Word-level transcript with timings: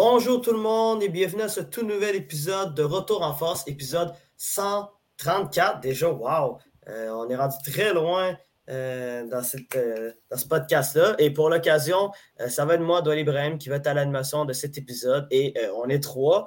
Bonjour 0.00 0.40
tout 0.40 0.52
le 0.52 0.60
monde 0.60 1.02
et 1.02 1.08
bienvenue 1.08 1.42
à 1.42 1.48
ce 1.48 1.58
tout 1.58 1.84
nouvel 1.84 2.14
épisode 2.14 2.72
de 2.72 2.84
Retour 2.84 3.24
en 3.24 3.34
force, 3.34 3.66
épisode 3.66 4.12
134 4.36 5.80
déjà. 5.80 6.08
Wow! 6.08 6.58
Euh, 6.88 7.10
on 7.10 7.28
est 7.28 7.34
rendu 7.34 7.56
très 7.68 7.92
loin 7.92 8.36
euh, 8.70 9.26
dans, 9.26 9.42
cette, 9.42 9.74
euh, 9.74 10.12
dans 10.30 10.36
ce 10.36 10.46
podcast-là. 10.46 11.16
Et 11.18 11.32
pour 11.32 11.50
l'occasion, 11.50 12.12
ça 12.46 12.64
va 12.64 12.74
être 12.74 12.80
moi, 12.80 13.02
Doual 13.02 13.18
Ibrahim, 13.18 13.58
qui 13.58 13.70
va 13.70 13.74
être 13.74 13.88
à 13.88 13.94
l'animation 13.94 14.44
de 14.44 14.52
cet 14.52 14.78
épisode. 14.78 15.26
Et 15.32 15.52
on 15.74 15.88
est 15.88 16.00
trois. 16.00 16.46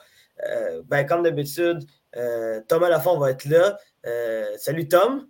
ben, 0.85 1.05
comme 1.05 1.21
d'habitude, 1.21 1.79
Thomas 2.69 2.87
Lafont 2.87 3.19
va 3.19 3.31
être 3.31 3.43
là. 3.43 3.77
salut 4.59 4.87
Tom. 4.87 5.27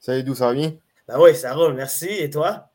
Salut, 0.00 0.24
d'où 0.24 0.34
ça 0.34 0.46
va 0.46 0.54
bien? 0.54 0.72
Ben 1.06 1.20
oui, 1.20 1.36
ça 1.36 1.54
roule, 1.54 1.74
merci. 1.74 2.08
Et 2.08 2.28
toi? 2.28 2.72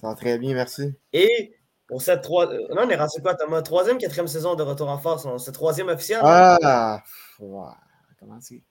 Ça 0.00 0.08
va 0.08 0.14
très 0.14 0.38
bien, 0.38 0.54
merci. 0.54 0.94
Et 1.12 1.54
pour 1.94 2.02
cette 2.02 2.22
trois. 2.22 2.52
Euh, 2.52 2.58
non, 2.74 2.86
on 2.86 2.90
est 2.90 2.96
rendu 2.96 3.22
quoi, 3.22 3.36
Thomas? 3.36 3.62
Troisième, 3.62 3.98
quatrième 3.98 4.26
saison 4.26 4.56
de 4.56 4.64
Retour 4.64 4.88
en 4.88 4.98
Force. 4.98 5.28
C'est 5.38 5.52
troisième 5.52 5.86
officiel. 5.86 6.18
Ah! 6.24 7.00
Comment 7.38 8.40
c'est? 8.40 8.62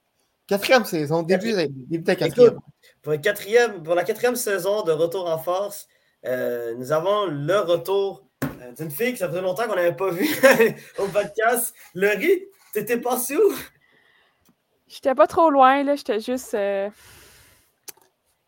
Quatrième 0.46 0.84
saison, 0.84 1.22
début, 1.22 1.54
début 1.54 2.02
de 2.02 2.06
la 2.06 2.16
quatrième. 2.16 2.58
pour, 3.00 3.18
quatrième, 3.18 3.82
pour 3.82 3.94
la 3.94 4.04
quatrième 4.04 4.36
saison 4.36 4.82
de 4.82 4.92
Retour 4.92 5.26
en 5.26 5.38
Force, 5.38 5.88
euh, 6.26 6.74
nous 6.74 6.92
avons 6.92 7.24
le 7.24 7.60
retour 7.60 8.26
euh, 8.44 8.72
d'une 8.72 8.90
fille 8.90 9.14
que 9.14 9.18
ça 9.18 9.30
faisait 9.30 9.40
longtemps 9.40 9.66
qu'on 9.68 9.76
n'avait 9.76 9.96
pas 9.96 10.10
vue 10.10 10.28
au 10.98 11.06
podcast. 11.06 11.74
Laurie, 11.94 12.44
t'étais 12.74 12.98
passé 12.98 13.38
où? 13.38 13.54
J'étais 14.86 15.14
pas 15.14 15.26
trop 15.26 15.48
loin, 15.48 15.82
là. 15.82 15.96
J'étais 15.96 16.20
juste. 16.20 16.54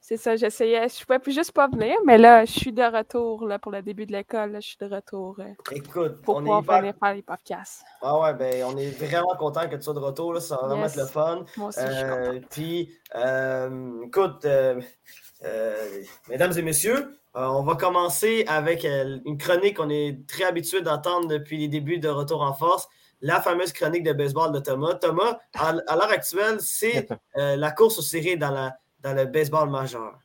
C'est 0.09 0.19
ça, 0.19 0.37
j'essayais. 0.37 0.89
Je 0.89 1.05
pouvais 1.05 1.19
plus 1.19 1.33
juste 1.33 1.51
pas 1.51 1.67
venir, 1.67 1.97
mais 2.07 2.17
là, 2.17 2.45
je 2.45 2.53
suis 2.53 2.73
de 2.73 2.81
retour 2.81 3.45
là, 3.45 3.59
pour 3.59 3.73
le 3.73 3.83
début 3.83 4.07
de 4.07 4.13
l'école. 4.13 4.55
Je 4.55 4.61
suis 4.61 4.77
de 4.81 4.87
retour. 4.87 5.35
Euh, 5.41 5.53
Écoute, 5.73 6.23
pour 6.23 6.39
pouvoir 6.39 6.63
venir 6.63 6.95
faire 6.97 7.13
les 7.13 7.23
podcasts. 7.23 7.83
Ah 8.03 8.17
ouais, 8.21 8.33
ben 8.35 8.63
on 8.69 8.77
est 8.77 8.91
vraiment 8.91 9.35
content 9.37 9.69
que 9.69 9.75
tu 9.75 9.83
sois 9.83 9.95
de 9.95 9.99
retour. 9.99 10.33
Là, 10.33 10.39
ça 10.39 10.59
va 10.59 10.69
vraiment 10.69 10.87
être 10.87 10.95
le 10.95 11.07
fun. 11.07 11.45
Moi 11.57 11.71
aussi, 11.71 11.81
je 11.81 11.93
suis 11.93 12.05
euh, 12.05 12.41
Puis, 12.49 12.97
euh, 13.17 14.05
écoute, 14.07 14.47
mesdames 16.29 16.53
et 16.57 16.63
messieurs, 16.63 17.19
on 17.35 17.65
va 17.65 17.75
commencer 17.75 18.45
avec 18.47 18.85
une 18.85 19.37
chronique 19.39 19.79
qu'on 19.79 19.91
est 19.91 20.25
très 20.29 20.45
habitué 20.45 20.83
d'entendre 20.83 21.27
depuis 21.27 21.59
les 21.59 21.67
débuts 21.67 21.99
de 21.99 22.09
Retour 22.09 22.43
en 22.43 22.53
Force 22.53 22.89
la 23.23 23.41
fameuse 23.41 23.73
chronique 23.73 24.05
de 24.05 24.13
baseball 24.13 24.53
de 24.53 24.61
Thomas. 24.61 24.95
Thomas, 24.95 25.39
à, 25.59 25.71
à 25.71 25.97
l'heure 25.97 26.13
actuelle, 26.13 26.59
c'est 26.61 27.09
la 27.35 27.71
course 27.73 27.99
aux 27.99 28.03
séries 28.03 28.37
dans 28.37 28.53
la, 28.53 28.77
dans 29.07 29.15
le 29.15 29.27
baseball 29.27 29.71
majeur. 29.71 30.19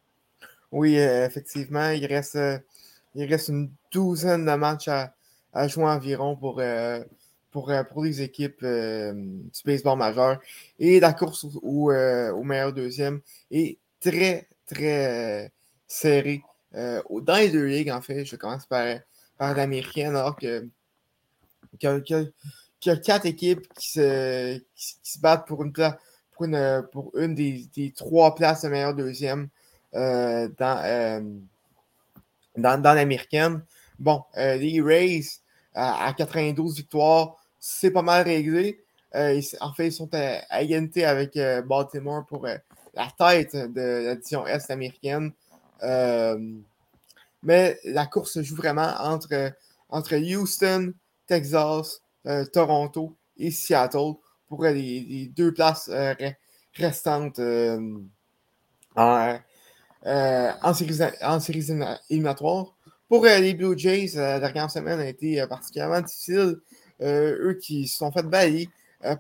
Oui, 0.71 0.97
euh, 0.97 1.25
effectivement, 1.25 1.89
il 1.89 2.05
reste, 2.05 2.35
euh, 2.35 2.57
il 3.13 3.29
reste 3.29 3.49
une 3.49 3.69
douzaine 3.91 4.45
de 4.45 4.53
matchs 4.53 4.87
à, 4.87 5.67
jouer 5.67 5.85
environ 5.85 6.35
pour, 6.35 6.59
euh, 6.59 7.03
pour, 7.51 7.71
pour 7.91 8.03
les 8.03 8.21
équipes 8.21 8.65
du 8.65 9.61
baseball 9.65 9.97
majeur. 9.97 10.39
Et 10.79 10.99
la 10.99 11.13
course 11.13 11.45
au, 11.61 11.91
meilleur 12.43 12.73
deuxième 12.73 13.21
est 13.51 13.77
très, 13.99 14.47
très 14.65 15.51
serrée. 15.87 16.41
dans 16.73 17.37
les 17.37 17.49
deux 17.49 17.65
ligues, 17.65 17.91
en 17.91 18.01
fait, 18.01 18.25
je 18.25 18.35
commence 18.35 18.65
par, 18.65 18.97
par 19.37 19.53
l'américaine, 19.53 20.15
alors 20.15 20.37
que, 20.37 20.67
que, 21.79 22.31
y 22.85 22.89
a 22.89 22.95
quatre 22.95 23.25
équipes 23.25 23.67
qui 23.77 23.91
se, 23.91 24.57
qui 24.73 24.95
se 25.03 25.19
battent 25.19 25.45
pour 25.45 25.63
une 25.63 25.73
place 25.73 25.95
pour 26.91 27.11
une, 27.17 27.35
des, 27.35 27.93
trois 27.95 28.35
places 28.35 28.63
de 28.63 28.69
meilleur 28.69 28.93
deuxième 28.93 29.49
euh, 29.93 30.47
euh, 30.61 31.21
dans, 32.57 32.81
dans, 32.81 32.93
l'américaine. 32.93 33.63
Bon, 33.99 34.23
euh, 34.37 34.55
les 34.55 34.81
Rays 34.81 35.23
à, 35.73 36.13
92 36.17 36.77
victoires, 36.77 37.35
c'est 37.59 37.91
pas 37.91 38.01
mal 38.01 38.23
réglé. 38.23 38.83
en 39.13 39.73
fait, 39.73 39.87
ils 39.87 39.91
sont 39.91 40.09
à, 40.13 40.61
égalité 40.61 41.05
avec 41.05 41.37
Baltimore 41.67 42.25
pour 42.25 42.45
la 42.45 43.11
tête 43.17 43.55
de 43.55 44.15
la 44.33 44.53
Est 44.53 44.71
américaine. 44.71 45.31
mais 47.43 47.77
la 47.83 48.05
course 48.05 48.33
se 48.33 48.43
joue 48.43 48.55
vraiment 48.55 48.93
entre, 48.99 49.53
entre 49.89 50.15
Houston, 50.15 50.93
Texas, 51.27 52.01
Toronto 52.53 53.15
et 53.37 53.51
Seattle 53.51 54.15
pour 54.51 54.65
les, 54.65 55.31
deux 55.33 55.53
places 55.53 55.89
euh, 55.93 56.13
restantes 56.73 57.39
euh, 57.39 57.79
en, 58.97 59.39
euh, 60.05 60.51
en, 60.61 60.73
séries, 61.39 61.69
éliminatoires. 62.09 62.75
Pour 63.07 63.23
les 63.23 63.53
Blue 63.53 63.77
Jays, 63.77 64.11
la 64.15 64.41
dernière 64.41 64.69
semaine 64.69 64.99
a 64.99 65.07
été 65.07 65.45
particulièrement 65.47 66.01
difficile. 66.01 66.57
eux 67.01 67.57
qui 67.61 67.87
se 67.87 67.97
sont 67.97 68.11
fait 68.11 68.23
balayer 68.23 68.69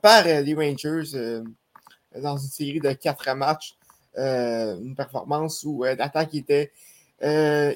par 0.01 0.25
les 0.25 0.53
Rangers 0.53 1.41
dans 2.21 2.37
une 2.37 2.49
série 2.49 2.79
de 2.81 2.91
quatre 2.91 3.33
matchs. 3.33 3.75
une 4.17 4.95
performance 4.95 5.63
où 5.63 5.83
l'attaque 5.83 6.35
était 6.35 6.71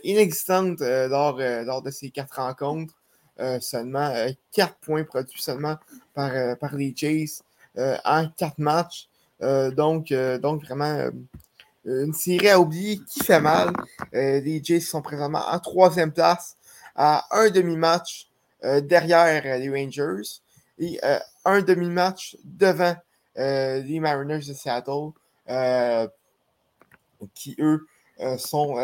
inexistante 0.04 0.80
lors, 0.82 1.38
lors 1.38 1.82
de 1.82 1.92
ces 1.92 2.10
quatre 2.10 2.42
rencontres. 2.42 2.96
Seulement 3.60 4.14
4 4.54 4.72
euh, 4.72 4.74
points 4.82 5.04
produits 5.04 5.42
seulement 5.42 5.76
par, 6.14 6.58
par 6.58 6.76
les 6.76 6.94
Jays 6.96 7.42
en 7.78 8.28
4 8.38 8.58
matchs. 8.60 9.10
donc, 9.42 10.14
donc, 10.42 10.64
vraiment, 10.64 11.10
une 11.86 12.14
série 12.14 12.50
à 12.50 12.60
oublier 12.60 13.00
qui 13.00 13.24
fait 13.24 13.42
mal. 13.42 13.72
les 14.14 14.62
Jays 14.64 14.80
sont 14.80 15.02
présentement 15.02 15.44
en 15.48 15.60
troisième 15.60 16.12
place 16.12 16.58
à 16.96 17.26
un 17.32 17.50
demi-match 17.50 18.30
derrière 18.84 19.60
les 19.60 19.70
Rangers 19.70 20.42
et 20.80 21.00
un 21.44 21.62
demi-match 21.62 22.38
devant 22.44 22.96
les 23.36 24.00
Mariners 24.00 24.46
de 24.48 24.54
Seattle 24.54 25.12
qui, 27.34 27.56
eux, 27.60 27.86
sont, 28.38 28.76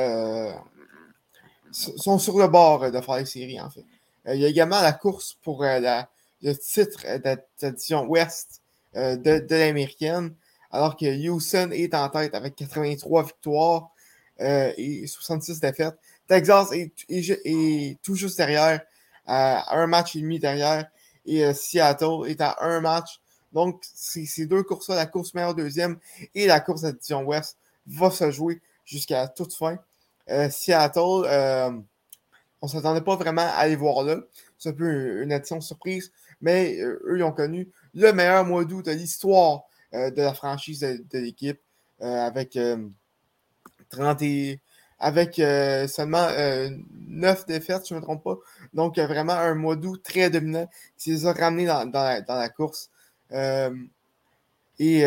sur 1.71 2.37
le 2.37 2.47
bord 2.47 2.91
de 2.91 3.01
faire 3.01 3.15
les 3.15 3.25
séries, 3.25 3.61
en 3.61 3.69
fait. 3.69 3.85
Euh, 4.27 4.35
il 4.35 4.41
y 4.41 4.45
a 4.45 4.47
également 4.47 4.81
la 4.81 4.93
course 4.93 5.37
pour 5.41 5.63
euh, 5.63 5.79
le 6.41 6.53
titre 6.55 7.01
euh, 7.05 7.17
de 7.17 7.23
la 7.61 7.71
division 7.71 8.05
Ouest 8.05 8.60
de, 8.93 9.45
l'américaine, 9.49 10.33
alors 10.71 10.95
que 10.95 11.29
Houston 11.29 11.69
est 11.71 11.93
en 11.93 12.09
tête 12.09 12.35
avec 12.35 12.55
83 12.55 13.23
victoires 13.23 13.89
et 14.39 15.05
66 15.05 15.59
défaites. 15.59 15.95
Texas 16.27 16.69
est, 16.71 18.01
tout 18.01 18.15
juste 18.15 18.37
derrière, 18.37 18.81
à 19.25 19.77
un 19.77 19.87
match 19.87 20.15
et 20.15 20.21
demi 20.21 20.39
derrière, 20.39 20.89
et 21.25 21.53
Seattle 21.53 22.27
est 22.27 22.41
à 22.41 22.57
un 22.61 22.79
match. 22.81 23.19
Donc, 23.53 23.81
ces 23.83 24.45
deux 24.45 24.63
courses-là, 24.63 24.95
la 24.95 25.05
course 25.05 25.33
meilleure 25.33 25.55
deuxième 25.55 25.97
et 26.33 26.47
la 26.47 26.59
course 26.59 26.83
division 26.83 27.23
Ouest, 27.23 27.57
va 27.85 28.09
se 28.09 28.31
jouer 28.31 28.61
jusqu'à 28.85 29.27
toute 29.27 29.53
fin. 29.53 29.77
Seattle 30.49 31.83
on 32.61 32.67
ne 32.67 32.71
s'attendait 32.71 33.01
pas 33.01 33.15
vraiment 33.15 33.41
à 33.41 33.57
aller 33.57 33.75
voir 33.75 34.03
là. 34.03 34.17
C'est 34.57 34.69
un 34.69 34.73
peu 34.73 35.21
une 35.23 35.31
addition 35.31 35.59
surprise, 35.61 36.11
mais 36.41 36.79
euh, 36.79 37.01
eux, 37.05 37.17
ils 37.17 37.23
ont 37.23 37.31
connu 37.31 37.69
le 37.93 38.13
meilleur 38.13 38.45
mois 38.45 38.65
d'août 38.65 38.85
de 38.85 38.91
l'histoire 38.91 39.63
euh, 39.93 40.11
de 40.11 40.21
la 40.21 40.33
franchise 40.33 40.79
de, 40.79 41.17
l'équipe 41.19 41.59
euh, 42.01 42.25
avec 42.25 42.57
30 43.89 44.23
avec 44.99 45.41
seulement 45.89 46.27
9 47.07 47.45
défaites, 47.47 47.87
je 47.87 47.95
ne 47.95 47.99
me 47.99 48.03
trompe 48.03 48.23
pas. 48.23 48.37
Donc, 48.73 48.99
vraiment 48.99 49.33
un 49.33 49.55
mois 49.55 49.75
d'août 49.75 49.99
très 50.03 50.29
dominant 50.29 50.69
qui 50.95 51.09
les 51.09 51.25
a 51.25 51.33
ramenés 51.33 51.65
dans, 51.65 52.21
la, 52.27 52.49
course. 52.49 52.91
et, 53.31 54.99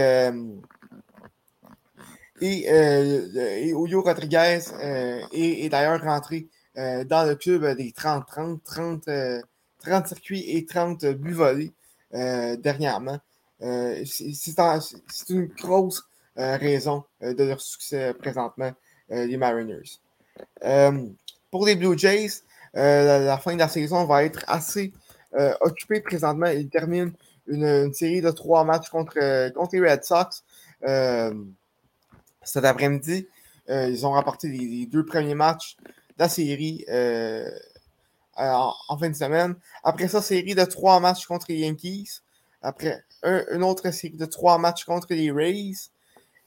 et, 2.40 3.72
Oyo 3.72 4.02
Rodriguez 4.02 4.60
est 5.32 5.68
d'ailleurs 5.68 6.02
rentré 6.02 6.48
euh, 6.76 7.04
dans 7.04 7.24
le 7.24 7.36
club 7.36 7.64
des 7.76 7.92
30, 7.92 8.26
30, 8.26 8.64
30, 8.64 9.08
30 9.78 10.06
circuits 10.08 10.44
et 10.48 10.66
30 10.66 11.06
buts 11.06 11.32
volés 11.32 11.72
euh, 12.14 12.56
dernièrement. 12.56 13.18
Euh, 13.62 14.04
c'est 14.04 15.30
une 15.30 15.46
grosse 15.46 16.02
raison 16.36 17.04
de 17.20 17.44
leur 17.44 17.60
succès 17.60 18.12
présentement, 18.14 18.72
les 19.08 19.36
Mariners. 19.36 20.00
pour 21.50 21.64
les 21.64 21.76
Blue 21.76 21.96
Jays, 21.96 22.42
la, 22.74 23.38
fin 23.38 23.54
de 23.54 23.60
la 23.60 23.68
saison 23.68 24.04
va 24.04 24.24
être 24.24 24.44
assez 24.48 24.92
occupée 25.60 26.00
présentement. 26.00 26.48
Ils 26.48 26.68
terminent 26.68 27.12
une, 27.46 27.94
série 27.94 28.20
de 28.20 28.32
trois 28.32 28.64
matchs 28.64 28.88
contre, 28.88 29.50
contre 29.52 29.76
les 29.76 29.90
Red 29.90 30.02
Sox 30.02 30.42
cet 32.42 32.64
après-midi. 32.64 33.28
ils 33.68 34.04
ont 34.04 34.10
remporté 34.10 34.48
les, 34.48 34.86
deux 34.86 35.04
premiers 35.04 35.36
matchs 35.36 35.76
la 36.18 36.28
série 36.28 36.84
euh, 38.38 38.52
en, 38.88 38.98
fin 38.98 39.10
de 39.10 39.14
semaine. 39.14 39.54
Après 39.82 40.08
ça, 40.08 40.20
série 40.20 40.54
de 40.54 40.64
trois 40.64 40.98
matchs 40.98 41.26
contre 41.26 41.46
les 41.48 41.58
Yankees. 41.58 42.20
Après, 42.62 43.04
une 43.22 43.62
autre 43.62 43.90
série 43.92 44.16
de 44.16 44.26
trois 44.26 44.58
matchs 44.58 44.84
contre 44.84 45.06
les 45.10 45.30
Rays. 45.30 45.90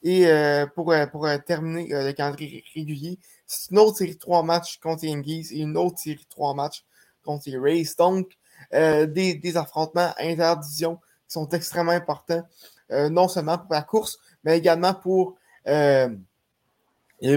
Et 0.02 0.26
euh, 0.26 0.66
pour, 0.66 0.92
euh, 0.92 1.06
pour 1.06 1.26
terminer 1.46 1.88
le 1.90 2.12
calendrier 2.12 2.62
régulier, 2.74 3.18
c'est 3.46 3.70
une 3.70 3.78
autre 3.78 3.96
série 3.98 4.14
de 4.14 4.18
trois 4.18 4.42
matchs 4.42 4.78
contre 4.78 5.04
les 5.04 5.10
Yankees 5.10 5.48
et 5.52 5.60
une 5.60 5.76
autre 5.76 5.98
série 5.98 6.16
de 6.16 6.28
trois 6.28 6.54
matchs 6.54 6.84
contre 7.24 7.44
les 7.46 7.58
Rays. 7.58 7.94
Donc, 7.96 8.36
des, 8.72 9.56
affrontements 9.56 10.12
interdivision 10.18 10.96
qui 10.96 11.32
sont 11.32 11.48
extrêmement 11.48 11.92
importants, 11.92 12.46
non 12.90 13.28
seulement 13.28 13.58
pour 13.58 13.72
la 13.72 13.82
course, 13.82 14.18
mais 14.44 14.58
également 14.58 14.94
pour 14.94 15.36
le 15.64 16.18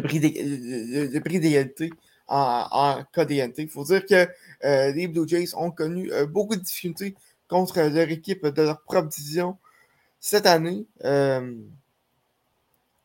prix 0.01 0.19
d'égalité 1.39 1.91
en, 2.27 2.67
en 2.71 3.03
cas 3.13 3.25
Il 3.29 3.69
faut 3.69 3.83
dire 3.83 4.05
que 4.05 4.27
les 4.93 5.07
Blue 5.07 5.27
Jays 5.27 5.55
ont 5.55 5.71
connu 5.71 6.11
beaucoup 6.29 6.55
de 6.55 6.61
difficultés 6.61 7.15
contre 7.47 7.81
leur 7.81 8.09
équipe 8.09 8.45
de 8.45 8.61
leur 8.61 8.81
propre 8.81 9.09
division 9.09 9.57
cette 10.19 10.45
année. 10.45 10.85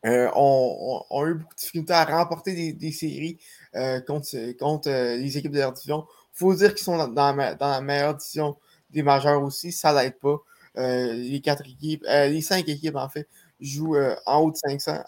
Euh, 0.05 0.29
ont, 0.35 1.25
eu 1.25 1.33
beaucoup 1.33 1.53
de 1.53 1.59
difficultés 1.59 1.93
à 1.93 2.05
remporter 2.05 2.71
des, 2.73 2.91
séries 2.91 3.39
euh, 3.75 3.99
contre, 3.99 4.51
contre 4.57 4.89
euh, 4.89 5.17
les 5.17 5.37
équipes 5.37 5.51
de 5.51 5.57
leur 5.57 5.73
division. 5.73 6.05
Il 6.35 6.37
faut 6.37 6.53
dire 6.53 6.73
qu'ils 6.75 6.83
sont 6.83 7.07
dans, 7.07 7.35
la, 7.35 7.81
meilleure 7.81 8.15
division 8.15 8.55
des 8.91 9.03
majeurs 9.03 9.41
aussi, 9.41 9.71
ça 9.71 9.91
l'aide 9.91 10.17
pas. 10.19 10.37
les 10.75 11.41
quatre 11.43 11.67
équipes, 11.67 12.05
les 12.07 12.41
cinq 12.41 12.69
équipes 12.69 12.95
en 12.95 13.09
fait, 13.09 13.27
jouent 13.59 13.97
en 14.25 14.39
haut 14.39 14.51
de 14.51 14.57
500. 14.57 15.03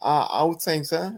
En, 0.00 0.44
haut 0.44 0.56
de 0.56 0.60
500. 0.60 1.14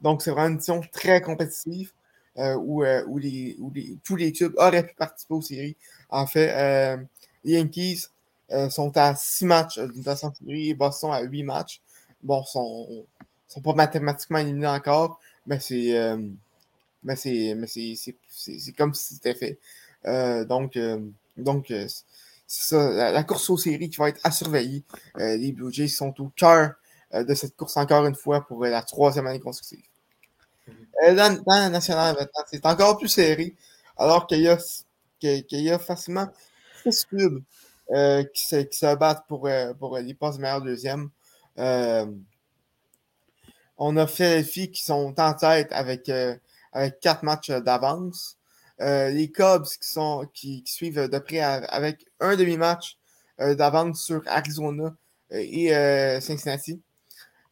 Donc 0.00 0.22
c'est 0.22 0.30
vraiment 0.30 0.48
une 0.48 0.56
division 0.56 0.80
très 0.92 1.20
compétitive 1.20 1.92
où, 2.36 2.84
où, 2.84 3.18
les, 3.18 3.56
où 3.58 3.70
les, 3.72 3.98
tous 4.02 4.16
les 4.16 4.32
clubs 4.32 4.54
auraient 4.56 4.86
pu 4.86 4.94
participer 4.94 5.34
aux 5.34 5.42
séries. 5.42 5.76
En 6.08 6.26
fait, 6.26 6.98
les 7.44 7.52
Yankees 7.54 8.08
euh, 8.52 8.68
sont 8.68 8.96
à 8.96 9.14
6 9.14 9.46
matchs 9.46 9.78
d'une 9.78 10.02
façon 10.02 10.32
et 10.48 10.74
Boston 10.74 11.10
à 11.12 11.22
8 11.22 11.42
matchs. 11.42 11.80
Bon, 12.22 12.42
sont, 12.44 13.06
sont 13.48 13.62
pas 13.62 13.72
mathématiquement 13.74 14.38
éliminés 14.38 14.66
encore, 14.66 15.18
mais 15.46 15.58
c'est 15.58 15.96
euh, 15.96 16.18
comme 18.76 18.94
si 18.94 19.14
c'était 19.14 19.34
fait. 19.34 19.58
Euh, 20.04 20.44
donc, 20.44 20.78
donc 21.36 21.66
c'est 21.68 21.88
ça, 22.46 23.10
la, 23.12 23.24
course 23.24 23.48
aux 23.48 23.56
séries 23.56 23.88
qui 23.88 23.96
va 23.96 24.10
être 24.10 24.20
à 24.22 24.30
surveiller. 24.30 24.84
les 25.16 25.52
Blue 25.52 25.72
Jays 25.72 25.88
sont 25.88 26.14
au 26.20 26.28
cœur 26.36 26.74
de 27.12 27.34
cette 27.34 27.56
course 27.56 27.76
encore 27.76 28.06
une 28.06 28.14
fois 28.14 28.46
pour 28.46 28.64
la 28.64 28.82
troisième 28.82 29.26
année 29.26 29.40
consécutive. 29.40 29.84
Mm-hmm. 30.68 31.14
Dans, 31.14 31.42
la 31.46 31.68
nationale 31.68 32.16
maintenant, 32.18 32.44
c'est 32.50 32.64
encore 32.66 32.98
plus 32.98 33.08
serré, 33.08 33.54
alors 33.96 34.26
qu'il 34.26 34.40
y, 34.40 34.48
a, 34.48 34.58
qu'il 35.20 35.44
y 35.52 35.78
facilement 35.78 36.28
6 36.90 37.06
clubs 37.06 37.42
euh, 37.90 38.24
qui, 38.24 38.46
se, 38.46 38.94
battent 38.96 39.26
pour, 39.28 39.46
euh, 39.46 39.74
pour 39.74 39.98
les 39.98 40.14
postes 40.14 40.38
meilleurs 40.38 40.62
deuxième. 40.62 41.10
Euh, 41.58 42.06
on 43.76 43.96
a 43.96 44.06
Philadelphie 44.06 44.70
qui 44.70 44.82
sont 44.82 45.14
en 45.18 45.34
tête 45.34 45.70
avec, 45.72 46.10
avec 46.72 47.00
quatre 47.00 47.22
matchs 47.22 47.50
d'avance. 47.50 48.38
les 48.78 49.30
Cubs 49.30 49.64
qui, 49.64 49.88
sont, 49.88 50.26
qui, 50.32 50.62
suivent 50.64 51.08
de 51.08 51.18
près 51.18 51.40
avec 51.40 52.06
un 52.20 52.36
demi-match 52.36 52.96
d'avance 53.38 54.04
sur 54.04 54.22
Arizona 54.26 54.94
et 55.30 55.70
Cincinnati. 56.20 56.80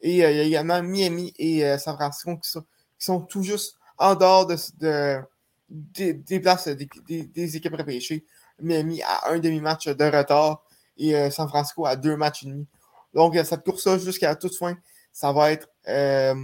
Et 0.02 0.12
il 0.12 0.16
y 0.16 0.24
a 0.24 0.42
également 0.42 0.82
Miami 0.82 1.32
et 1.38 1.76
San 1.78 1.94
Francisco 1.94 2.36
qui 2.36 2.50
sont, 2.98 3.20
tout 3.20 3.42
juste 3.42 3.76
en 3.98 4.14
dehors 4.14 4.46
de, 4.46 5.20
des 5.68 6.40
places 6.40 6.68
des, 6.68 7.56
équipes 7.56 7.74
repêchées. 7.74 8.24
Miami 8.62 9.02
à 9.02 9.30
un 9.30 9.38
demi-match 9.38 9.88
de 9.88 10.04
retard 10.04 10.62
et 10.96 11.16
euh, 11.16 11.30
San 11.30 11.48
Francisco 11.48 11.86
à 11.86 11.96
deux 11.96 12.16
matchs 12.16 12.44
et 12.44 12.46
demi. 12.46 12.66
Donc, 13.14 13.36
euh, 13.36 13.44
cette 13.44 13.64
course-là, 13.64 13.98
jusqu'à 13.98 14.34
toute 14.36 14.56
fin, 14.56 14.76
ça 15.12 15.32
va 15.32 15.52
être 15.52 15.68
euh, 15.88 16.34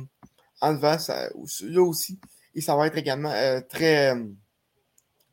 en 0.60 0.72
devant, 0.72 0.96
là 1.62 1.82
aussi, 1.82 2.18
et 2.54 2.60
ça 2.60 2.74
va 2.74 2.86
être 2.86 2.96
également 2.96 3.32
très, 3.68 4.14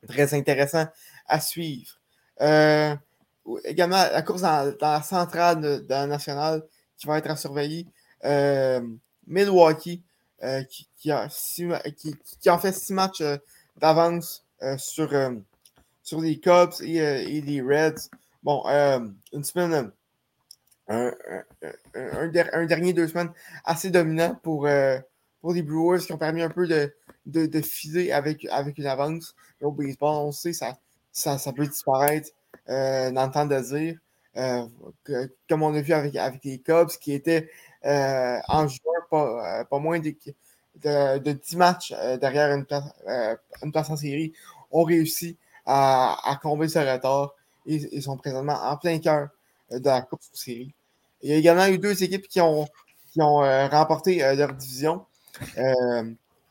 très 0.08 0.34
intéressant 0.34 0.86
à 1.26 1.40
suivre. 1.40 2.00
également, 3.64 4.04
la 4.12 4.22
course 4.22 4.42
dans, 4.42 4.76
la 4.82 5.02
centrale 5.02 5.62
de, 5.62 5.86
la 5.88 6.06
nationale 6.06 6.64
qui 6.98 7.08
va 7.08 7.18
être 7.18 7.30
à 7.30 7.38
surveiller. 7.38 7.88
Milwaukee, 9.28 10.02
qui, 10.70 11.12
a 11.12 11.28
qui, 11.28 12.16
fait 12.62 12.74
six 12.74 12.94
matchs 12.94 13.24
d'avance 13.78 14.46
sur 14.78 15.14
sur 16.04 16.20
les 16.20 16.40
Cubs 16.40 16.74
et, 16.82 17.02
euh, 17.02 17.24
les 17.24 17.62
Reds. 17.62 18.10
Bon, 18.44 18.62
euh, 18.68 19.00
une 19.32 19.44
semaine, 19.44 19.92
un, 20.90 21.14
dernier 22.68 22.94
deux 22.94 23.08
semaines 23.08 23.32
assez 23.64 23.90
dominant 23.90 24.38
pour, 24.44 24.68
euh, 24.68 25.00
pour 25.42 25.54
les 25.54 25.64
Brewers 25.64 26.00
qui 26.00 26.12
ont 26.12 26.18
permis 26.18 26.42
un 26.42 26.50
peu 26.50 26.68
de, 26.68 26.94
de, 27.26 27.62
filer 27.62 28.12
avec, 28.12 28.46
avec 28.52 28.78
une 28.78 28.86
avance. 28.86 29.34
au 29.62 29.72
baseball, 29.72 30.26
on 30.26 30.32
sait, 30.34 30.52
ça, 30.52 30.78
ça, 31.14 31.38
ça 31.38 31.54
peut 31.54 31.66
disparaître 31.66 32.30
dans 32.68 33.26
le 33.26 33.32
temps 33.32 33.46
de 33.46 33.60
dire. 33.62 33.98
comme 35.48 35.64
on 35.64 35.74
a 35.74 35.82
vu 35.82 35.94
avec, 35.94 36.18
avec 36.18 36.44
les 36.44 36.60
Cubs 36.60 36.90
qui 37.00 37.14
étaient 37.14 37.50
en 37.84 38.68
joueur 38.68 39.08
pas, 39.70 39.80
moins 39.80 40.00
de, 40.00 40.16
de, 40.84 41.32
10 41.32 41.58
matchs 41.58 41.94
derrière 42.20 42.56
une 42.56 42.66
place, 42.66 42.84
une 43.62 43.72
place 43.72 43.90
en 43.90 43.96
série, 43.96 44.34
ont 44.72 44.84
réussi 44.84 45.38
à, 45.66 46.40
combler 46.42 46.68
ce 46.68 46.80
retard. 46.80 47.34
Ils, 47.66 48.02
sont 48.02 48.18
présentement 48.18 48.60
en 48.62 48.76
plein 48.76 49.00
cœur 49.00 49.30
euh, 49.72 49.80
de 49.80 49.86
la 49.86 50.02
course 50.02 50.30
aux 50.34 50.36
séries. 50.36 50.74
Il 51.22 51.30
y 51.30 51.34
a 51.34 51.38
également 51.38 51.68
eu 51.68 51.78
deux 51.78 52.04
équipes 52.04 52.28
qui 52.28 52.42
ont, 52.42 52.68
qui 53.14 53.22
ont 53.22 53.42
euh, 53.42 53.68
remporté 53.68 54.22
euh, 54.24 54.36
leur 54.36 54.54
division. 54.54 55.06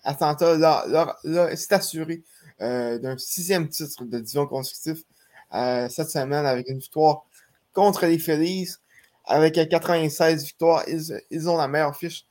Atlanta, 0.04 0.56
là, 0.56 1.16
c'est 1.54 1.72
assuré 1.72 2.22
d'un 2.58 3.16
sixième 3.18 3.68
titre 3.68 4.04
de 4.04 4.18
division 4.18 4.46
consécutif 4.46 5.04
cette 5.52 6.10
semaine 6.10 6.46
avec 6.46 6.68
une 6.68 6.78
victoire 6.78 7.24
contre 7.72 8.06
les 8.06 8.18
Phillies. 8.18 8.74
Avec 9.24 9.54
96 9.54 10.44
victoires, 10.44 10.84
ils, 10.88 11.48
ont 11.48 11.56
la 11.56 11.68
meilleure 11.68 11.96
fiche 11.96 12.26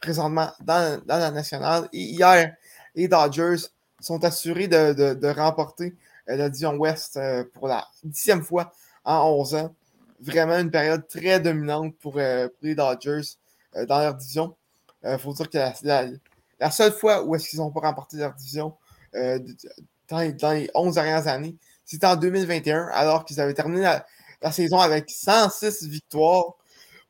présentement 0.00 0.50
dans, 0.60 1.00
la 1.06 1.30
nationale. 1.30 1.88
Et 1.92 2.00
hier, 2.00 2.54
les 2.94 3.08
Dodgers 3.08 3.66
sont 4.00 4.24
assurés 4.24 4.68
de, 4.68 5.38
remporter 5.38 5.94
la 6.26 6.48
division 6.48 6.74
Ouest 6.76 7.16
euh, 7.16 7.44
pour 7.54 7.68
la 7.68 7.86
dixième 8.04 8.42
fois 8.42 8.72
en 9.04 9.30
11 9.30 9.54
ans. 9.56 9.74
Vraiment 10.20 10.58
une 10.58 10.70
période 10.70 11.06
très 11.08 11.40
dominante 11.40 11.96
pour, 11.98 12.18
euh, 12.18 12.48
les 12.62 12.74
Dodgers 12.74 13.36
euh, 13.76 13.86
dans 13.86 13.98
leur 14.00 14.14
division. 14.14 14.54
Il 15.02 15.18
faut 15.18 15.32
dire 15.32 15.48
que 15.48 15.58
la, 15.82 16.70
seule 16.70 16.92
fois 16.92 17.24
où 17.24 17.34
est-ce 17.34 17.48
qu'ils 17.48 17.58
n'ont 17.58 17.70
pas 17.70 17.80
remporté 17.80 18.18
leur 18.18 18.34
division 18.34 18.74
dans, 19.14 20.50
les 20.52 20.70
11 20.74 20.94
dernières 20.94 21.26
années, 21.26 21.56
c'était 21.86 22.06
en 22.06 22.16
2021, 22.16 22.88
alors 22.92 23.24
qu'ils 23.24 23.40
avaient 23.40 23.54
terminé 23.54 23.82
la, 23.82 24.06
saison 24.50 24.78
avec 24.78 25.10
106 25.10 25.88
victoires, 25.88 26.54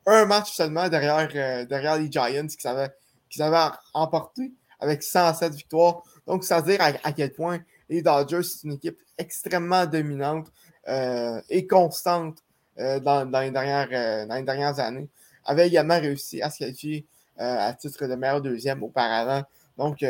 un 0.06 0.24
match 0.26 0.52
seulement 0.52 0.88
derrière, 0.88 1.28
derrière 1.66 1.98
les 1.98 2.10
Giants 2.10 2.46
qu'ils 2.46 2.68
avaient, 2.68 2.90
avaient 3.38 3.74
emporté 3.94 4.52
avec 4.80 5.02
107 5.02 5.54
victoires. 5.54 6.02
Donc, 6.26 6.44
ça 6.44 6.60
veut 6.60 6.72
dire 6.72 6.80
à 6.80 7.12
quel 7.12 7.32
point 7.32 7.60
les 7.88 8.02
Dodgers, 8.02 8.42
c'est 8.42 8.64
une 8.64 8.74
équipe 8.74 8.98
extrêmement 9.18 9.84
dominante 9.86 10.50
euh, 10.88 11.40
et 11.50 11.66
constante 11.66 12.38
euh, 12.78 13.00
dans, 13.00 13.24
les 13.40 13.50
dernières, 13.50 13.88
euh, 13.92 14.26
dans, 14.26 14.36
les 14.36 14.42
dernières, 14.42 14.78
années. 14.78 15.08
Avait 15.44 15.68
également 15.68 16.00
réussi 16.00 16.40
à 16.40 16.50
se 16.50 16.58
qualifier 16.58 17.06
à 17.38 17.72
titre 17.72 18.06
de 18.06 18.14
meilleur 18.16 18.42
deuxième 18.42 18.82
auparavant. 18.82 19.42
Donc, 19.78 20.04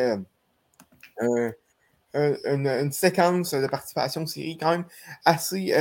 une, 2.15 2.91
séquence 2.93 3.55
de 3.55 3.67
participation 3.67 4.27
série 4.27 4.59
quand 4.59 4.71
même 4.71 4.85
assez 5.25 5.73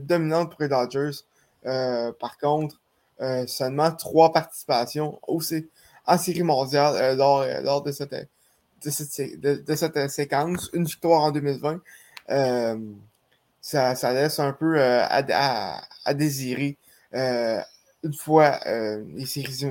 dominante 0.00 0.50
pour 0.50 0.62
les 0.62 0.68
Dodgers. 0.68 1.10
par 1.64 2.38
contre, 2.40 2.80
seulement 3.46 3.90
trois 3.92 4.32
participations 4.32 5.18
aussi 5.26 5.68
en 6.06 6.18
série 6.18 6.42
mondiale 6.42 7.16
lors, 7.16 7.44
lors 7.62 7.82
de 7.82 7.92
cette 7.92 8.14
de 8.84 9.74
cette, 9.74 10.10
séquence, 10.10 10.70
une 10.72 10.84
victoire 10.84 11.22
en 11.22 11.30
2020, 11.30 11.80
euh, 12.30 12.78
ça, 13.60 14.12
laisse 14.12 14.38
un 14.38 14.52
peu 14.52 14.78
euh, 14.78 15.04
à, 15.08 16.14
désirer 16.14 16.76
euh, 17.14 17.60
une 18.02 18.14
fois 18.14 18.60
les 18.66 19.26
séries 19.26 19.68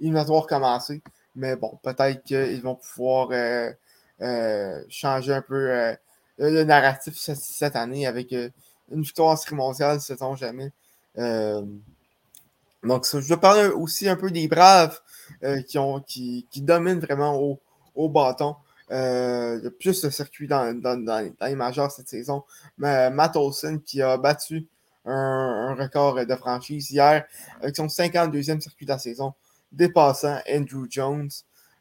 éliminatoires 0.00 0.46
commencées. 0.46 1.02
Mais 1.34 1.56
bon, 1.56 1.78
peut-être 1.82 2.22
qu'ils 2.24 2.62
vont 2.62 2.76
pouvoir 2.76 3.28
changer 4.88 5.34
un 5.34 5.42
peu 5.42 5.96
le 6.38 6.64
narratif 6.64 7.16
cette, 7.16 7.76
année 7.76 8.06
avec 8.06 8.32
une 8.32 9.02
victoire 9.02 9.38
mondiale, 9.52 10.00
sait-on 10.00 10.36
jamais. 10.36 10.72
donc, 11.16 13.06
je 13.10 13.28
vais 13.28 13.36
parler 13.36 13.68
aussi 13.68 14.08
un 14.08 14.16
peu 14.16 14.30
des 14.30 14.48
Braves 14.48 15.00
qui, 15.66 15.78
ont, 15.78 16.00
qui, 16.00 16.46
qui 16.50 16.62
dominent 16.62 17.00
vraiment 17.00 17.40
au, 17.40 17.60
au 17.94 18.08
bâton. 18.08 18.56
Euh, 18.92 19.66
a 19.66 19.70
plus 19.70 20.00
de 20.02 20.10
circuits 20.10 20.46
dans, 20.46 20.80
dans, 20.80 21.34
les 21.40 21.54
majors 21.56 21.90
cette 21.90 22.08
saison. 22.08 22.44
Mais 22.78 23.10
Matt 23.10 23.36
Olson 23.36 23.80
qui 23.84 24.00
a 24.00 24.16
battu 24.16 24.68
un, 25.04 25.74
record 25.74 26.24
de 26.24 26.36
franchise 26.36 26.90
hier 26.90 27.24
avec 27.60 27.74
son 27.76 27.86
52e 27.86 28.60
circuit 28.60 28.86
de 28.86 28.90
la 28.90 28.98
saison, 28.98 29.34
dépassant 29.72 30.38
Andrew 30.48 30.86
Jones. 30.88 31.30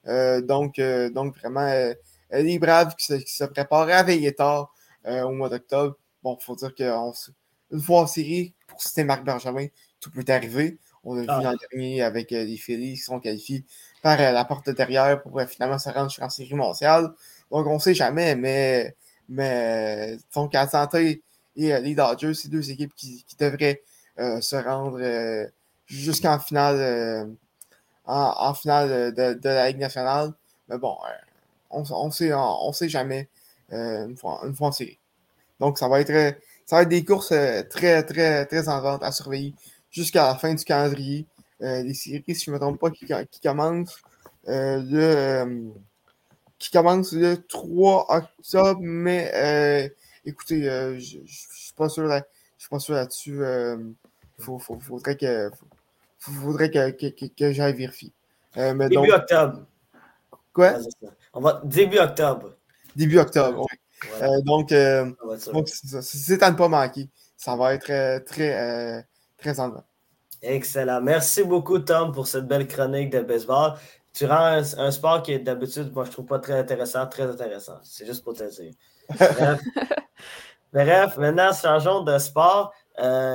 Euh, 0.08 0.42
donc, 0.42 0.80
euh, 0.80 1.10
donc, 1.10 1.38
vraiment 1.38 1.94
les 2.42 2.60
Braves 2.60 2.96
qui 2.96 3.06
se, 3.06 3.44
préparent 3.46 3.90
à 3.90 4.04
veiller 4.04 4.34
tard 4.34 4.74
au 5.06 5.32
mois 5.32 5.50
d'octobre. 5.50 5.96
Bon, 6.24 6.38
il 6.40 6.44
faut 6.44 6.56
dire 6.56 6.74
qu'une 6.74 7.82
fois 7.82 8.02
en 8.02 8.08
série, 8.08 8.54
pour 8.68 8.82
citer 8.82 9.04
Marc 9.04 9.24
Benjamin, 9.24 9.68
tout 10.00 10.12
peut 10.12 10.24
arriver. 10.28 10.80
On 11.04 11.18
a 11.18 11.22
vu 11.22 11.28
ah. 11.30 11.42
l'an 11.44 11.54
dernier 11.70 12.02
avec 12.02 12.32
les 12.32 12.58
Phillies 12.58 12.96
qui 12.96 13.02
sont 13.02 13.20
qualifiés 13.20 13.64
par 14.02 14.18
la 14.18 14.46
porte 14.46 14.70
derrière 14.72 15.22
pour 15.22 15.40
finalement 15.44 15.78
se 15.78 15.90
rendre 15.90 16.12
en 16.20 16.30
série 16.30 16.56
mondiale. 16.56 17.12
Donc, 17.52 17.68
on 17.68 17.76
ne 17.76 17.80
sait 17.80 17.94
jamais, 17.94 18.36
mais, 18.36 18.96
mais 19.30 20.18
donc, 20.34 20.56
à 20.56 20.68
santé 20.68 21.22
et 21.56 21.80
les 21.80 21.96
Dodgers, 21.96 22.34
c'est 22.34 22.50
deux 22.50 22.72
équipes 22.72 22.94
qui, 22.96 23.24
devraient 23.40 23.84
se 24.18 24.56
rendre 24.56 25.00
jusqu'en 25.86 26.40
finale, 26.40 26.78
euh, 26.80 27.26
en, 28.06 28.54
finale 28.54 29.14
de, 29.14 29.40
la 29.44 29.68
Ligue 29.70 29.80
nationale. 29.80 30.34
Mais 30.68 30.78
bon, 30.78 30.98
euh, 31.06 31.25
on, 31.76 31.84
on 31.92 32.12
sait, 32.12 32.34
on, 32.34 32.74
sait 32.74 32.90
jamais 32.90 33.28
euh, 33.74 34.08
une, 34.08 34.18
fois, 34.18 34.42
une 34.46 34.56
fois 34.56 34.70
en 34.70 34.72
série. 34.72 35.00
Donc, 35.60 35.78
ça 35.78 35.88
va 35.88 36.00
être, 36.02 36.38
ça 36.66 36.78
va 36.78 36.82
être 36.84 36.90
des 36.90 37.04
courses 37.04 37.34
très, 37.70 38.04
très, 38.04 38.46
très 38.46 38.70
en 38.70 38.98
à 38.98 39.12
surveiller 39.12 39.54
jusqu'à 39.92 40.28
la 40.28 40.36
fin 40.36 40.54
du 40.54 40.64
calendrier. 40.64 41.26
les 41.60 41.94
séries, 41.94 42.24
si 42.28 42.46
je 42.46 42.52
ne 42.52 42.56
me 42.56 42.60
trompe 42.60 42.80
pas, 42.80 42.92
qui, 42.92 43.06
qui 43.32 43.40
commencent 43.42 43.98
le 44.46 45.72
qui 46.58 46.72
commence 46.72 47.12
le 47.12 47.38
3 47.38 48.06
octobre, 48.10 48.80
mais 48.82 49.92
écoutez, 50.26 50.64
je 50.64 51.20
ne 51.20 51.26
suis 51.28 51.74
pas 51.76 51.90
sûr 51.90 52.04
là-dessus. 52.04 53.42
Il 54.38 54.44
faudrait 54.44 55.16
que, 55.16 55.50
voudrais 56.28 56.70
que, 56.70 56.92
que, 56.92 57.26
que 57.26 57.54
j'aille 57.54 57.74
vérifier. 57.74 58.12
Euh, 58.58 58.74
début 58.88 59.12
octobre. 59.12 59.66
Quoi? 60.54 60.76
On 61.36 61.42
va... 61.42 61.62
Début 61.64 62.00
octobre. 62.00 62.54
Début 62.96 63.20
octobre, 63.20 63.60
oui. 63.60 63.78
Euh, 64.22 64.42
donc, 64.42 64.72
euh, 64.72 65.12
donc 65.52 65.68
c'est 65.68 66.42
à 66.42 66.52
ne 66.52 66.56
pas 66.56 66.68
manquer. 66.68 67.10
Ça 67.38 67.56
va 67.56 67.74
être 67.74 67.90
euh, 67.90 68.20
très, 68.20 69.06
très 69.38 69.60
en 69.60 69.74
Excellent. 70.42 71.02
Merci 71.02 71.44
beaucoup, 71.44 71.80
Tom, 71.80 72.12
pour 72.12 72.28
cette 72.28 72.48
belle 72.48 72.68
chronique 72.68 73.10
de 73.10 73.22
baseball. 73.22 73.74
Tu 74.14 74.26
rends 74.26 74.62
un, 74.78 74.92
sport 74.92 75.24
qui 75.24 75.34
est 75.34 75.40
d'habitude, 75.40 75.92
moi, 75.94 76.06
je 76.06 76.12
trouve 76.12 76.26
pas 76.26 76.40
très 76.40 76.54
intéressant, 76.54 77.06
très 77.08 77.24
intéressant. 77.24 77.80
C'est 77.84 78.06
juste 78.06 78.24
pour 78.24 78.34
te 78.34 78.44
dire. 78.44 78.74
Bref, 79.10 79.60
Bref 80.74 81.18
maintenant, 81.18 81.52
changeons 81.52 82.04
de 82.04 82.18
sport. 82.18 82.74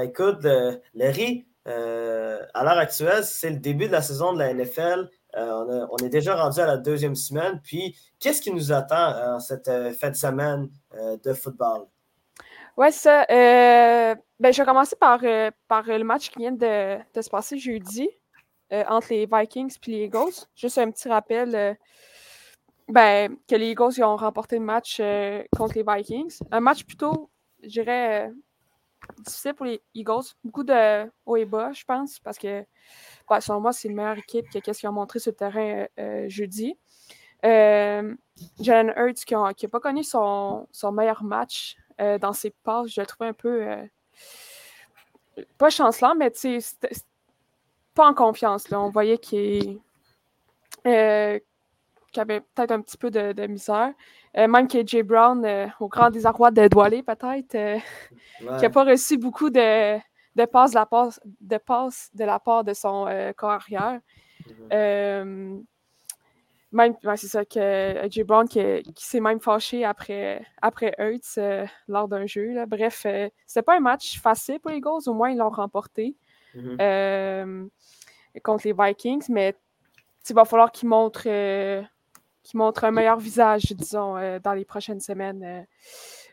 écoute, 0.02 0.38
le, 0.42 0.80
le 0.94 1.10
riz, 1.10 1.46
euh, 1.66 2.38
à 2.54 2.64
l'heure 2.64 2.78
actuelle, 2.78 3.24
c'est 3.24 3.50
le 3.50 3.58
début 3.58 3.86
de 3.86 3.92
la 3.92 4.02
saison 4.02 4.32
de 4.32 4.38
la 4.38 4.52
NFL. 4.54 5.08
Euh, 5.36 5.86
on, 5.90 5.96
est 5.98 6.08
déjà 6.08 6.34
rendu 6.34 6.60
à 6.60 6.66
la 6.66 6.76
deuxième 6.76 7.14
semaine. 7.14 7.60
Puis, 7.62 7.96
qu'est-ce 8.18 8.42
qui 8.42 8.52
nous 8.52 8.72
attend 8.72 9.12
euh, 9.12 9.34
en 9.36 9.40
cette 9.40 9.70
fin 9.98 10.10
de 10.10 10.16
semaine 10.16 10.68
de 11.24 11.32
football? 11.32 11.86
Oui, 12.76 12.92
ça. 12.92 13.24
ben, 13.28 14.16
je 14.52 14.56
vais 14.56 14.64
commencer 14.64 14.96
par, 14.96 15.20
par 15.68 15.84
le 15.84 16.02
match 16.04 16.30
qui 16.30 16.38
vient 16.38 16.52
de, 16.52 16.98
se 17.20 17.30
passer 17.30 17.58
jeudi 17.58 18.08
entre 18.70 19.08
les 19.10 19.26
Vikings 19.30 19.76
et 19.86 19.90
les 19.90 20.04
Eagles. 20.04 20.46
Juste 20.54 20.78
un 20.78 20.90
petit 20.90 21.08
rappel 21.08 21.76
ben, 22.88 23.36
que 23.48 23.56
les 23.56 23.70
Eagles 23.70 24.02
ont 24.02 24.16
remporté 24.16 24.58
le 24.58 24.64
match 24.64 25.00
contre 25.56 25.74
les 25.74 25.84
Vikings. 25.86 26.38
Un 26.50 26.60
match 26.60 26.84
plutôt, 26.84 27.30
je 27.62 27.68
dirais, 27.68 28.30
difficile 29.18 29.54
pour 29.54 29.66
les 29.66 29.82
Eagles. 29.94 30.34
Beaucoup 30.44 30.64
de 30.64 31.10
haut 31.26 31.36
et 31.36 31.44
bas, 31.44 31.72
je 31.72 31.84
pense, 31.84 32.18
parce 32.18 32.38
que, 32.38 32.64
bah, 33.28 33.40
selon 33.40 33.60
moi, 33.60 33.72
c'est 33.72 33.88
une 33.88 33.94
meilleure 33.94 34.18
équipe 34.18 34.46
que 34.50 34.72
ce 34.72 34.80
qu'ils 34.80 34.88
ont 34.88 34.92
montré 34.92 35.18
sur 35.18 35.32
le 35.32 35.36
terrain 35.36 35.86
euh, 35.98 36.28
jeudi. 36.28 36.76
Euh, 37.44 38.14
Jalen 38.60 38.92
Hurts, 38.96 39.24
qui 39.24 39.34
n'a 39.34 39.68
pas 39.70 39.80
connu 39.80 40.04
son, 40.04 40.66
meilleur 40.92 41.22
match 41.22 41.76
euh, 42.00 42.18
dans 42.18 42.32
ses 42.32 42.50
passes, 42.50 42.88
je 42.88 43.00
le 43.00 43.06
trouve 43.06 43.26
un 43.26 43.32
peu. 43.32 43.66
pas 45.58 45.70
chancelant, 45.70 46.14
mais 46.14 46.32
pas 47.94 48.08
en 48.08 48.14
confiance. 48.14 48.68
Là. 48.68 48.80
On 48.80 48.90
voyait 48.90 49.18
qu'il 49.18 49.80
qui 52.12 52.20
avait 52.20 52.40
peut-être 52.40 52.72
un 52.72 52.80
petit 52.80 52.96
peu 52.96 53.10
de, 53.10 53.46
misère. 53.46 53.92
Euh, 54.36 54.48
même 54.48 54.68
que 54.68 54.86
Jay 54.86 55.02
Brown, 55.02 55.44
euh, 55.44 55.66
au 55.80 55.88
grand 55.88 56.10
désarroi 56.10 56.50
de 56.50 56.68
Doualé, 56.68 57.02
peut-être, 57.02 57.54
euh, 57.54 57.78
qui 58.38 58.44
n'a 58.44 58.70
pas 58.70 58.84
reçu 58.84 59.16
beaucoup 59.16 59.50
de, 59.50 59.98
de 59.98 60.44
passes 60.44 60.70
de 60.70 60.76
la, 60.76 60.86
passe, 60.86 61.20
de, 61.24 61.56
passe 61.58 62.10
de 62.14 62.24
la 62.24 62.38
part 62.38 62.64
de 62.64 62.72
son 62.72 63.06
corps 63.36 63.50
arrière. 63.50 64.00
Mm-hmm. 64.70 65.62
même, 66.72 66.94
c'est 67.16 67.26
ça, 67.26 67.44
que 67.44 68.08
Jay 68.08 68.24
Brown 68.24 68.48
qui, 68.48 68.60
s'est 68.96 69.20
même 69.20 69.40
fâché 69.40 69.84
après, 69.84 70.44
après 70.62 70.94
Hurts 70.98 71.66
lors 71.88 72.08
d'un 72.08 72.26
jeu. 72.26 72.52
Là. 72.52 72.66
Bref, 72.66 73.06
c'était 73.46 73.62
pas 73.62 73.76
un 73.76 73.80
match 73.80 74.20
facile 74.20 74.60
pour 74.60 74.70
les 74.70 74.78
Eagles, 74.78 75.06
au 75.06 75.14
moins 75.14 75.30
ils 75.30 75.36
l'ont 75.36 75.50
remporté 75.50 76.16
mm-hmm. 76.56 77.68
contre 78.42 78.66
les 78.66 78.72
Vikings, 78.72 79.26
mais 79.28 79.54
il 80.28 80.34
va 80.34 80.44
falloir 80.44 80.70
qu'ils 80.72 80.88
montrent 80.88 81.28
qui 82.42 82.56
montrent 82.56 82.84
un 82.84 82.90
meilleur 82.90 83.18
visage, 83.18 83.64
disons, 83.72 84.16
euh, 84.16 84.38
dans 84.38 84.54
les 84.54 84.64
prochaines 84.64 85.00
semaines, 85.00 85.42
euh, 85.44 85.62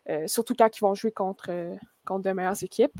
euh, 0.09 0.27
surtout 0.27 0.53
quand 0.57 0.75
ils 0.75 0.81
vont 0.81 0.95
jouer 0.95 1.11
contre, 1.11 1.51
contre 2.05 2.23
de 2.23 2.31
meilleures 2.31 2.63
équipes. 2.63 2.99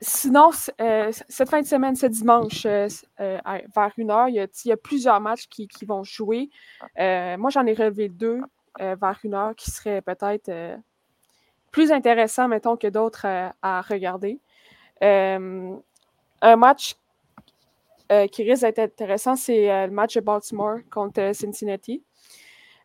Sinon, 0.00 0.50
cette 0.52 1.48
fin 1.48 1.62
de 1.62 1.66
semaine, 1.66 1.96
ce 1.96 2.06
dimanche, 2.06 2.64
vers 2.66 3.92
une 3.96 4.10
heure, 4.10 4.28
il 4.28 4.34
y, 4.34 4.72
a, 4.72 4.76
plusieurs 4.76 5.20
matchs 5.20 5.46
qui, 5.48 5.68
vont 5.86 6.04
jouer. 6.04 6.50
moi, 6.98 7.50
j'en 7.50 7.64
ai 7.66 7.74
relevé 7.74 8.08
deux 8.08 8.40
vers 8.78 9.18
une 9.24 9.34
heure 9.34 9.54
qui 9.56 9.70
seraient 9.70 10.02
peut-être 10.02 10.78
plus 11.70 11.90
intéressants, 11.90 12.48
mettons, 12.48 12.76
que 12.76 12.86
d'autres 12.86 13.26
à 13.62 13.80
regarder. 13.80 14.40
un 15.00 15.80
match 16.56 16.96
euh, 18.12 18.26
qui 18.26 18.42
risque 18.42 18.62
d'être 18.62 18.80
intéressant, 18.80 19.34
c'est 19.34 19.70
euh, 19.70 19.86
le 19.86 19.92
match 19.92 20.14
de 20.14 20.20
Baltimore 20.20 20.76
contre 20.92 21.20
euh, 21.20 21.32
Cincinnati. 21.32 22.04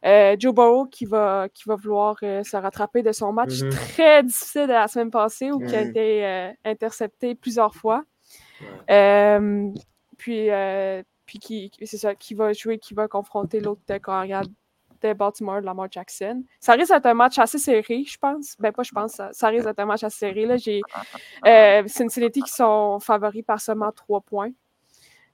Joe 0.01 0.53
Burrow 0.53 0.85
qui 0.85 1.03
va, 1.03 1.49
qui 1.53 1.63
va 1.67 1.75
vouloir 1.75 2.17
se 2.19 2.55
rattraper 2.55 3.03
de 3.03 3.11
son 3.11 3.33
match 3.33 3.55
mm-hmm. 3.55 3.93
très 3.93 4.23
difficile 4.23 4.67
de 4.67 4.71
la 4.71 4.87
semaine 4.87 5.11
passée 5.11 5.51
où 5.51 5.61
il 5.61 5.75
a 5.75 5.81
été 5.81 6.53
intercepté 6.63 7.35
plusieurs 7.35 7.75
fois. 7.75 8.05
puis, 8.87 10.49
puis 11.25 11.39
qui, 11.39 11.69
c'est 11.83 11.97
ça, 11.97 12.15
qui 12.15 12.33
va 12.33 12.53
jouer, 12.53 12.79
qui 12.79 12.93
va 12.93 13.09
confronter 13.09 13.59
l'autre 13.59 13.81
carrière 13.97 14.43
de 15.01 15.11
Baltimore, 15.11 15.59
Lamar 15.59 15.91
Jackson. 15.91 16.45
Ça 16.61 16.75
risque 16.75 16.93
d'être 16.93 17.05
un 17.07 17.13
match 17.13 17.37
assez 17.37 17.57
serré, 17.57 18.05
je 18.05 18.17
pense. 18.17 18.55
Ben, 18.57 18.71
pas 18.71 18.83
je 18.83 18.91
pense, 18.91 19.15
ça, 19.15 19.33
ça 19.33 19.49
risque 19.49 19.65
d'être 19.65 19.79
un 19.79 19.85
match 19.85 20.05
assez 20.05 20.19
serré. 20.19 20.45
Là. 20.45 20.55
J'ai 20.55 20.79
Cincinnati 21.87 22.41
qui 22.41 22.51
sont 22.51 22.99
favoris 23.01 23.43
par 23.43 23.59
seulement 23.59 23.91
trois 23.91 24.21
points. 24.21 24.51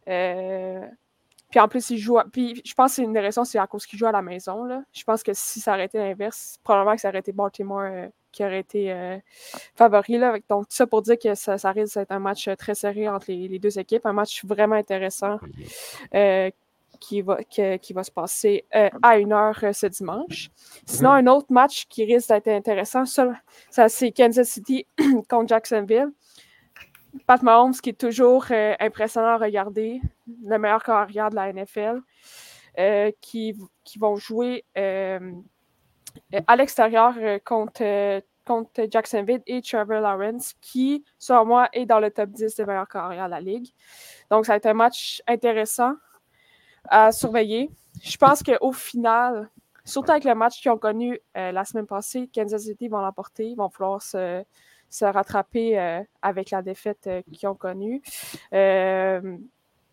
Euh, 0.08 0.86
puis 1.50 1.60
en 1.60 1.68
plus, 1.68 1.90
il 1.90 1.98
joue. 1.98 2.18
Puis 2.32 2.62
je 2.66 2.74
pense 2.74 2.92
que 2.92 2.96
c'est 2.96 3.04
une 3.04 3.14
des 3.14 3.20
raisons, 3.20 3.46
c'est 3.46 3.60
à 3.60 3.68
cause 3.68 3.86
qu'il 3.86 3.98
joue 3.98 4.06
à 4.06 4.12
la 4.12 4.22
maison. 4.22 4.64
Là. 4.66 4.84
Je 4.92 5.04
pense 5.04 5.24
que 5.24 5.32
si 5.34 5.60
ça 5.60 5.74
aurait 5.74 5.86
été 5.86 5.98
l'inverse, 5.98 6.58
probablement 6.64 6.96
que 6.96 7.02
ça 7.02 7.10
aurait 7.10 7.20
été 7.20 7.32
Baltimore 7.32 7.82
euh, 7.82 8.08
qui 8.32 8.44
aurait 8.44 8.60
été 8.60 8.92
euh, 8.92 9.18
favori. 9.76 10.18
Là. 10.18 10.38
Donc, 10.50 10.68
tout 10.68 10.76
ça 10.76 10.88
pour 10.88 11.02
dire 11.02 11.18
que 11.18 11.34
ça, 11.36 11.72
risque 11.72 11.96
d'être 11.96 12.12
un 12.12 12.20
match 12.20 12.50
très 12.58 12.76
serré 12.76 13.08
entre 13.08 13.28
les, 13.32 13.60
deux 13.60 13.80
équipes. 13.80 14.06
Un 14.06 14.14
match 14.14 14.44
vraiment 14.44 14.76
intéressant 14.76 15.40
qui, 17.00 17.22
va, 17.22 17.38
se 17.50 18.12
passer 18.12 18.66
à 18.72 19.18
une 19.18 19.34
heure 19.34 19.60
ce 19.74 19.88
dimanche. 19.88 20.50
Sinon, 20.86 21.12
un 21.12 21.28
autre 21.28 21.52
match 21.52 21.86
qui 21.88 22.06
risque 22.06 22.30
d'être 22.30 22.48
intéressant, 22.48 23.06
ça 23.06 23.90
c'est 23.90 24.12
Kansas 24.12 24.50
City 24.50 24.86
contre 25.30 25.50
Jacksonville. 25.50 26.12
Pat 27.27 27.41
Mahomes, 27.41 27.74
qui 27.74 27.89
est 27.89 28.00
toujours 28.00 28.45
euh, 28.51 28.75
impressionnant 28.79 29.29
à 29.29 29.38
regarder, 29.38 30.01
le 30.43 30.57
meilleur 30.57 30.84
carrière 30.84 31.29
de 31.29 31.36
la 31.36 31.51
NFL, 31.51 32.01
euh, 32.77 33.12
qui, 33.22 33.55
qui, 33.84 34.00
vont 34.00 34.15
jouer 34.15 34.65
euh, 34.77 35.31
à 36.48 36.55
l'extérieur 36.55 37.15
contre, 37.45 38.22
contre 38.45 38.86
Jacksonville 38.89 39.41
et 39.48 39.62
Trevor 39.62 40.01
Lawrence, 40.01 40.53
qui, 40.62 41.03
selon 41.17 41.45
moi, 41.45 41.69
est 41.74 41.86
dans 41.86 42.00
le 42.00 42.12
top 42.12 42.29
10 42.31 42.55
des 42.55 42.65
meilleurs 42.65 42.88
carrières 42.88 43.25
de 43.25 43.31
la 43.31 43.41
Ligue. 43.41 43.69
Donc, 44.29 44.45
ça 44.45 44.53
va 44.53 44.57
être 44.57 44.65
un 44.65 44.74
match 44.74 45.22
intéressant 45.27 45.93
à 46.89 47.12
surveiller. 47.12 47.72
Je 48.03 48.17
pense 48.17 48.43
qu'au 48.43 48.72
final, 48.74 49.50
surtout 49.86 50.12
avec 50.12 50.25
le 50.25 50.36
match 50.36 50.62
qu'ils 50.62 50.72
ont 50.72 50.77
connu 50.77 51.19
la 51.34 51.65
semaine 51.65 51.88
passée, 51.88 52.29
Kansas 52.34 52.63
City 52.63 52.88
vont 52.88 53.00
l'emporter. 53.00 53.48
Ils 53.48 53.55
vont 53.55 53.69
pouvoir 53.69 54.01
se 54.01 54.43
se 54.89 55.06
rattraper 55.06 55.80
euh, 55.80 56.01
avec 56.22 56.51
la 56.51 56.62
défaite 56.62 57.08
euh, 57.08 57.22
qu'ils 57.32 57.48
ont 57.48 57.56
connue. 57.56 58.01
Euh, 58.54 59.38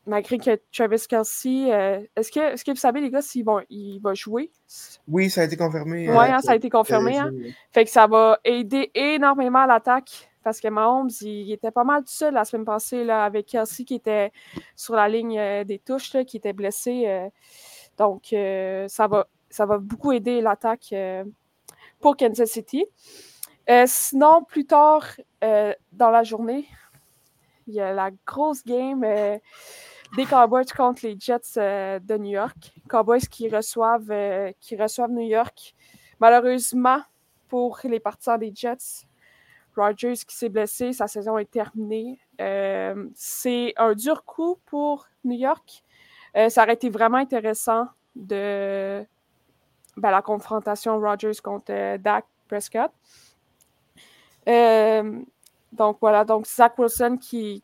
malgré 0.06 0.38
que 0.38 0.60
Travis 0.72 1.04
Kelsey, 1.08 1.68
est-ce 2.16 2.32
que, 2.32 2.54
est 2.54 2.64
que 2.64 2.70
vous 2.72 2.76
savez, 2.76 3.00
les 3.00 3.10
gars, 3.10 3.22
s'il 3.22 3.44
va, 3.44 3.62
il 3.70 4.00
va 4.00 4.14
jouer? 4.14 4.50
Oui, 5.06 5.30
ça 5.30 5.42
a 5.42 5.44
été 5.44 5.56
confirmé. 5.56 6.08
Oui, 6.08 6.16
hein, 6.16 6.40
ça 6.40 6.52
a 6.52 6.56
été 6.56 6.68
confirmé. 6.70 7.18
Hein. 7.18 7.30
Fait 7.70 7.84
que 7.84 7.90
ça 7.90 8.06
va 8.06 8.38
aider 8.44 8.90
énormément 8.94 9.60
à 9.60 9.66
l'attaque 9.66 10.28
parce 10.42 10.60
que 10.60 10.66
Mahomes, 10.66 11.10
il, 11.20 11.52
était 11.52 11.70
pas 11.70 11.84
mal 11.84 12.02
tout 12.02 12.10
seul 12.10 12.34
la 12.34 12.44
semaine 12.44 12.64
passée 12.64 13.04
là, 13.04 13.24
avec 13.24 13.46
Kelsey 13.46 13.84
qui 13.84 13.94
était 13.94 14.32
sur 14.74 14.96
la 14.96 15.08
ligne 15.08 15.64
des 15.64 15.78
touches, 15.78 16.16
qui 16.26 16.36
était 16.36 16.52
blessé. 16.52 17.30
Donc, 17.96 18.34
ça, 18.88 19.06
va, 19.06 19.28
ça 19.50 19.66
va 19.66 19.78
beaucoup 19.78 20.10
aider 20.10 20.40
l'attaque 20.40 20.92
pour 22.00 22.16
Kansas 22.16 22.50
City. 22.50 22.84
Sinon, 23.86 24.44
plus 24.44 24.66
tard 24.66 25.06
dans 25.40 26.10
la 26.10 26.22
journée, 26.22 26.66
il 27.66 27.74
y 27.74 27.80
a 27.80 27.92
la 27.92 28.10
grosse 28.26 28.64
game 28.64 29.00
des 30.16 30.26
Cowboys 30.26 30.66
contre 30.76 31.06
les 31.06 31.16
Jets 31.18 31.54
de 31.56 32.16
New 32.18 32.30
York. 32.30 32.72
Cowboys 32.88 33.20
qui 33.20 33.48
reçoivent, 33.48 34.52
qui 34.60 34.76
reçoivent 34.76 35.10
New 35.10 35.26
York. 35.26 35.74
Malheureusement, 36.20 37.02
pour 37.48 37.80
les 37.84 38.00
partisans 38.00 38.38
des 38.38 38.52
Jets, 38.54 39.06
Rogers 39.76 40.24
qui 40.26 40.36
s'est 40.36 40.48
blessé, 40.48 40.92
sa 40.92 41.08
saison 41.08 41.38
est 41.38 41.50
terminée. 41.50 42.18
Euh, 42.40 43.08
c'est 43.14 43.74
un 43.76 43.94
dur 43.94 44.24
coup 44.24 44.58
pour 44.66 45.06
New 45.24 45.36
York. 45.36 45.82
Euh, 46.36 46.48
ça 46.48 46.62
aurait 46.62 46.74
été 46.74 46.90
vraiment 46.90 47.18
intéressant 47.18 47.88
de 48.14 49.04
ben, 49.96 50.10
la 50.10 50.22
confrontation 50.22 50.98
Rogers 50.98 51.40
contre 51.42 51.72
euh, 51.72 51.98
Dak 51.98 52.26
Prescott. 52.48 52.90
Donc 54.46 55.98
voilà, 56.00 56.24
donc 56.24 56.46
Zach 56.46 56.78
Wilson 56.78 57.18
qui, 57.20 57.62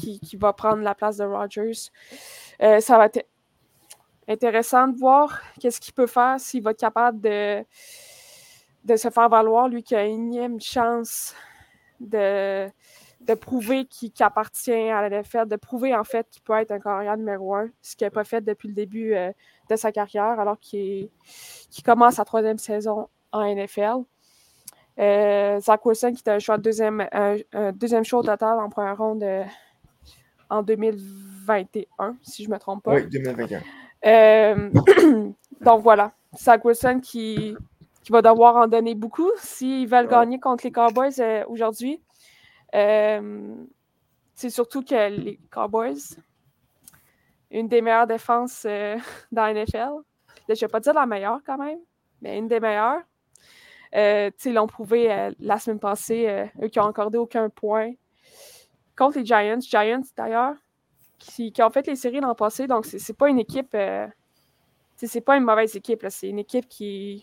qui, 0.00 0.36
va 0.36 0.52
prendre 0.52 0.82
la 0.82 0.94
place 0.94 1.16
de 1.16 1.24
Rogers. 1.24 1.90
ça 2.58 2.98
va 2.98 3.06
être 3.06 3.26
intéressant 4.28 4.88
de 4.88 4.98
voir 4.98 5.40
qu'est-ce 5.58 5.80
qu'il 5.80 5.94
peut 5.94 6.06
faire, 6.06 6.38
s'il 6.38 6.62
va 6.62 6.72
être 6.72 6.80
capable 6.80 7.20
de 7.20 7.64
de 8.84 8.96
se 8.96 9.10
faire 9.10 9.28
valoir, 9.28 9.68
lui 9.68 9.82
qui 9.82 9.94
a 9.94 10.04
une 10.06 10.32
énième 10.32 10.60
chance 10.60 11.34
de, 12.00 12.66
de 13.20 13.34
prouver 13.34 13.84
qu'il 13.84 14.12
appartient 14.20 14.72
à 14.72 15.06
la 15.06 15.20
NFL, 15.20 15.46
de 15.46 15.56
prouver 15.56 15.94
en 15.94 16.04
fait 16.04 16.26
qu'il 16.30 16.42
peut 16.42 16.54
être 16.54 16.70
un 16.70 16.80
carrière 16.80 17.16
numéro 17.16 17.54
un, 17.54 17.68
ce 17.82 17.94
qu'il 17.94 18.06
n'a 18.06 18.10
pas 18.10 18.24
fait 18.24 18.40
depuis 18.40 18.68
le 18.68 18.74
début 18.74 19.14
euh, 19.14 19.32
de 19.68 19.76
sa 19.76 19.92
carrière, 19.92 20.40
alors 20.40 20.58
qu'il 20.58 21.10
commence 21.84 22.14
sa 22.14 22.24
troisième 22.24 22.58
saison 22.58 23.08
en 23.32 23.42
NFL. 23.42 24.04
Euh, 25.00 25.58
Zach 25.60 25.84
Wilson, 25.86 26.12
qui 26.12 26.20
était 26.20 26.30
un 26.30 26.38
choix 26.38 26.58
de 26.58 26.62
deuxième, 26.62 27.08
deuxième 27.74 28.04
choix 28.04 28.20
au 28.20 28.22
total 28.22 28.58
en 28.60 28.68
première 28.68 28.98
ronde 28.98 29.22
euh, 29.22 29.44
en 30.50 30.62
2021, 30.62 32.16
si 32.22 32.44
je 32.44 32.48
ne 32.48 32.54
me 32.54 32.58
trompe 32.58 32.84
pas. 32.84 32.94
Oui, 32.94 33.06
2021. 33.08 33.62
donc 35.60 35.82
voilà, 35.82 36.12
Zach 36.36 36.64
Wilson 36.64 37.00
qui, 37.02 37.56
qui 38.02 38.12
va 38.12 38.22
devoir 38.22 38.56
en 38.56 38.66
donner 38.66 38.94
beaucoup 38.94 39.30
s'ils 39.36 39.88
veulent 39.88 40.08
gagner 40.08 40.38
contre 40.40 40.64
les 40.64 40.72
Cowboys 40.72 41.20
euh, 41.20 41.44
aujourd'hui. 41.48 42.00
Euh, 42.74 43.54
c'est 44.34 44.50
surtout 44.50 44.82
que 44.82 45.10
les 45.10 45.38
Cowboys, 45.50 46.16
une 47.50 47.68
des 47.68 47.82
meilleures 47.82 48.06
défenses 48.06 48.64
euh, 48.66 48.96
dans 49.32 49.42
la 49.42 49.54
NFL. 49.54 49.90
Je 50.48 50.54
ne 50.54 50.58
vais 50.60 50.68
pas 50.68 50.80
dire 50.80 50.94
la 50.94 51.06
meilleure 51.06 51.40
quand 51.44 51.58
même, 51.58 51.78
mais 52.22 52.38
une 52.38 52.48
des 52.48 52.60
meilleures. 52.60 53.02
Ils 53.92 54.54
l'ont 54.54 54.66
prouvé 54.66 55.30
la 55.40 55.58
semaine 55.58 55.80
passée, 55.80 56.46
eux 56.62 56.68
qui 56.68 56.78
n'ont 56.78 56.86
accordé 56.86 57.18
aucun 57.18 57.48
point 57.48 57.92
contre 58.96 59.18
les 59.18 59.26
Giants. 59.26 59.60
Giants, 59.60 60.02
d'ailleurs, 60.16 60.54
qui, 61.18 61.52
qui, 61.52 61.62
ont 61.62 61.70
fait 61.70 61.86
les 61.86 61.96
séries 61.96 62.20
l'an 62.20 62.34
passé, 62.34 62.66
donc 62.66 62.86
c'est 62.86 63.16
pas 63.16 63.28
une 63.28 63.38
équipe 63.38 63.76
c'est 65.06 65.20
pas 65.20 65.36
une 65.36 65.44
mauvaise 65.44 65.74
équipe, 65.76 66.04
c'est 66.08 66.28
une 66.28 66.38
équipe 66.38 66.68
qui. 66.68 67.22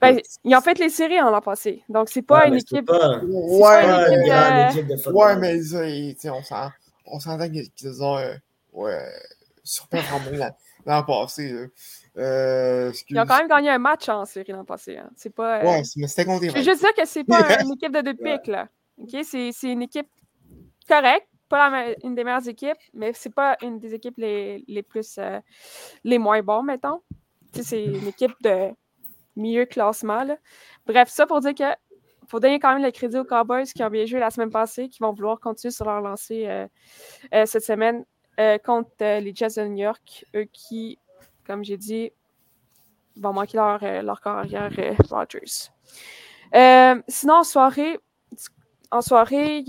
Ben, 0.00 0.18
ils 0.44 0.56
ont 0.56 0.60
fait 0.60 0.78
les 0.78 0.88
séries 0.88 1.20
en 1.20 1.30
l'an 1.30 1.40
passé. 1.40 1.82
Donc, 1.88 2.08
c'est 2.08 2.22
pas 2.22 2.46
une 2.46 2.54
équipe. 2.54 2.86
Pas... 2.86 3.20
Ouais, 3.24 3.82
pas 3.82 4.70
une 4.70 4.70
équipe, 4.70 4.86
de... 4.86 5.12
ouais, 5.12 5.36
mais 5.36 5.60
on 7.06 7.20
s'entend 7.20 7.48
qu'ils 7.48 8.02
ont 8.02 8.18
euh, 8.18 8.34
ouais, 8.72 9.08
surperformé 9.62 10.38
l'an 10.86 11.02
passé. 11.04 11.70
Euh, 12.16 12.92
ils 13.08 13.18
ont 13.18 13.26
quand 13.26 13.38
même 13.38 13.48
gagné 13.48 13.70
un 13.70 13.78
match 13.78 14.08
en 14.08 14.24
série 14.24 14.52
l'an 14.52 14.64
passé. 14.64 14.98
Hein. 14.98 15.10
C'est 15.16 15.34
pas. 15.34 15.60
Euh... 15.60 15.64
Ouais, 15.64 15.82
mais 15.96 16.06
c'était 16.08 16.24
contre 16.24 16.44
Je 16.44 16.50
veux 16.50 16.62
juste 16.62 16.80
dire 16.80 16.94
que 16.94 17.06
c'est 17.06 17.24
pas 17.24 17.60
une 17.62 17.72
équipe 17.72 17.92
de 17.92 18.00
deux 18.00 18.14
pics, 18.22 18.46
là. 18.46 18.68
C'est 19.22 19.52
une 19.62 19.82
équipe 19.82 20.08
correcte 20.88 21.26
pas 21.52 21.94
une 22.02 22.14
des 22.14 22.24
meilleures 22.24 22.48
équipes, 22.48 22.78
mais 22.94 23.12
c'est 23.12 23.34
pas 23.34 23.58
une 23.60 23.78
des 23.78 23.92
équipes 23.92 24.16
les, 24.16 24.64
les 24.66 24.82
plus 24.82 25.16
euh, 25.18 25.38
les 26.02 26.18
moins 26.18 26.40
bons, 26.40 26.62
mettons. 26.62 27.02
C'est 27.52 27.84
une 27.84 28.06
équipe 28.06 28.34
de 28.40 28.70
milieu 29.36 29.66
classement. 29.66 30.26
Bref, 30.86 31.10
ça 31.10 31.26
pour 31.26 31.40
dire 31.40 31.54
que 31.54 31.64
faut 32.26 32.40
donner 32.40 32.58
quand 32.58 32.72
même 32.72 32.82
le 32.82 32.90
crédit 32.90 33.18
aux 33.18 33.24
Cowboys 33.24 33.66
qui 33.66 33.84
ont 33.84 33.90
bien 33.90 34.06
joué 34.06 34.18
la 34.18 34.30
semaine 34.30 34.48
passée, 34.48 34.88
qui 34.88 35.00
vont 35.00 35.12
vouloir 35.12 35.38
continuer 35.38 35.72
sur 35.72 35.84
leur 35.84 36.00
lancée 36.00 36.46
euh, 36.46 36.66
euh, 37.34 37.44
cette 37.44 37.64
semaine 37.64 38.06
contre 38.64 39.20
les 39.20 39.34
Jets 39.34 39.60
de 39.60 39.66
New 39.66 39.82
York, 39.82 40.24
eux 40.34 40.46
qui, 40.52 40.98
comme 41.46 41.64
j'ai 41.64 41.76
dit, 41.76 42.12
vont 43.16 43.32
manquer 43.32 43.58
leur, 43.58 43.80
leur 44.02 44.20
carrière 44.20 44.70
Rogers. 45.10 45.70
sinon, 47.08 47.34
en 47.34 47.44
soirée, 47.44 47.98
en 48.90 49.00
soirée, 49.00 49.64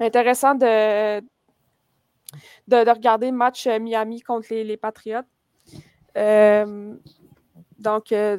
intéressant 0.00 0.54
de, 0.54 1.20
de, 2.68 2.90
regarder 2.90 3.30
le 3.30 3.36
match 3.36 3.66
euh, 3.66 3.78
Miami 3.78 4.20
contre 4.22 4.48
les, 4.50 4.64
les 4.64 4.76
Patriots. 4.76 5.20
Euh, 6.16 6.94
donc, 7.78 8.12
euh, 8.12 8.38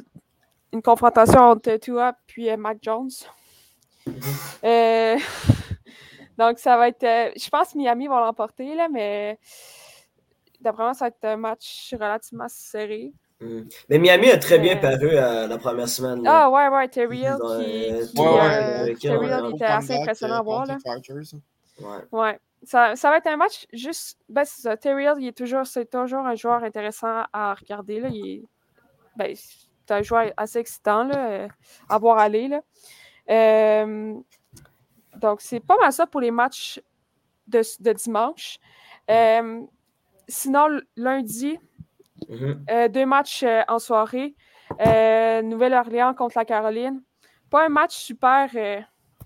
une 0.74 0.82
confrontation 0.82 1.42
entre 1.42 1.78
Tua 1.78 2.16
puis 2.28 2.56
Mac 2.58 2.78
Jones. 2.82 3.10
donc, 6.38 6.60
ça 6.60 6.78
va 6.78 6.88
être. 6.90 7.02
je 7.36 7.50
pense 7.50 7.74
que 7.74 7.78
Miami 7.78 8.08
va 8.08 8.20
l'emporter, 8.20 8.76
là, 8.76 8.88
mais 8.90 9.40
d'après 10.60 10.84
moi, 10.84 10.94
ça 10.94 11.06
va 11.06 11.10
être 11.10 11.26
un 11.26 11.38
match 11.38 11.94
relativement 11.94 12.48
serré. 12.48 13.14
Hmm. 13.40 13.64
Mais 13.90 13.98
Miami 13.98 14.30
a 14.30 14.38
très 14.38 14.60
bien 14.60 14.78
paru 14.78 15.12
la 15.14 15.58
première 15.58 15.90
semaine. 15.90 16.24
Ah 16.28 16.50
ouais, 16.50 16.68
ouais, 16.68 16.88
Terry 16.88 17.20
Hill 17.20 17.38
qui, 17.60 18.96
qui, 18.96 19.08
était 19.08 19.66
assez 19.66 19.96
impressionnant 19.96 20.36
à 20.36 20.42
voir. 20.42 20.66
Là. 20.66 20.78
Ouais. 22.12 22.40
Ça, 22.64 22.96
ça, 22.96 23.10
va 23.10 23.18
être 23.18 23.28
un 23.28 23.38
match 23.38 23.66
juste. 23.74 24.20
Ben, 24.30 24.46
c'est 24.46 24.62
ça. 24.62 24.78
Terry 24.78 25.06
il 25.18 25.28
est 25.28 25.38
toujours, 25.38 25.66
c'est 25.66 25.90
toujours 25.90 26.26
un 26.28 26.36
joueur 26.36 26.64
intéressant 26.64 27.24
à 27.34 27.56
regarder. 27.56 28.00
Là. 28.00 28.10
Il 28.12 28.30
est, 28.30 28.44
ben, 29.16 29.36
c'est 29.36 29.94
un 29.94 30.04
joueur 30.04 30.32
assez 30.38 30.60
excitant 30.60 31.04
là, 31.04 31.48
à 31.90 31.98
voir 31.98 32.20
aller. 32.20 32.48
Là. 32.48 32.62
Euh, 33.30 34.14
donc, 35.22 35.42
c'est 35.42 35.60
pas 35.60 35.78
mal 35.78 35.94
ça 35.94 36.08
pour 36.08 36.22
les 36.22 36.32
matchs 36.32 36.82
de, 37.48 37.62
de 37.80 37.94
dimanche. 37.94 38.58
Euh, 39.10 39.62
sinon, 40.28 40.68
lundi, 40.96 41.58
mm-hmm. 42.28 42.58
euh, 42.70 42.88
deux 42.88 43.06
matchs 43.06 43.46
en 43.68 43.80
soirée. 43.80 44.36
Nouvelle-Orléans 45.44 46.14
contre 46.14 46.38
la 46.38 46.46
Caroline. 46.46 47.02
Pas 47.50 47.66
un 47.66 47.70
match 47.70 47.94
super 47.94 48.50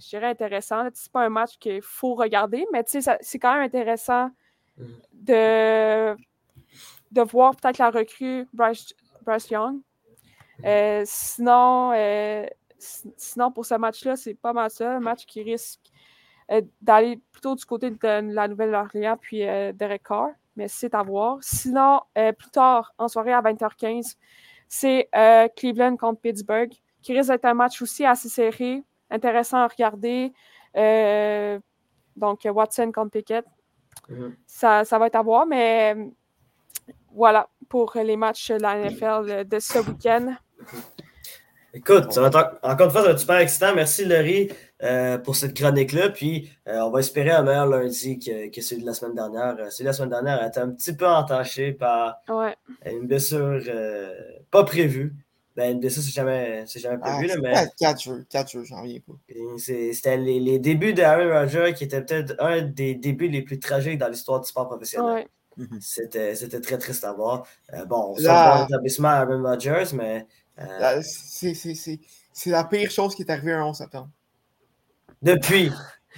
je 0.01 0.09
dirais, 0.09 0.27
intéressant. 0.27 0.87
C'est 0.93 1.11
pas 1.11 1.25
un 1.25 1.29
match 1.29 1.57
qu'il 1.59 1.81
faut 1.81 2.15
regarder, 2.15 2.65
mais 2.71 2.83
c'est 2.85 3.39
quand 3.39 3.53
même 3.53 3.63
intéressant 3.63 4.29
mm. 4.77 4.83
de, 5.13 6.15
de 7.11 7.21
voir 7.21 7.55
peut-être 7.55 7.77
la 7.77 7.89
recrue 7.89 8.47
Bryce, 8.53 8.93
Young. 9.49 9.77
Mm. 10.59 10.65
Euh, 10.65 11.03
sinon, 11.05 11.91
euh, 11.93 12.45
sinon, 13.17 13.51
pour 13.51 13.65
ce 13.65 13.75
match-là, 13.75 14.15
c'est 14.15 14.33
pas 14.33 14.53
mal 14.53 14.69
ça. 14.69 14.95
Un 14.95 14.99
match 14.99 15.25
qui 15.25 15.41
risque 15.43 15.79
euh, 16.51 16.61
d'aller 16.81 17.19
plutôt 17.31 17.55
du 17.55 17.65
côté 17.65 17.89
de 17.91 17.97
la 18.01 18.47
Nouvelle-Orléans 18.47 19.17
puis 19.19 19.39
Derek 19.39 20.03
Carr, 20.03 20.29
mais 20.55 20.67
c'est 20.67 20.93
à 20.93 21.03
voir. 21.03 21.37
Sinon, 21.41 22.01
plus 22.13 22.51
tard, 22.51 22.93
en 22.97 23.07
soirée 23.07 23.33
à 23.33 23.41
20h15, 23.41 24.15
c'est 24.67 25.09
Cleveland 25.55 25.97
contre 25.97 26.21
Pittsburgh, 26.21 26.71
qui 27.01 27.13
risque 27.13 27.29
d'être 27.29 27.45
un 27.45 27.53
match 27.53 27.81
aussi 27.81 28.05
assez 28.05 28.29
serré 28.29 28.83
intéressant 29.09 29.57
à 29.57 29.67
regarder. 29.67 30.33
Euh, 30.75 31.59
donc, 32.15 32.41
Watson 32.45 32.91
contre 32.93 33.11
Pickett. 33.11 33.45
Mhm. 34.09 34.35
ça, 34.45 34.83
va 34.83 35.07
être 35.07 35.15
à 35.15 35.21
voir, 35.21 35.45
mais 35.45 35.95
voilà 37.11 37.49
pour 37.69 37.93
les 37.95 38.17
matchs 38.17 38.51
de 38.51 38.61
la 38.61 38.77
NFL 38.77 39.47
de 39.47 39.59
ce 39.59 39.79
week-end. 39.79 40.35
Écoute, 41.75 42.17
encore 42.17 42.87
une 42.87 42.91
fois, 42.91 43.01
ça 43.01 43.07
va 43.07 43.11
être 43.11 43.19
super 43.19 43.37
excitant. 43.37 43.75
Merci, 43.75 44.05
Laurie, 44.05 44.49
euh, 44.81 45.17
pour 45.17 45.35
cette 45.35 45.53
chronique-là. 45.53 46.09
Puis, 46.09 46.49
euh, 46.69 46.79
on 46.79 46.89
va 46.89 46.99
espérer 46.99 47.31
un 47.31 47.43
meilleur 47.43 47.67
lundi 47.67 48.17
que, 48.17 48.61
celui 48.61 48.81
de 48.81 48.87
la 48.87 48.93
semaine 48.93 49.13
dernière. 49.13 49.57
celui 49.71 49.83
de 49.83 49.89
la 49.89 49.93
semaine 49.93 50.09
dernière 50.09 50.41
a 50.41 50.47
été 50.47 50.59
un 50.61 50.69
petit 50.69 50.95
peu 50.95 51.05
entaché 51.05 51.73
par 51.73 52.21
une 52.85 53.07
blessure 53.07 53.61
pas 54.51 54.63
prévue. 54.63 55.13
Ben, 55.55 55.79
de 55.79 55.87
ça, 55.87 56.01
c'est 56.01 56.11
jamais, 56.11 56.65
jamais 56.65 56.97
prévu. 56.97 57.29
Ah, 57.31 57.35
là, 57.35 57.41
mais... 57.41 57.53
4 57.79 58.01
jeux, 58.01 58.25
4 58.29 58.51
jeux, 58.51 58.63
j'en 58.65 58.81
reviens 58.81 58.99
pas. 58.99 59.13
C'était 59.57 60.17
les, 60.17 60.39
les, 60.39 60.59
débuts 60.59 60.93
d'Aaron 60.93 61.29
Rodgers 61.29 61.73
qui 61.73 61.85
étaient 61.85 62.01
peut-être 62.01 62.35
un 62.39 62.61
des 62.61 62.95
débuts 62.95 63.29
les 63.29 63.41
plus 63.41 63.59
tragiques 63.59 63.97
dans 63.97 64.09
l'histoire 64.09 64.41
du 64.41 64.47
sport 64.47 64.67
professionnel. 64.67 65.13
Ouais. 65.13 65.27
Mhm. 65.57 65.79
C'était 65.79 66.61
très 66.61 66.77
triste 66.77 67.03
à 67.03 67.13
voir. 67.13 67.47
Euh, 67.73 67.85
bon, 67.85 68.15
ça 68.17 68.55
un 68.55 68.61
l'établissement 68.63 69.09
Aaron 69.09 69.41
Rodgers, 69.43 69.93
mais. 69.93 70.27
Euh, 70.59 71.01
c'est 71.01 72.49
la 72.49 72.63
pire 72.63 72.91
chose 72.91 73.15
qui 73.15 73.23
est 73.23 73.31
arrivée 73.31 73.53
un 73.53 73.65
11 73.65 73.77
septembre. 73.77 74.09
Depuis. 75.21 75.71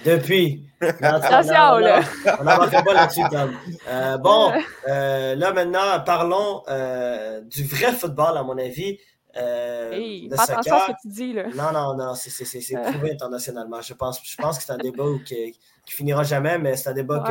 Depuis. 0.06 0.69
Attention, 0.82 1.78
là. 1.78 2.02
On 2.39 2.43
n'embarquera 2.43 2.84
pas 2.84 2.93
là-dessus, 2.93 3.23
Tom. 3.32 3.54
Euh, 3.88 4.17
bon, 4.17 4.52
euh, 4.88 5.36
là 5.36 5.54
maintenant, 5.54 6.00
parlons 6.06 6.63
euh, 6.67 7.41
du 7.41 7.63
vrai 7.63 7.93
football, 7.93 8.38
à 8.38 8.43
mon 8.43 8.58
avis. 8.58 9.00
Hey, 9.34 10.30
fais 10.30 10.52
attention 10.52 10.76
à 10.76 10.88
ce 10.88 10.91
que 10.91 11.02
tu 11.02 11.08
dis, 11.08 11.34
là. 11.34 11.47
Non, 11.56 11.71
non, 11.71 11.95
non, 11.95 12.15
c'est 12.15 12.82
prouvé 12.91 13.12
internationalement. 13.12 13.82
Je 13.82 13.93
pense, 13.93 14.19
je 14.23 14.36
pense 14.36 14.58
que 14.58 14.63
c'est 14.63 14.71
un 14.71 14.78
débat 14.78 15.06
qui, 15.26 15.58
qui 15.86 15.93
finira 15.93 16.23
jamais, 16.23 16.58
mais 16.58 16.76
c'est 16.76 16.89
un 16.89 16.93
débat 16.93 17.23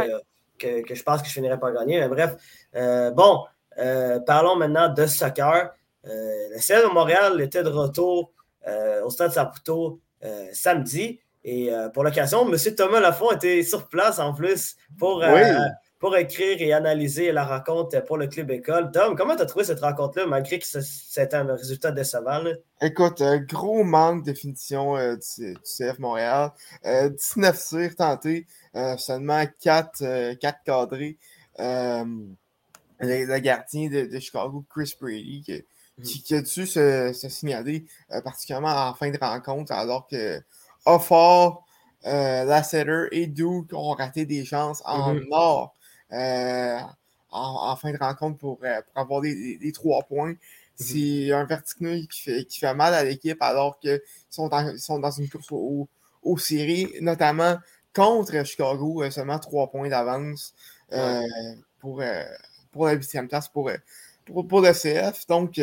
que, 0.58 0.82
que, 0.82 0.94
je 0.94 1.02
pense 1.02 1.22
que 1.22 1.28
je 1.28 1.32
finirai 1.32 1.58
pas 1.58 1.72
gagner. 1.72 2.00
Mais 2.00 2.08
bref, 2.08 2.36
bon, 3.14 3.44
parlons 4.26 4.56
maintenant 4.56 4.92
de 4.92 5.06
soccer. 5.06 5.70
Le 6.06 6.58
CL 6.60 6.82
de 6.82 6.92
Montréal 6.92 7.40
était 7.40 7.62
de 7.62 7.68
retour 7.68 8.32
au 9.04 9.10
stade 9.10 9.32
Saputo 9.32 10.00
samedi. 10.52 11.20
Et 11.46 11.72
euh, 11.72 11.88
pour 11.88 12.02
l'occasion, 12.02 12.44
M. 12.52 12.74
Thomas 12.74 12.98
Lafont 12.98 13.30
était 13.30 13.62
sur 13.62 13.86
place 13.86 14.18
en 14.18 14.34
plus 14.34 14.76
pour, 14.98 15.22
euh, 15.22 15.56
pour 16.00 16.16
écrire 16.16 16.60
et 16.60 16.72
analyser 16.72 17.30
la 17.30 17.44
rencontre 17.44 18.04
pour 18.04 18.18
le 18.18 18.26
club 18.26 18.50
école. 18.50 18.90
Tom, 18.90 19.14
comment 19.14 19.36
tu 19.36 19.42
as 19.42 19.46
trouvé 19.46 19.64
cette 19.64 19.78
rencontre-là, 19.78 20.26
malgré 20.26 20.58
que 20.58 20.66
c'était 20.66 21.36
un 21.36 21.54
résultat 21.54 21.92
décevant? 21.92 22.42
Écoute, 22.80 23.22
un 23.22 23.38
gros 23.38 23.84
manque 23.84 24.24
de 24.24 24.32
finition 24.32 24.96
euh, 24.96 25.14
du, 25.38 25.56
CF 25.62 26.00
Montréal. 26.00 26.50
19 26.84 27.64
tirs 27.64 27.94
tentés, 27.94 28.46
seulement 28.98 29.44
4, 29.62 30.34
4 30.40 30.58
cadrés. 30.64 31.16
Le, 32.98 33.38
gardien 33.38 33.88
de, 33.88 34.18
Chicago, 34.18 34.64
Chris 34.68 34.96
Brady, 35.00 35.42
qui, 35.42 35.64
mhm. 35.98 36.38
a 36.38 36.42
dû 36.42 36.66
se, 36.66 37.12
se 37.12 37.28
signaler 37.28 37.84
particulièrement 38.24 38.88
en 38.88 38.94
fin 38.94 39.10
de 39.10 39.18
rencontre, 39.18 39.72
alors 39.72 40.06
que 40.06 40.40
Offort, 40.86 41.66
euh, 42.06 42.44
Lasseter 42.44 43.08
et 43.10 43.26
Duke 43.26 43.72
ont 43.72 43.92
raté 43.92 44.24
des 44.24 44.44
chances 44.44 44.80
en 44.84 45.14
mm 45.14 45.26
or 45.30 45.74
euh, 46.12 46.78
en, 47.30 47.74
fin 47.76 47.92
de 47.92 47.98
rencontre 47.98 48.38
pour, 48.38 48.60
euh, 48.62 48.80
pour 48.80 49.02
avoir 49.02 49.20
des, 49.20 49.72
trois 49.74 50.02
points. 50.04 50.30
Mhm. 50.30 50.36
C'est 50.76 51.32
un 51.32 51.44
vertigineux 51.44 52.06
qui 52.06 52.22
fait, 52.22 52.44
qui 52.44 52.60
fait 52.60 52.74
mal 52.74 52.94
à 52.94 53.02
l'équipe 53.02 53.42
alors 53.42 53.78
qu'ils 53.80 54.00
sont, 54.30 54.48
sont 54.78 54.98
dans 55.00 55.10
une 55.10 55.28
course 55.28 55.50
aux, 55.50 55.88
aux 56.22 56.38
séries, 56.38 56.92
notamment 57.00 57.56
contre 57.92 58.44
Chicago, 58.44 59.02
euh, 59.02 59.10
seulement 59.10 59.38
trois 59.38 59.68
points 59.70 59.88
d'avance 59.88 60.54
pour, 61.80 62.02
pour 62.70 62.86
la 62.86 62.92
huitième 62.92 63.26
place 63.26 63.48
pour, 63.48 63.70
pour, 64.26 64.46
pour, 64.46 64.60
le 64.60 64.72
CF. 64.72 65.26
Donc, 65.26 65.60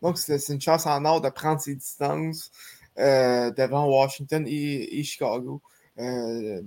donc 0.00 0.18
c'est 0.18 0.48
une 0.48 0.60
chance 0.60 0.86
en 0.86 1.04
or 1.04 1.20
de 1.20 1.28
prendre 1.30 1.60
ses 1.60 1.74
distances. 1.74 2.50
Euh, 2.96 3.50
devant 3.50 3.86
Washington 3.86 4.44
et, 4.46 5.02
Chicago. 5.02 5.60
Euh, 5.98 6.62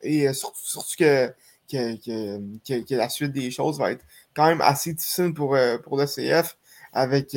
et 0.00 0.32
surtout, 0.32 0.58
surtout 0.62 0.96
que, 0.98 1.34
que, 1.70 2.94
la 2.94 3.10
suite 3.10 3.32
des 3.32 3.50
choses 3.50 3.78
va 3.78 3.92
être 3.92 4.02
quand 4.34 4.46
même 4.46 4.62
assez 4.62 4.94
difficile 4.94 5.34
pour, 5.34 5.54
euh, 5.54 5.76
pour 5.76 5.98
le 5.98 6.06
CF 6.06 6.56
avec, 6.94 7.36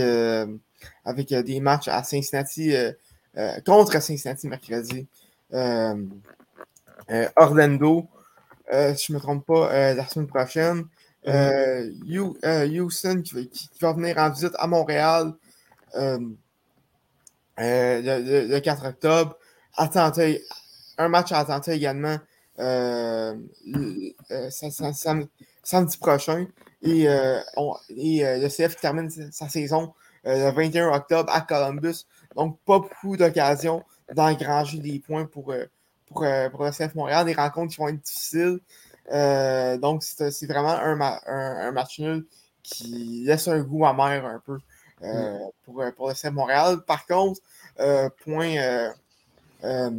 avec 1.04 1.34
des 1.34 1.60
matchs 1.60 1.90
à 1.90 2.02
Cincinnati 2.04 2.74
contre 3.66 4.02
Cincinnati 4.02 4.48
mercredi. 4.48 5.06
Orlando, 7.36 8.08
si 8.96 9.08
je 9.08 9.12
ne 9.12 9.18
me 9.18 9.20
trompe 9.20 9.46
pas, 9.46 9.94
la 9.94 10.08
semaine 10.08 10.28
prochaine. 10.28 10.86
Mm-hmm. 11.26 12.80
Houston 12.80 13.22
qui, 13.22 13.50
qui, 13.50 13.70
va 13.82 13.94
venir 13.94 14.18
en 14.18 14.30
visite 14.30 14.54
à 14.58 14.68
Montréal. 14.68 15.34
Euh, 17.60 18.48
le, 18.48 18.60
4 18.60 18.88
octobre. 18.88 19.38
Un 20.98 21.08
match 21.08 21.32
à 21.32 21.40
Atlanta 21.40 21.74
également 21.74 22.18
euh, 22.60 23.36
euh 24.32 24.50
samedi, 24.50 25.98
prochain. 25.98 26.48
Et, 26.82 27.08
euh, 27.08 27.40
le 27.90 28.48
CF 28.48 28.76
termine 28.78 29.10
sa 29.32 29.48
saison 29.48 29.94
le 30.26 30.52
21 30.52 30.90
octobre 30.94 31.32
à 31.34 31.42
Columbus. 31.42 32.06
Donc, 32.36 32.60
pas 32.66 32.80
beaucoup 32.80 33.18
d'occasions 33.18 33.84
d'engranger 34.14 34.80
des 34.80 35.00
points 35.00 35.26
pour, 35.26 35.54
pour, 36.08 36.24
le 36.24 36.72
CF 36.72 36.96
Montréal. 36.96 37.26
Des 37.26 37.34
rencontres 37.34 37.74
qui 37.74 37.80
vont 37.80 37.88
être 37.88 38.02
difficiles. 38.02 38.60
Donc, 39.10 40.04
c'est 40.04 40.46
vraiment 40.46 40.78
un, 40.78 41.00
un, 41.26 41.72
match 41.72 42.00
nul 42.00 42.26
qui 42.62 43.24
laisse 43.26 43.48
un 43.48 43.60
goût 43.62 43.86
amer 43.86 44.26
un 44.26 44.42
peu 44.46 44.58
mm. 45.02 45.50
pour, 45.64 45.84
pour 45.96 46.10
le 46.10 46.14
CF 46.14 46.32
Montréal. 46.32 46.82
Par 46.86 47.06
contre, 47.08 47.42
euh, 47.80 48.10
point, 48.24 48.56
euh, 49.64 49.92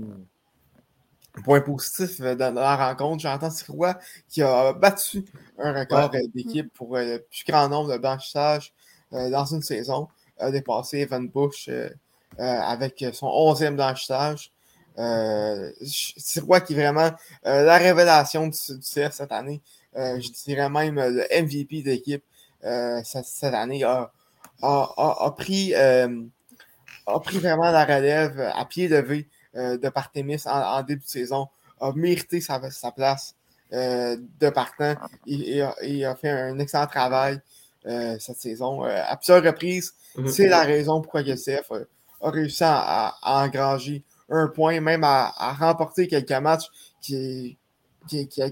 point 1.45 1.61
positif 1.61 2.21
dans, 2.21 2.55
la 2.55 2.77
rencontre, 2.77 3.23
j'entends 3.23 3.51
Sirois 3.51 3.99
qui 4.29 4.43
a 4.43 4.73
battu 4.73 5.25
un 5.59 5.73
record 5.73 6.11
d'équipe 6.35 6.73
pour 6.73 6.97
le 6.97 7.19
plus 7.19 7.45
grand 7.47 7.69
nombre 7.69 7.93
de 7.93 7.99
blanchissages 7.99 8.73
dans 9.11 9.45
une 9.45 9.63
saison, 9.63 10.07
a 10.39 10.53
dépassé 10.53 10.99
Evan 10.99 11.29
Bush 11.29 11.69
avec 12.39 13.05
son 13.13 13.27
11e 13.27 13.75
blanchissage. 13.75 14.53
Euh, 15.01 15.71
Sirois 15.83 16.61
qui 16.61 16.75
est 16.75 16.77
vraiment 16.77 17.11
la 17.43 17.79
révélation 17.79 18.47
du, 18.47 18.57
CF 18.57 19.13
cette 19.13 19.33
année? 19.33 19.61
je 19.95 20.45
dirais 20.45 20.69
même 20.69 20.97
le 20.97 21.27
MVP 21.43 21.83
d'équipe 21.83 22.23
cette, 23.03 23.55
année 23.55 23.83
a, 23.83 24.13
a 24.63 25.35
pris 25.37 25.75
a 27.07 27.21
pris 27.21 27.39
vraiment 27.39 27.71
la 27.71 27.85
relève 27.85 28.53
à 28.55 28.65
pied 28.65 28.89
levé 28.89 29.29
euh, 29.57 29.77
de 29.79 29.89
Partemis 29.89 30.43
en, 30.47 30.83
début 30.83 31.03
de 31.03 31.09
saison, 31.09 31.49
a 31.81 31.93
mérité 31.93 32.41
sa, 32.41 32.61
place 32.95 33.35
euh, 33.73 34.17
de 34.39 34.51
partant 34.51 34.95
et, 35.27 35.63
a, 35.63 36.15
fait 36.17 36.31
un 36.31 36.59
excellent 36.59 36.87
travail 36.87 37.41
euh, 37.87 38.17
cette 38.19 38.39
saison. 38.39 38.83
à 38.85 39.17
plusieurs 39.17 39.43
reprises, 39.43 39.95
mhm. 40.17 40.29
c'est 40.29 40.49
la 40.49 40.63
raison 40.63 41.01
pourquoi 41.01 41.23
CF 41.23 41.73
a, 42.21 42.31
réussi 42.31 42.63
à, 42.65 43.17
engranger 43.23 44.05
un 44.31 44.49
point, 44.49 44.81
même 44.81 45.05
à, 45.05 45.33
remporter 45.59 46.09
quelques 46.09 46.31
matchs 46.33 46.69
qui 47.01 47.59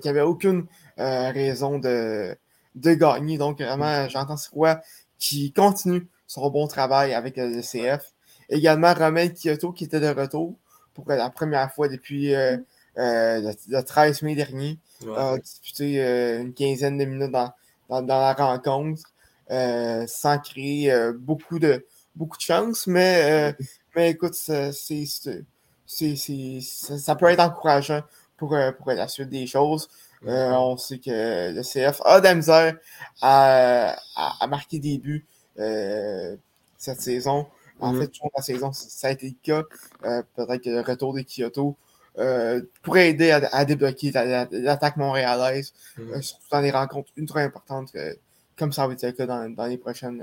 n'avaient 0.04 0.20
aucune 0.20 0.66
raison 0.96 1.78
de, 1.78 2.36
de 2.74 2.94
gagner. 2.94 3.38
Donc, 3.38 3.60
vraiment, 3.60 4.08
j'entends 4.08 4.36
c'est 4.36 4.50
quoi 4.50 4.80
qui 5.18 5.52
continue 5.52 6.06
son 6.26 6.48
bon 6.50 6.66
travail 6.68 7.14
avec 7.14 7.36
le 7.36 7.60
CF. 7.60 8.12
Également, 8.48 8.94
Romain 8.94 9.28
Kyoto 9.28 9.72
qui 9.72 9.84
était 9.84 10.00
de 10.00 10.08
retour 10.08 10.56
pour 10.94 11.04
la 11.08 11.30
première 11.30 11.72
fois 11.72 11.88
depuis 11.88 12.34
euh, 12.34 12.56
euh, 12.98 13.52
le, 13.68 13.82
13 13.82 14.22
mai 14.22 14.34
dernier. 14.34 14.78
a 15.16 15.38
disputé 15.38 16.02
euh, 16.02 16.40
une 16.40 16.54
quinzaine 16.54 16.98
de 16.98 17.04
minutes 17.04 17.32
dans, 17.32 17.52
la 18.06 18.32
rencontre 18.34 19.02
sans 19.48 20.38
créer 20.38 20.92
beaucoup, 21.18 21.58
de, 21.58 21.86
beaucoup 22.14 22.36
de 22.36 22.42
chance. 22.42 22.86
Mais, 22.86 23.54
mais 23.96 24.10
écoute, 24.10 24.34
c'est, 24.34 24.72
ça 25.88 27.16
peut 27.16 27.26
être 27.26 27.40
encourageant 27.40 28.02
pour, 28.36 28.56
pour 28.78 28.92
la 28.92 29.08
suite 29.08 29.30
des 29.30 29.46
choses. 29.46 29.88
on 30.22 30.76
sait 30.76 30.98
que 30.98 31.52
le 31.52 31.62
CF 31.62 32.00
a 32.04 32.20
de 32.20 32.24
la 32.24 32.34
misère 32.34 32.76
à, 33.20 33.96
à 34.16 34.46
marquer 34.46 34.78
des 34.78 34.98
buts 34.98 35.26
cette 36.78 37.00
saison. 37.00 37.46
En 37.80 37.92
mm-hmm. 37.92 38.00
fait, 38.00 38.08
toute 38.08 38.32
la 38.36 38.42
saison, 38.42 38.72
ça 38.72 39.08
a 39.08 39.10
été 39.12 39.28
le 39.28 39.36
cas. 39.42 39.62
Euh, 40.04 40.22
peut-être 40.34 40.62
que 40.62 40.70
le 40.70 40.80
retour 40.80 41.14
de 41.14 41.22
Kyoto 41.22 41.76
euh, 42.18 42.62
pourrait 42.82 43.10
aider 43.10 43.30
à, 43.30 43.64
débloquer 43.64 44.10
l'attaque 44.10 44.96
montréalaise, 44.96 45.72
mm-hmm. 45.96 46.14
euh, 46.14 46.20
surtout 46.20 46.46
dans 46.50 46.62
des 46.62 46.70
rencontres 46.70 47.12
ultra 47.16 47.40
importantes, 47.40 47.94
comme 48.56 48.72
ça 48.72 48.86
va 48.86 48.94
être 48.94 49.02
le 49.04 49.12
cas 49.12 49.26
dans, 49.26 49.66
les, 49.66 49.78
prochaines, 49.78 50.18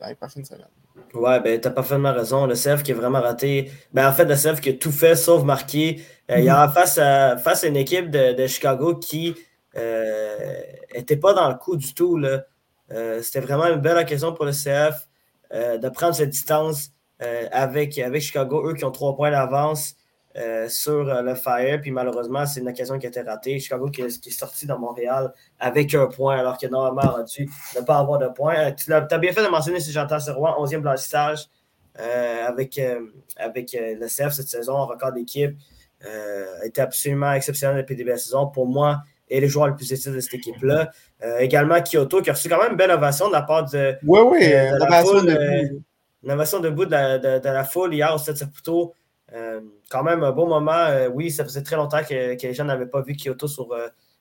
dans 0.00 0.06
les 0.06 0.14
prochaines 0.14 0.44
semaines. 0.44 0.66
Ouais, 1.14 1.40
ben, 1.40 1.60
t'as 1.60 1.70
parfaitement 1.70 2.12
raison. 2.12 2.46
Le 2.46 2.54
CF 2.54 2.82
qui 2.82 2.92
est 2.92 2.94
vraiment 2.94 3.20
raté. 3.20 3.70
Ben, 3.92 4.08
en 4.08 4.12
fait, 4.12 4.24
le 4.24 4.34
CF 4.34 4.60
qui 4.60 4.70
a 4.70 4.72
tout 4.74 4.92
fait 4.92 5.16
sauf 5.16 5.44
marquer. 5.44 6.00
il 6.28 6.44
y 6.44 6.48
a 6.48 6.68
face 6.68 6.98
à, 6.98 7.36
face 7.36 7.64
à 7.64 7.68
une 7.68 7.76
équipe 7.76 8.10
de, 8.10 8.46
Chicago 8.46 8.96
qui 8.96 9.34
n'était 9.74 11.16
pas 11.16 11.34
dans 11.34 11.48
le 11.48 11.56
coup 11.56 11.76
du 11.76 11.94
tout. 11.94 12.20
C'était 13.22 13.40
vraiment 13.40 13.66
une 13.66 13.80
belle 13.80 13.98
occasion 13.98 14.32
pour 14.32 14.44
le 14.44 14.52
CF 14.52 15.08
de 15.52 15.88
prendre 15.88 16.14
cette 16.14 16.30
distance 16.30 16.90
euh, 17.22 17.46
avec, 17.52 17.96
avec 17.98 18.22
Chicago, 18.22 18.68
eux 18.68 18.74
qui 18.74 18.84
ont 18.84 18.90
trois 18.90 19.14
points 19.14 19.30
d'avance 19.30 19.94
euh, 20.36 20.68
sur 20.68 21.08
euh, 21.08 21.22
le 21.22 21.36
Fire. 21.36 21.80
Puis 21.80 21.92
malheureusement, 21.92 22.44
c'est 22.44 22.58
une 22.58 22.68
occasion 22.68 22.98
qui 22.98 23.06
a 23.06 23.08
été 23.08 23.20
ratée. 23.20 23.60
Chicago 23.60 23.88
qui 23.88 24.02
est, 24.02 24.30
sorti 24.30 24.66
dans 24.66 24.78
Montréal 24.78 25.32
avec 25.60 25.94
un 25.94 26.06
point, 26.06 26.36
alors 26.36 26.58
que 26.58 26.66
normalement 26.66 27.12
aurait 27.12 27.24
dû 27.24 27.48
ne 27.76 27.80
pas 27.82 27.98
avoir 27.98 28.18
de 28.18 28.26
point. 28.26 28.72
tu 28.72 28.92
as, 28.92 29.00
bien 29.18 29.32
fait 29.32 29.44
de 29.44 29.48
mentionner 29.48 29.78
si 29.78 29.92
j'entends 29.92 30.18
ce 30.18 30.32
roi, 30.32 30.56
11e 30.58 30.78
blanchissage 30.78 31.48
avec, 31.96 32.80
avec 33.36 33.76
le 33.80 34.06
CF 34.06 34.32
cette 34.32 34.48
saison, 34.48 34.84
record 34.86 35.12
d'équipe. 35.12 35.56
été 36.64 36.80
absolument 36.80 37.32
exceptionnel 37.32 37.76
depuis 37.76 37.94
le 37.94 37.98
début 37.98 38.08
de 38.08 38.14
la 38.14 38.18
saison. 38.18 38.48
Pour 38.48 38.66
moi, 38.66 39.02
et 39.28 39.40
les 39.40 39.46
joueurs 39.46 39.68
les 39.68 39.74
plus 39.74 39.88
utiles 39.92 40.14
de 40.14 40.18
cette 40.18 40.34
équipe-là. 40.34 40.90
également 41.38 41.80
Kyoto, 41.80 42.22
qui 42.22 42.30
a 42.30 42.32
reçu 42.32 42.48
quand 42.48 42.60
même 42.60 42.72
une 42.72 42.76
belle 42.76 42.90
ovation 42.90 43.28
de 43.28 43.32
la 43.34 43.42
part 43.42 43.70
de, 43.70 43.96
oui, 44.04 44.20
oui, 44.20 44.40
de, 44.40 44.90
la 44.90 45.04
foule, 45.04 45.80
L'innovation 46.24 46.58
debout 46.58 46.86
de 46.86 46.90
la, 46.90 47.18
de, 47.18 47.48
la 47.48 47.64
foule 47.64 47.94
hier 47.94 48.12
au 48.12 48.18
Stade 48.18 48.36
Saputo. 48.36 48.94
Quand 49.90 50.02
même 50.02 50.22
un 50.22 50.32
beau 50.32 50.46
moment. 50.46 50.86
oui, 51.12 51.30
ça 51.30 51.44
faisait 51.44 51.62
très 51.62 51.76
longtemps 51.76 52.02
que, 52.02 52.40
les 52.40 52.54
gens 52.54 52.64
n'avaient 52.64 52.86
pas 52.86 53.02
vu 53.02 53.16
Kyoto 53.16 53.48
sur, 53.48 53.74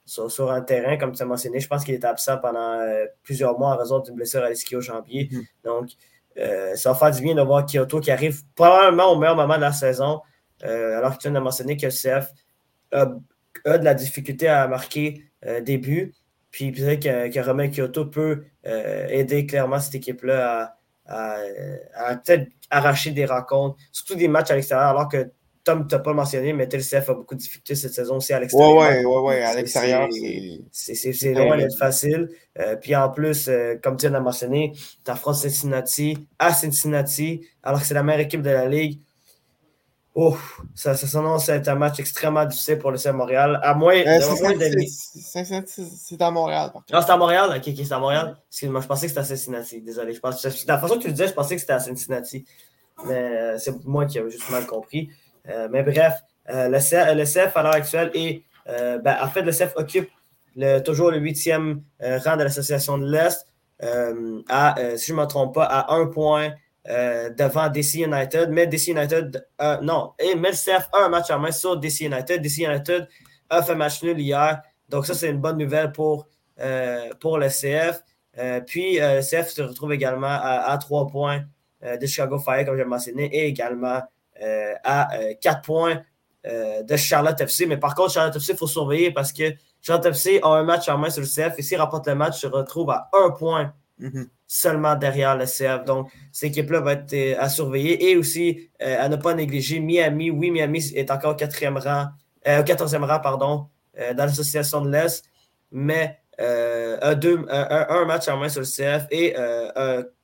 sur, 0.06 0.52
un 0.52 0.62
terrain, 0.62 0.98
comme 0.98 1.12
tu 1.12 1.22
as 1.22 1.26
mentionné. 1.26 1.60
Je 1.60 1.68
pense 1.68 1.84
qu'il 1.84 1.94
était 1.94 2.08
absent 2.08 2.38
pendant 2.40 2.80
plusieurs 3.24 3.58
mois 3.60 3.76
en 3.76 3.78
raison 3.78 4.00
d'une 4.00 4.16
blessure 4.16 4.44
à 4.44 4.50
l'esquio 4.50 4.82
jambier. 4.82 5.30
Mm-hmm. 5.32 5.46
Donc, 5.66 5.90
ça 6.76 6.92
va 6.92 6.96
faire 6.96 7.12
du 7.12 7.22
bien 7.22 7.36
de 7.36 7.42
voir 7.42 7.66
Kyoto 7.66 8.00
qui 8.00 8.12
arrive 8.12 8.42
probablement 8.56 9.12
au 9.12 9.18
meilleur 9.18 9.36
moment 9.36 9.56
de 9.56 9.62
la 9.62 9.72
saison, 9.72 10.22
alors 10.64 11.18
que 11.18 11.22
tu 11.22 11.28
as 11.28 11.40
mentionné 11.40 11.78
que 11.78 11.86
le 11.86 11.92
CF 11.92 12.32
a, 12.92 13.06
de 13.78 13.84
la 13.84 13.94
difficulté 13.94 14.48
à 14.48 14.68
marquer 14.68 15.26
des 15.62 15.78
buts. 15.78 16.14
Puis 16.54 16.72
peut-être 16.72 17.02
que, 17.02 17.40
Romain 17.40 17.68
Kyoto 17.68 18.06
peut 18.06 18.46
euh, 18.68 19.08
aider 19.10 19.48
clairement 19.48 19.80
cette 19.80 19.96
équipe-là 19.96 20.62
à, 20.62 20.78
peut-être 21.06 22.50
arracher 22.70 23.12
des 23.12 23.26
rencontres, 23.26 23.78
surtout 23.92 24.16
des 24.16 24.28
matchs 24.28 24.52
à 24.52 24.56
l'extérieur, 24.56 24.90
alors 24.90 25.10
que 25.10 25.32
Tom, 25.64 25.88
tu 25.88 25.96
n'as 25.96 26.02
pas 26.02 26.14
mentionné, 26.14 26.52
mais 26.52 26.68
TLCF 26.68 27.10
a 27.10 27.14
beaucoup 27.14 27.36
de 27.36 27.40
difficultés 27.40 27.76
cette 27.76 27.94
saison 27.94 28.18
aussi 28.18 28.34
à 28.34 28.40
l'extérieur. 28.40 28.76
Oui, 28.76 29.06
oui, 29.06 29.22
oui, 29.24 29.36
à 29.36 29.54
l'extérieur. 29.56 30.10
C'est 30.72 31.34
loin 31.34 31.56
d'être 31.56 31.78
facile. 31.78 32.30
Euh, 32.60 32.76
puis 32.76 32.96
en 32.96 33.10
plus, 33.10 33.48
euh, 33.48 33.76
comme 33.82 33.96
tu 33.96 34.06
as 34.08 34.20
mentionné, 34.20 34.74
tu 35.06 35.12
affrontes 35.12 35.36
Cincinnati 35.36 36.28
à 36.38 36.54
Cincinnati, 36.54 37.48
alors 37.64 37.80
que 37.80 37.88
c'est 37.88 37.94
la 37.94 38.04
meilleure 38.04 38.26
équipe 38.26 38.42
de 38.42 38.50
la 38.50 38.68
Ligue. 38.68 39.00
Oh, 40.16 40.38
ça, 40.76 40.96
ça 40.96 41.08
s'annonce 41.08 41.50
être 41.50 41.68
un 41.68 41.76
match 41.76 42.00
extrêmement 42.00 42.46
difficile 42.46 42.78
pour 42.78 42.92
le 42.92 42.98
CF 42.98 43.14
Montréal. 43.14 43.60
À 43.64 43.74
moins, 43.74 43.96
euh, 43.96 44.20
c'est 44.22 46.22
à 46.22 46.30
Montréal. 46.30 46.72
Non, 46.92 47.02
c'est 47.02 47.12
à 47.12 47.18
Montréal? 47.18 47.50
Ok, 47.58 47.68
ok, 47.68 47.84
c'est 47.84 47.94
à 47.94 48.00
Montréal. 48.00 48.38
Excuse-moi, 48.50 48.82
je 48.82 48.88
pensais 48.88 49.08
que 49.08 49.10
c'était 49.10 49.22
à 49.22 49.24
Cincinnati. 49.24 49.82
Désolé. 49.82 50.14
Je 50.14 50.20
pense, 50.20 50.66
la 50.68 50.78
façon 50.78 50.98
que 50.98 51.02
tu 51.02 51.08
le 51.08 51.14
disais, 51.14 51.30
je 51.30 51.34
pensais 51.34 51.56
que 51.56 51.62
c'était 51.62 51.74
à 51.74 51.80
Cincinnati. 51.80 52.46
Mais 53.06 53.14
euh, 53.14 53.58
c'est 53.58 53.84
moi 53.86 54.06
qui 54.06 54.20
avais 54.20 54.30
juste 54.30 54.52
mal 54.52 54.68
compris. 54.68 55.10
Euh, 55.50 55.68
mais 55.72 55.82
bref, 55.82 56.14
euh, 56.52 56.70
le, 56.70 56.78
CF, 56.78 57.16
le, 57.16 57.24
CF, 57.24 57.58
à 57.58 57.64
l'heure 57.64 57.74
actuelle 57.74 58.12
est. 58.14 58.44
Ben, 58.68 59.18
en 59.22 59.28
fait, 59.28 59.42
le 59.42 59.52
CF 59.52 59.74
occupe 59.76 60.10
le, 60.56 60.80
toujours 60.80 61.10
le 61.10 61.18
huitième 61.18 61.82
rang 62.00 62.38
de 62.38 62.44
l'association 62.44 63.00
de 63.00 63.12
l'Est. 63.12 63.48
à, 64.48 64.76
si 64.96 65.08
je 65.08 65.14
ne 65.14 65.22
me 65.22 65.26
trompe 65.26 65.56
pas, 65.56 65.66
à 65.66 65.96
un 65.96 66.06
point 66.06 66.54
euh, 66.90 67.30
devant 67.30 67.70
DC 67.70 67.96
United, 67.96 68.50
mais 68.50 68.68
DC 68.68 68.90
United, 68.90 69.48
euh, 69.62 69.78
non, 69.82 70.14
et 70.20 70.36
Melcef 70.36 70.90
a 70.92 71.06
un 71.06 71.10
match 71.10 71.32
en 71.32 71.40
main 71.40 71.52
sur 71.52 71.78
DC 71.78 72.02
United. 72.02 72.42
DC 72.42 72.58
United 72.58 73.08
a 73.50 73.64
fait 73.64 73.76
match 73.76 74.04
nul 74.04 74.20
hier, 74.20 74.62
donc 74.90 75.06
ça 75.06 75.14
c'est 75.14 75.30
une 75.30 75.40
bonne 75.40 75.58
nouvelle 75.58 75.94
pour, 75.94 76.28
euh, 76.60 77.10
pour 77.22 77.38
le 77.38 77.48
CF. 77.48 78.04
puis 78.68 78.98
le 79.00 79.22
CF 79.22 79.48
se 79.50 79.62
retrouve 79.62 79.94
également 79.94 80.28
à, 80.28 80.78
trois 80.78 81.08
points 81.08 81.44
de 81.82 82.06
Chicago 82.06 82.38
Fire, 82.40 82.66
comme 82.66 82.78
j'ai 82.78 82.84
mentionné, 82.84 83.34
et 83.34 83.48
également 83.48 84.02
à 84.84 85.10
quatre 85.40 85.62
points 85.62 86.02
de 86.44 86.96
Charlotte 86.98 87.40
FC. 87.40 87.66
Mais 87.66 87.78
par 87.78 87.96
contre, 87.96 88.12
Charlotte 88.12 88.36
FC, 88.36 88.54
il 88.54 88.58
faut 88.58 88.68
surveiller 88.68 89.12
parce 89.12 89.32
que 89.32 89.54
Charlotte 89.82 90.08
FC 90.08 90.42
a 90.44 90.50
un 90.50 90.64
match 90.64 90.90
en 90.90 90.98
main 90.98 91.10
sur 91.10 91.22
le 91.22 91.28
CF 91.28 91.58
et 91.58 91.62
s'il 91.62 91.80
remporte 91.80 92.08
le 92.08 92.16
match, 92.16 92.42
se 92.42 92.48
retrouve 92.48 92.90
à 92.90 93.10
un 93.14 93.30
point 93.30 93.74
Mhm. 94.00 94.30
Seulement 94.54 94.96
derrière 94.96 95.36
le 95.36 95.46
CF. 95.46 95.84
Donc, 95.84 96.12
cette 96.32 96.52
équipe-là 96.52 96.80
va 96.80 96.94
être 96.94 97.12
euh, 97.14 97.34
à 97.40 97.50
surveiller 97.50 98.12
et 98.12 98.16
aussi 98.16 98.70
euh, 98.84 98.98
à 99.00 99.10
ne 99.10 99.16
pas 99.16 99.34
négliger 99.34 99.80
Miami. 99.80 100.30
Oui, 100.30 100.52
Miami 100.52 100.92
est 100.94 101.10
encore 101.10 101.36
quatrième 101.36 101.78
rang, 101.78 102.06
euh, 102.48 102.62
14e 102.62 103.04
rang 103.04 103.20
pardon, 103.20 103.66
euh, 104.00 104.14
dans 104.14 104.26
l'association 104.26 104.82
de 104.82 104.92
l'Est, 104.92 105.26
mais 105.72 106.20
un, 106.38 107.16
deux, 107.16 107.46
un, 107.50 108.06
match 108.06 108.28
en 108.28 108.38
main 108.38 108.50
sur 108.50 108.62
le 108.62 108.68
CF 108.68 109.08
et 109.12 109.36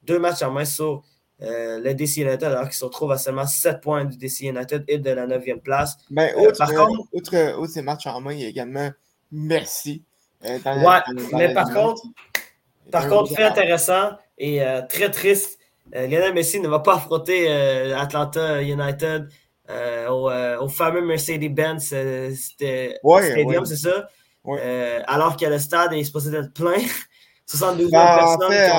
deux 0.04 0.20
matchs 0.20 0.42
en 0.42 0.52
main 0.52 0.66
sur 0.66 1.04
le 1.40 1.94
DC 1.94 2.18
United, 2.18 2.44
alors 2.44 2.66
qu'ils 2.66 2.74
se 2.74 2.86
retrouvent 2.86 3.12
à 3.12 3.18
seulement 3.18 3.46
7 3.46 3.80
points 3.80 4.06
du 4.06 4.18
DC 4.18 4.42
United 4.42 4.84
et 4.88 4.98
de 4.98 5.12
la 5.12 5.28
9e 5.28 5.62
place. 5.62 5.98
Mais 6.10 6.34
ben, 6.36 6.52
par 6.58 6.74
contre, 6.74 7.08
outre, 7.14 7.68
ces 7.68 7.82
matchs 7.84 8.08
en 8.08 8.22
main, 8.22 8.34
il 8.34 8.42
y 8.42 8.46
a 8.46 8.48
également 8.48 8.90
Merci. 9.32 10.04
ouais, 10.44 10.60
mais 11.34 11.54
par 11.54 11.72
contre, 11.72 12.02
par 12.92 13.08
contre, 13.08 13.34
fait 13.34 13.44
intéressant 13.44 14.12
et 14.38 14.64
euh, 14.64 14.82
très 14.88 15.12
triste, 15.12 15.60
euh, 15.96 16.08
Lionel 16.08 16.34
Messi 16.34 16.60
ne 16.60 16.68
va 16.68 16.80
pas 16.80 16.96
affronter 16.96 17.48
euh, 17.50 17.98
Atlanta 17.98 18.62
United 18.62 19.30
au, 20.10 20.68
fameux 20.70 21.02
Mercedes-Benz 21.06 21.94
Stadium, 22.36 23.66
c'est 23.66 23.76
ça? 23.76 24.08
alors 25.08 25.38
que 25.38 25.46
le 25.46 25.60
stade 25.60 25.94
est 25.94 26.04
supposé 26.04 26.36
être 26.36 26.54
plein. 26.54 26.82
72 27.46 27.90
ben, 27.92 28.06
personnes. 28.06 28.44
En 28.44 28.50
fait, 28.50 28.72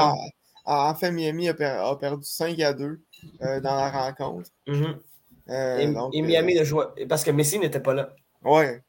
en, 0.65 0.95
fait, 0.95 1.11
Miami 1.11 1.49
a, 1.49 1.55
perdu 1.55 2.25
5 2.25 2.59
à 2.61 2.73
2 2.73 3.01
dans 3.41 3.61
la 3.63 3.91
rencontre. 3.91 4.51
Mm-hmm. 4.69 6.11
et, 6.13 6.23
Miami 6.23 6.59
a 6.59 6.65
joué 6.65 6.85
parce 7.09 7.25
que 7.25 7.31
Messi 7.31 7.59
n'était 7.59 7.81
pas 7.81 7.95
là. 7.95 8.11
Ouais. 8.45 8.83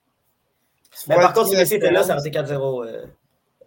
Mais 1.07 1.15
par 1.15 1.33
contre, 1.33 1.49
si 1.49 1.55
Messi 1.55 1.75
était 1.75 1.91
là, 1.91 2.03
ça 2.03 2.15
aurait 2.15 2.27
été 2.27 2.37
4-0. 2.37 3.07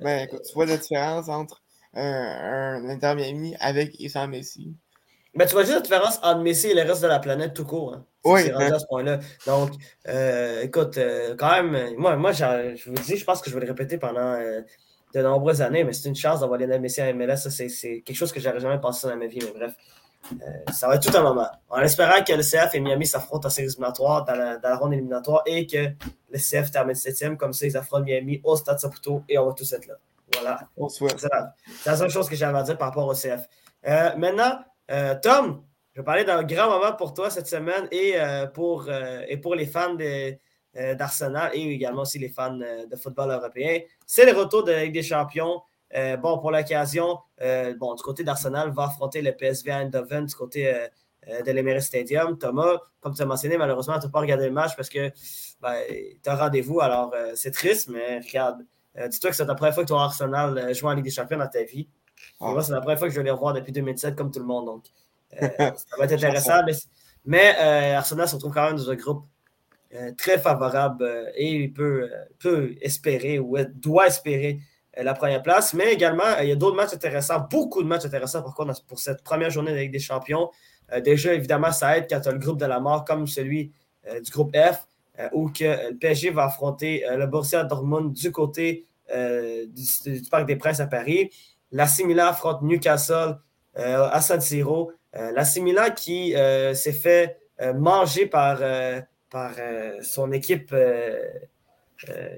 Ben, 0.01 0.27
écoute, 0.27 0.43
tu 0.47 0.55
vois 0.55 0.67
la 0.67 0.77
différence 0.77 1.29
entre 1.29 1.63
un, 1.95 2.89
Inter 2.89 3.15
Miami 3.15 3.55
avec 3.61 4.01
et 4.01 4.09
sans 4.09 4.27
Messi. 4.27 4.75
Mais 5.35 5.47
tu 5.47 5.53
vois 5.53 5.63
juste 5.63 5.75
la 5.75 5.81
différence 5.81 6.19
entre 6.23 6.41
Messi 6.41 6.69
et 6.69 6.75
le 6.75 6.83
reste 6.83 7.03
de 7.03 7.09
la 7.09 7.19
planète 7.19 7.55
tout 7.55 7.65
court. 7.65 7.95
Hein. 7.95 8.05
Oui. 8.25 8.43
C'est 8.45 8.53
rendu 8.53 8.73
à 8.73 8.79
ce 8.79 8.87
point-là. 8.87 9.19
Donc, 9.47 9.73
euh, 10.09 10.63
écoute, 10.63 10.97
euh, 10.97 11.35
quand 11.37 11.63
même, 11.63 11.95
moi, 11.97 12.17
moi 12.17 12.33
je 12.33 12.89
vous 12.89 12.95
dis, 13.03 13.17
je 13.17 13.25
pense 13.25 13.43
que 13.43 13.51
je 13.51 13.55
vais 13.55 13.61
le 13.61 13.67
répéter 13.71 13.99
pendant 13.99 14.35
euh, 14.35 14.61
de 15.13 15.23
nombreuses 15.23 15.61
années, 15.61 15.85
mais 15.85 15.93
c'est 15.93 16.09
une 16.09 16.17
chance 16.17 16.41
d'avoir 16.41 16.59
Lionel 16.59 16.81
Messi 16.81 17.01
à 17.01 17.13
MLS. 17.13 17.49
C'est 17.49 18.03
quelque 18.03 18.17
chose 18.17 18.33
que 18.33 18.41
j'aurais 18.41 18.61
jamais 18.61 18.81
pensé 18.81 19.09
dans 19.09 19.17
ma 19.17 19.27
vie, 19.27 19.41
mais 19.43 19.59
bref. 19.59 19.75
ça 20.73 20.89
va 20.89 20.95
être 20.95 21.11
tout 21.11 21.17
un 21.17 21.23
moment. 21.23 21.49
En 21.69 21.81
espérant 21.81 22.23
que 22.25 22.33
le 22.33 22.43
CF 22.43 22.75
et 22.75 22.81
Miami 22.81 23.07
s'affrontent 23.07 23.47
en 23.47 23.51
séries 23.51 23.69
éliminatoires 23.69 24.25
dans 24.25 24.35
la, 24.35 24.57
dans 24.57 24.69
la, 24.71 24.77
ronde 24.77 24.93
éliminatoire 24.95 25.43
et 25.47 25.67
que 25.67 25.91
le 26.35 26.41
CF 26.41 26.71
termine 26.71 26.97
7 26.97 27.37
comme 27.39 27.53
ça, 27.53 27.65
ils 27.65 27.77
affrontent 27.77 28.05
Miami 28.05 28.41
au 28.43 28.57
Stade 28.57 28.81
Saputo 28.81 29.23
et 29.29 29.39
on 29.39 29.47
va 29.47 29.53
tous 29.53 29.73
être 29.73 29.87
là. 29.87 29.95
Voilà. 30.33 30.69
C'est 30.89 31.87
la, 31.87 31.97
seule 31.97 32.11
chose 32.11 32.29
que 32.29 32.35
j'avais 32.35 32.59
à 32.59 32.63
dire 32.65 32.77
par 32.77 32.89
rapport 32.89 33.07
au 33.07 33.15
CF. 33.15 33.47
Euh, 33.87 34.17
maintenant, 34.17 34.59
euh, 34.91 35.15
Tom, 35.23 35.63
je 35.93 36.01
vais 36.01 36.05
parler 36.05 36.25
d'un 36.25 36.43
grand 36.43 36.69
moment 36.69 36.93
pour 36.97 37.15
toi 37.15 37.31
cette 37.31 37.47
semaine 37.47 37.87
et, 37.93 38.15
euh, 38.17 38.47
pour, 38.47 38.89
et 38.91 39.37
pour 39.37 39.55
les 39.55 39.67
fans 39.67 39.97
d'Arsenal 40.75 41.53
et 41.55 41.61
également 41.73 42.03
aussi 42.03 42.19
les 42.19 42.31
fans 42.31 42.57
de 42.57 42.97
football 42.97 43.31
européen. 43.31 43.79
C'est 44.05 44.27
le 44.31 44.37
retour 44.37 44.65
de 44.65 44.73
la 44.73 44.85
Ligue 44.85 44.95
des 44.95 45.05
Champions. 45.05 45.63
bon, 46.19 46.39
pour 46.39 46.51
l'occasion, 46.51 47.19
bon, 47.79 47.95
du 47.95 48.03
côté 48.03 48.25
d'Arsenal, 48.25 48.73
va 48.73 48.87
affronter 48.87 49.23
le 49.23 49.31
PSV 49.37 49.71
Eindhoven 49.71 50.27
du 50.27 50.35
côté 50.35 50.89
de 51.29 51.53
l'Emirates 51.53 51.83
Stadium. 51.83 52.37
Thomas, 52.39 52.79
comme 53.01 53.15
tu 53.15 53.23
as 53.23 53.27
mentionné, 53.27 53.57
malheureusement, 53.57 54.01
tu 54.01 54.07
n'as 54.07 54.11
pas 54.11 54.21
regardé 54.21 54.47
le 54.47 54.53
match 54.53 54.75
parce 54.75 54.89
que 54.89 55.13
ben, 55.65 55.77
tu 56.23 56.31
as 56.31 56.37
rendez-vous. 56.37 56.81
Alors, 56.81 57.13
c'est 57.35 57.51
triste, 57.51 57.89
mais 57.89 58.21
regarde, 58.21 58.65
euh, 58.99 59.09
dis-toi 59.09 59.31
que 59.31 59.37
c'est 59.37 59.45
la 59.45 59.55
première 59.55 59.75
fois 59.75 59.85
que 59.85 59.89
tu 59.89 59.95
as 59.95 60.01
Arsenal 60.01 60.57
euh, 60.57 60.75
joué 60.75 60.91
en 60.91 60.95
Ligue 60.95 61.05
des 61.05 61.11
Champions 61.11 61.39
dans 61.39 61.49
ta 61.49 61.63
vie. 61.65 61.89
Ah. 62.41 62.51
moi, 62.51 62.63
c'est 62.63 62.73
la 62.73 62.81
première 62.81 62.99
fois 62.99 63.09
que 63.09 63.15
je 63.15 63.19
vais 63.19 63.25
les 63.25 63.31
revoir 63.31 63.53
depuis 63.53 63.73
2007, 63.73 64.15
comme 64.15 64.31
tout 64.31 64.39
le 64.39 64.45
monde. 64.45 64.67
Donc, 64.67 64.85
euh, 65.43 65.49
ça 65.59 65.97
va 65.99 66.05
être 66.05 66.13
intéressant. 66.13 66.61
mais, 67.25 67.57
Arsenal 67.95 68.29
se 68.29 68.37
retrouve 68.37 68.53
quand 68.53 68.67
même 68.67 68.77
dans 68.77 68.91
un 68.91 68.95
groupe 68.95 69.27
très 70.19 70.41
favorable 70.41 71.33
et 71.37 71.53
il 71.53 71.73
peut, 71.73 72.11
peut 72.41 72.75
espérer 72.81 73.39
ou 73.39 73.57
doit 73.75 74.09
espérer 74.09 74.59
la 74.97 75.15
première 75.15 75.41
place. 75.41 75.73
Mais 75.73 75.93
également, 75.93 76.37
il 76.43 76.49
y 76.49 76.53
a 76.53 76.57
d'autres 76.57 76.75
matchs 76.75 76.95
intéressants, 76.95 77.47
beaucoup 77.49 77.81
de 77.81 77.87
matchs 77.87 78.05
intéressants 78.05 78.43
pour, 78.43 78.57
pour 78.89 78.99
cette 78.99 79.23
première 79.23 79.51
journée 79.51 79.71
de 79.71 79.77
Ligue 79.77 79.93
des 79.93 80.01
Champions. 80.01 80.51
déjà, 81.05 81.33
évidemment, 81.33 81.71
ça 81.71 81.97
aide 81.97 82.07
quand 82.11 82.21
tu 82.21 82.29
as 82.29 82.33
le 82.33 82.39
groupe 82.39 82.59
de 82.59 82.67
la 82.67 82.81
mort 82.81 83.05
comme 83.05 83.29
celui 83.29 83.73
du 84.21 84.31
groupe 84.33 84.57
F. 84.57 84.85
Euh, 85.21 85.29
où 85.33 85.49
que 85.49 85.91
le 85.91 85.97
PSG 85.97 86.31
va 86.31 86.47
affronter 86.47 87.07
euh, 87.07 87.17
le 87.17 87.29
Borussia 87.29 87.63
Dortmund 87.63 88.13
du 88.13 88.33
côté 88.33 88.85
euh, 89.15 89.65
du, 89.69 90.23
Parc 90.29 90.47
des 90.47 90.57
Princes 90.57 90.81
à 90.81 90.89
Paris. 90.89 91.31
La 91.71 91.87
Milan 92.05 92.27
affronte 92.27 92.63
Newcastle 92.63 93.39
à 93.77 94.21
San 94.21 94.41
Siro. 94.41 94.93
la 95.13 95.45
Milan 95.61 95.91
qui 95.97 96.33
s'est 96.75 96.93
fait 96.93 97.37
manger 97.75 98.27
par, 98.27 98.61
par 99.29 99.51
son 100.01 100.31
équipe 100.31 100.73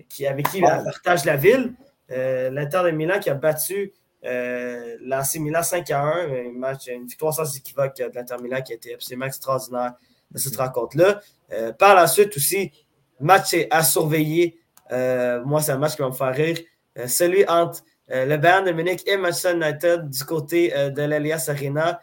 qui, 0.08 0.26
avec 0.26 0.48
qui 0.48 0.58
il 0.58 0.62
partage 0.62 1.26
la 1.26 1.36
ville. 1.36 1.74
L'Inter 2.08 2.84
de 2.84 2.90
Milan 2.92 3.18
qui 3.20 3.28
a 3.28 3.34
battu 3.34 3.92
euh, 4.26 4.96
l'AC 5.02 5.36
Milan 5.36 5.62
5 5.62 5.90
à 5.90 6.02
1, 6.02 6.48
un 6.48 6.52
match, 6.52 6.88
une 6.88 7.06
victoire 7.06 7.32
sans 7.32 7.56
équivoque 7.56 7.96
de 7.96 8.10
l'Inter 8.12 8.36
Milan 8.42 8.60
qui 8.62 8.72
a 8.72 8.76
été 8.76 8.94
absolument 8.94 9.26
extraordinaire 9.26 9.94
de 10.30 10.38
cette 10.38 10.56
rencontre-là. 10.56 11.20
Euh, 11.52 11.72
par 11.72 11.94
la 11.94 12.06
suite 12.06 12.37
aussi, 12.37 12.72
match 13.20 13.54
à 13.70 13.82
surveiller. 13.82 14.59
Euh, 14.92 15.42
moi, 15.44 15.61
c'est 15.61 15.72
un 15.72 15.78
match 15.78 15.96
qui 15.96 16.02
va 16.02 16.09
me 16.09 16.14
faire 16.14 16.35
rire. 16.35 16.59
Euh, 16.98 17.06
celui 17.06 17.46
entre 17.48 17.82
le 18.09 18.37
Bayern 18.37 18.64
de 18.64 18.70
Munich 18.70 19.02
et 19.06 19.16
Manchester 19.16 19.54
United 19.54 20.09
du 20.09 20.24
côté 20.24 20.70
de 20.70 21.02
l'Elias 21.02 21.48
Arena. 21.48 21.98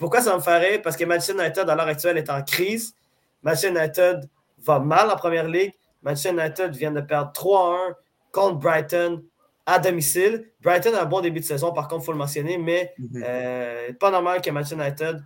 pourquoi 0.00 0.20
ça 0.20 0.34
me 0.34 0.40
fait 0.40 0.58
rire? 0.58 0.80
Parce 0.82 0.96
que 0.96 1.04
Manchester 1.04 1.34
United, 1.34 1.70
à 1.70 1.76
l'heure 1.76 1.86
actuelle, 1.86 2.18
est 2.18 2.28
en 2.28 2.42
crise. 2.42 2.96
Manchester 3.40 3.68
United 3.68 4.28
va 4.58 4.80
mal 4.80 5.08
en 5.12 5.14
première 5.14 5.46
ligue. 5.46 5.72
Manchester 6.02 6.30
United 6.30 6.74
vient 6.74 6.90
de 6.90 7.02
perdre 7.02 7.30
3-1 7.30 7.94
contre 8.32 8.58
Brighton 8.58 9.22
à 9.64 9.78
domicile. 9.78 10.50
Brighton 10.60 10.92
a 10.94 11.02
un 11.02 11.06
bon 11.06 11.20
début 11.20 11.38
de 11.38 11.44
saison, 11.44 11.70
par 11.72 11.86
contre, 11.86 12.02
il 12.02 12.06
faut 12.06 12.12
le 12.12 12.18
mentionner, 12.18 12.58
mais 12.58 12.92
mm-hmm. 12.98 13.96
pas 13.98 14.10
normal 14.10 14.42
que 14.42 14.50
Manchester 14.50 14.74
United 14.74 15.22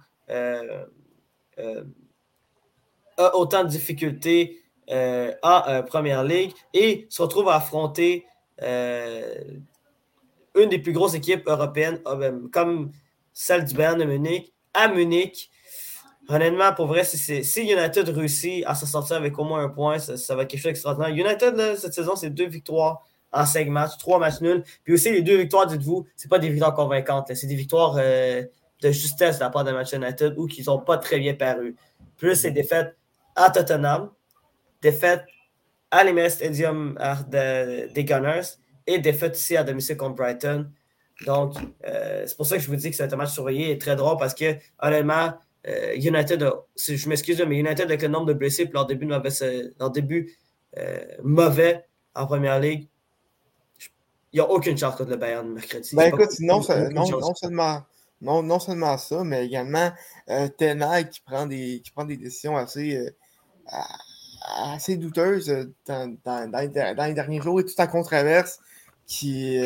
a 3.18 3.36
autant 3.36 3.64
de 3.64 3.68
difficultés 3.68 4.60
euh, 4.90 5.32
en 5.42 5.82
Première 5.82 6.24
Ligue 6.24 6.52
et 6.72 7.06
se 7.10 7.20
retrouve 7.20 7.48
à 7.48 7.56
affronter 7.56 8.24
une 10.54 10.68
des 10.68 10.78
plus 10.78 10.92
grosses 10.92 11.14
équipes 11.14 11.46
européennes, 11.46 12.00
comme 12.52 12.90
celle 13.32 13.64
du 13.64 13.74
Bayern 13.74 13.98
de 13.98 14.04
Munich, 14.04 14.52
à 14.74 14.88
Munich. 14.88 15.50
Honnêtement, 16.28 16.74
pour 16.74 16.86
vrai, 16.86 17.04
si, 17.04 17.62
United 17.62 18.08
réussit 18.08 18.64
à 18.66 18.74
s'en 18.74 18.86
sortir 18.86 19.16
avec 19.16 19.38
au 19.38 19.44
moins 19.44 19.62
un 19.62 19.68
point, 19.68 19.98
ça, 19.98 20.34
va 20.34 20.42
être 20.42 20.50
quelque 20.50 20.60
chose 20.60 20.70
d'extraordinaire. 20.70 21.10
United, 21.10 21.76
cette 21.76 21.94
saison, 21.94 22.16
c'est 22.16 22.30
deux 22.30 22.48
victoires 22.48 23.06
en 23.32 23.46
cinq 23.46 23.68
matchs, 23.68 23.96
trois 23.98 24.18
matchs 24.18 24.40
nuls. 24.40 24.62
Puis 24.84 24.94
aussi, 24.94 25.10
les 25.10 25.22
deux 25.22 25.36
victoires, 25.36 25.66
dites-vous, 25.66 26.06
c'est 26.16 26.28
pas 26.28 26.38
des 26.38 26.48
victoires 26.48 26.74
convaincantes. 26.74 27.30
C'est 27.34 27.46
des 27.46 27.54
victoires 27.54 27.96
euh, 27.98 28.42
de 28.82 28.90
justesse 28.90 29.38
de 29.38 29.44
la 29.44 29.50
part 29.50 29.64
de 29.64 29.72
Manchester 29.72 29.96
United 29.96 30.34
ou 30.36 30.46
qui 30.46 30.64
sont 30.64 30.78
pas 30.78 30.98
très 30.98 31.18
bien 31.18 31.34
parues. 31.34 31.76
Plus 32.16 32.34
c'est 32.34 32.50
défaites 32.50 32.96
à 33.38 33.50
Tottenham, 33.50 34.10
défaites 34.82 35.24
à 35.90 36.04
l'Emirates 36.04 36.32
Stadium 36.32 36.98
des 37.30 38.04
Gunners 38.04 38.58
et 38.86 38.98
défaites 38.98 39.32
aussi 39.32 39.56
à 39.56 39.64
domicile 39.64 39.96
contre 39.96 40.16
Brighton. 40.16 40.70
Donc, 41.26 41.54
euh, 41.86 42.24
c'est 42.26 42.36
pour 42.36 42.46
ça 42.46 42.56
que 42.56 42.62
je 42.62 42.68
vous 42.68 42.76
dis 42.76 42.90
que 42.90 42.96
c'est 42.96 43.12
un 43.12 43.16
match 43.16 43.32
surveillé 43.32 43.70
et 43.70 43.78
très 43.78 43.96
drôle 43.96 44.18
parce 44.18 44.34
que, 44.34 44.56
honnêtement, 44.80 45.34
euh, 45.66 45.94
United, 45.94 46.48
je 46.76 47.08
m'excuse, 47.08 47.42
mais 47.46 47.58
United 47.58 47.86
avec 47.86 48.02
le 48.02 48.08
nombre 48.08 48.26
de 48.26 48.34
blessés 48.34 48.66
pour 48.66 48.74
leur 48.74 48.86
début, 48.86 49.06
leur 49.06 49.90
début 49.90 50.36
euh, 50.78 51.04
mauvais 51.22 51.84
en 52.14 52.26
première 52.26 52.60
ligue, 52.60 52.88
il 54.32 54.36
n'y 54.36 54.40
a 54.40 54.48
aucune 54.50 54.76
chance 54.76 54.94
contre 54.94 55.10
le 55.10 55.16
Bayern 55.16 55.48
mercredi. 55.48 55.94
Ben 55.94 56.08
écoute, 56.08 56.38
non, 56.40 56.60
non, 56.90 57.34
seulement, 57.34 57.82
non, 58.20 58.42
non 58.42 58.58
seulement 58.58 58.98
ça, 58.98 59.24
mais 59.24 59.46
également 59.46 59.90
euh, 60.28 60.48
Tenag 60.58 61.08
qui 61.08 61.20
prend 61.20 61.46
des, 61.46 61.80
qui 61.82 61.90
prend 61.90 62.04
des 62.04 62.16
décisions 62.16 62.56
assez, 62.56 62.96
euh, 62.96 63.10
assez 64.64 64.96
douteuses 64.96 65.68
dans, 65.86 66.16
dans, 66.24 66.50
dans, 66.50 66.60
les 66.60 67.14
derniers 67.14 67.40
jours 67.40 67.60
et 67.60 67.64
tout 67.64 67.80
en 67.80 67.86
controverse 67.86 68.58
qui, 69.06 69.60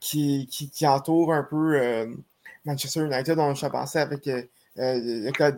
qui, 0.00 0.46
qui, 0.50 0.70
qui, 0.70 0.86
entoure 0.86 1.32
un 1.32 1.42
peu 1.42 2.14
Manchester 2.64 3.00
United. 3.00 3.38
On 3.38 3.52
a 3.52 3.70
pensé 3.70 3.98
avec 3.98 4.28
euh, 4.76 4.98
le 5.00 5.30
cas 5.30 5.52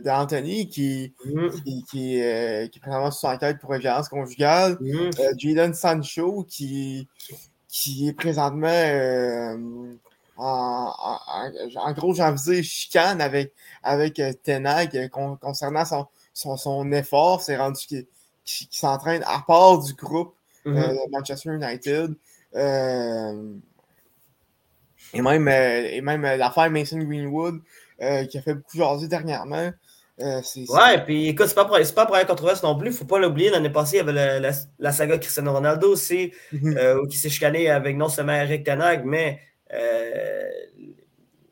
d'Anthony 0.00 0.68
qui, 0.68 1.14
mm-hmm. 1.24 1.62
qui, 1.62 1.84
qui, 1.84 2.20
euh, 2.20 2.66
qui, 2.66 2.78
est 2.78 2.80
présentement 2.80 3.10
sous 3.12 3.26
enquête 3.26 3.60
pour 3.60 3.72
violence 3.74 4.08
conjugale. 4.08 4.72
Mm-hmm. 4.80 5.20
Euh, 5.20 5.32
Jadon 5.38 5.72
Sancho 5.72 6.44
qui, 6.48 7.06
qui 7.68 8.08
est 8.08 8.12
présentement 8.12 9.88
en, 10.36 10.92
en, 11.76 11.92
gros, 11.92 12.14
j'en 12.14 12.32
faisais 12.32 12.64
chicane 12.64 13.20
avec, 13.20 13.52
avec 13.84 14.20
Tenag 14.42 15.08
concernant 15.40 15.84
son, 15.84 16.06
son, 16.32 16.56
son 16.56 16.90
effort. 16.92 17.42
C'est 17.42 17.56
rendu 17.56 17.86
qu'il 17.86 18.06
s'entraîne 18.70 19.22
à 19.26 19.42
part 19.46 19.78
du 19.78 19.94
groupe 19.94 20.34
mm-hmm. 20.66 21.06
de 21.06 21.10
Manchester 21.10 21.50
United. 21.50 22.14
et 25.14 25.22
même, 25.22 25.48
et 25.48 26.00
même 26.00 26.22
l'affaire 26.22 26.70
Mason 26.70 26.98
Greenwood, 26.98 27.60
euh, 28.02 28.24
qui 28.24 28.36
a 28.36 28.42
fait 28.42 28.54
beaucoup 28.54 28.76
jaser 28.76 29.06
dernièrement. 29.06 29.70
Euh, 30.20 30.40
ouais, 30.68 31.04
puis 31.04 31.28
écoute, 31.28 31.46
c'est 31.46 31.54
pas, 31.54 31.64
pour, 31.64 31.78
pas 31.94 32.06
pour 32.06 32.26
controverse 32.26 32.62
non 32.64 32.76
plus. 32.76 32.90
Faut 32.90 33.04
pas 33.04 33.20
l'oublier, 33.20 33.50
l'année 33.50 33.70
passée, 33.70 33.96
il 33.96 34.06
y 34.06 34.08
avait 34.08 34.40
la, 34.78 34.92
saga 34.92 35.18
Cristiano 35.18 35.52
Ronaldo 35.52 35.92
aussi, 35.92 36.32
mhm. 36.52 36.76
euh, 36.76 37.06
qui 37.06 37.16
s'est 37.16 37.28
chicané 37.28 37.70
avec 37.70 37.96
non 37.96 38.08
seulement 38.08 38.32
Eric 38.32 38.64
Tanag, 38.64 39.04
mais 39.04 39.40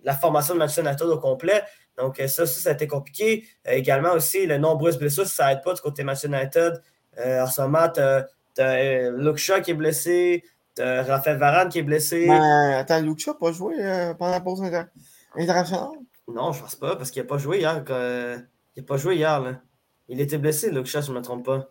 la 0.03 0.15
formation 0.15 0.55
de 0.55 0.59
Manchester 0.59 0.83
United 0.83 1.07
au 1.07 1.19
complet. 1.19 1.63
Donc, 1.99 2.23
ça, 2.27 2.47
ça, 2.47 2.71
a 2.71 2.73
été 2.73 2.87
compliqué. 2.87 3.45
également 3.67 4.13
aussi, 4.13 4.47
le 4.47 4.59
nombreuses 4.59 4.99
blessures, 4.99 5.27
ça 5.27 5.49
n'aide 5.49 5.63
pas 5.63 5.75
du 5.75 5.81
côté 5.81 6.03
Manchester 6.03 6.29
United. 6.29 6.83
en 7.19 7.47
ce 7.47 7.61
moment, 7.61 7.89
tu 7.89 8.01
as, 8.01 9.11
Luke 9.11 9.37
Shaw 9.37 9.61
qui 9.61 9.73
est 9.73 9.75
blessé, 9.75 10.45
tu 10.75 10.83
as 10.83 11.03
Raphaël 11.03 11.37
Varane 11.37 11.69
qui 11.69 11.79
est 11.79 11.83
blessé. 11.83 12.27
Ben, 12.27 12.73
attends, 12.79 13.01
Luke 13.01 13.19
Shaw 13.19 13.33
n'a 13.33 13.39
pas 13.39 13.53
joué 13.53 13.75
pendant 14.19 14.31
la 14.31 14.41
pause 14.41 14.63
internationale? 15.37 15.89
Non, 16.29 16.53
je 16.53 16.61
pense 16.61 16.77
pas, 16.77 16.97
parce 16.97 17.11
qu'il 17.11 17.23
n'a 17.23 17.29
pas 17.29 17.39
joué 17.39 17.59
hier. 17.59 17.83
Il 17.87 18.83
n'a 18.83 18.87
pas 18.87 18.97
joué 18.97 19.17
hier. 19.17 19.41
Là. 19.41 19.61
Il 20.09 20.21
était 20.21 20.39
blessé, 20.39 20.71
Luke 20.71 20.87
Shaw, 20.87 21.03
je 21.03 21.13
ne 21.13 21.19
me 21.19 21.23
trompe 21.23 21.45
pas. 21.45 21.71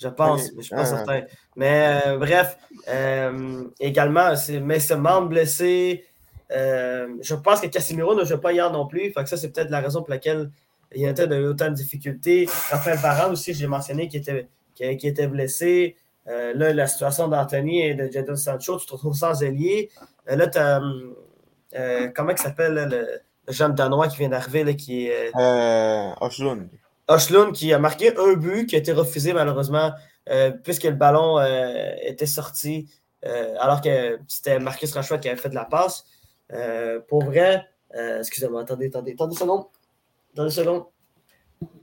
Je 0.00 0.08
pense, 0.08 0.42
mais 0.42 0.48
je 0.50 0.56
ne 0.56 0.62
suis 0.62 0.74
pas 0.74 0.84
certain. 0.84 1.22
Mais 1.54 2.02
euh, 2.04 2.18
bref, 2.18 2.58
euh, 2.88 3.64
également, 3.78 4.34
mais 4.62 4.80
ce 4.80 4.94
membre 4.94 5.28
blessé. 5.28 6.04
Euh, 6.54 7.08
je 7.20 7.34
pense 7.34 7.60
que 7.60 7.66
Casimiro 7.66 8.14
ne 8.14 8.24
joue 8.24 8.38
pas 8.38 8.52
hier 8.52 8.70
non 8.70 8.86
plus. 8.86 9.10
Fait 9.12 9.22
que 9.22 9.28
ça, 9.28 9.36
c'est 9.36 9.50
peut-être 9.50 9.70
la 9.70 9.80
raison 9.80 10.00
pour 10.00 10.10
laquelle 10.10 10.50
il 10.94 11.02
y 11.02 11.06
a 11.06 11.10
autant 11.10 11.70
de 11.70 11.74
difficultés. 11.74 12.48
Raphaël 12.70 12.98
Varane 12.98 13.32
aussi, 13.32 13.54
j'ai 13.54 13.66
mentionné 13.66 14.08
était, 14.12 14.48
qui 14.74 15.08
était 15.08 15.26
blessé. 15.26 15.96
là, 16.26 16.72
la 16.72 16.86
situation 16.86 17.28
d'Anthony 17.28 17.82
et 17.82 17.94
de 17.94 18.10
Jadon 18.10 18.36
Sancho, 18.36 18.78
tu 18.78 18.86
te 18.86 18.92
retrouves 18.92 19.16
sans 19.16 19.42
ailier. 19.42 19.90
là, 20.26 20.46
tu 20.46 20.58
as. 20.58 20.80
comment 22.14 22.30
il 22.30 22.38
s'appelle 22.38 22.74
le, 22.74 23.20
le 23.46 23.52
jeune 23.52 23.74
Danois 23.74 24.08
qui 24.08 24.18
vient 24.18 24.28
d'arriver, 24.28 24.76
qui 24.76 25.08
est. 25.08 25.32
Euh, 25.36 26.10
Oshlund. 26.20 26.68
Oshlund 27.08 27.52
qui 27.52 27.72
a 27.72 27.78
marqué 27.78 28.16
un 28.16 28.34
but 28.34 28.66
qui 28.66 28.76
a 28.76 28.78
été 28.78 28.92
refusé 28.92 29.32
malheureusement 29.32 29.92
euh, 30.30 30.50
puisque 30.50 30.84
le 30.84 30.92
ballon 30.92 31.38
euh, 31.38 31.92
était 32.02 32.26
sorti 32.26 32.88
euh, 33.26 33.54
alors 33.60 33.80
que 33.80 34.18
c'était 34.26 34.58
Marcus 34.58 34.92
Rashford 34.92 35.20
qui 35.20 35.28
avait 35.28 35.40
fait 35.40 35.50
de 35.50 35.54
la 35.54 35.64
passe. 35.64 36.04
Pour 37.08 37.24
vrai, 37.24 37.64
excusez-moi, 38.18 38.62
attendez, 38.62 38.86
attendez, 38.86 39.12
attendez 39.12 39.32
une 39.34 39.38
seconde. 39.38 39.64
Attendez 40.32 40.48
une 40.48 40.64
seconde. 40.64 40.84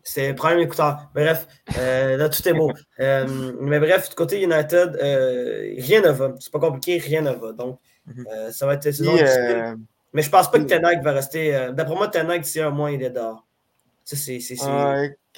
C'est 0.03 0.33
problème 0.33 0.59
écouteur. 0.59 1.09
Bref, 1.15 1.47
là, 1.75 2.29
tout 2.29 2.47
est 2.47 2.53
beau. 2.53 2.71
mais 2.99 3.79
bref, 3.79 4.09
du 4.09 4.15
côté 4.15 4.41
United, 4.41 4.95
rien 4.97 6.01
ne 6.01 6.09
va. 6.09 6.33
C'est 6.39 6.51
pas 6.51 6.59
compliqué, 6.59 6.97
rien 6.97 7.21
ne 7.21 7.31
va. 7.31 7.53
Donc, 7.53 7.79
mhm. 8.05 8.25
ça 8.51 8.65
va 8.65 8.73
être 8.75 8.85
une 8.85 8.91
saison 8.93 9.13
difficile. 9.13 9.77
Mais 10.13 10.21
je 10.21 10.29
pense 10.29 10.51
pas 10.51 10.59
que 10.59 10.65
Tenag 10.65 11.03
va 11.03 11.11
rester. 11.13 11.55
Euh, 11.55 11.71
d'après 11.71 11.95
moi, 11.95 12.07
Tenag, 12.07 12.41
d'ici 12.41 12.59
un 12.59 12.69
mois, 12.69 12.91
il 12.91 13.01
est 13.01 13.09
dehors. 13.09 13.45
Ça, 14.03 14.15
c'est. 14.17 14.39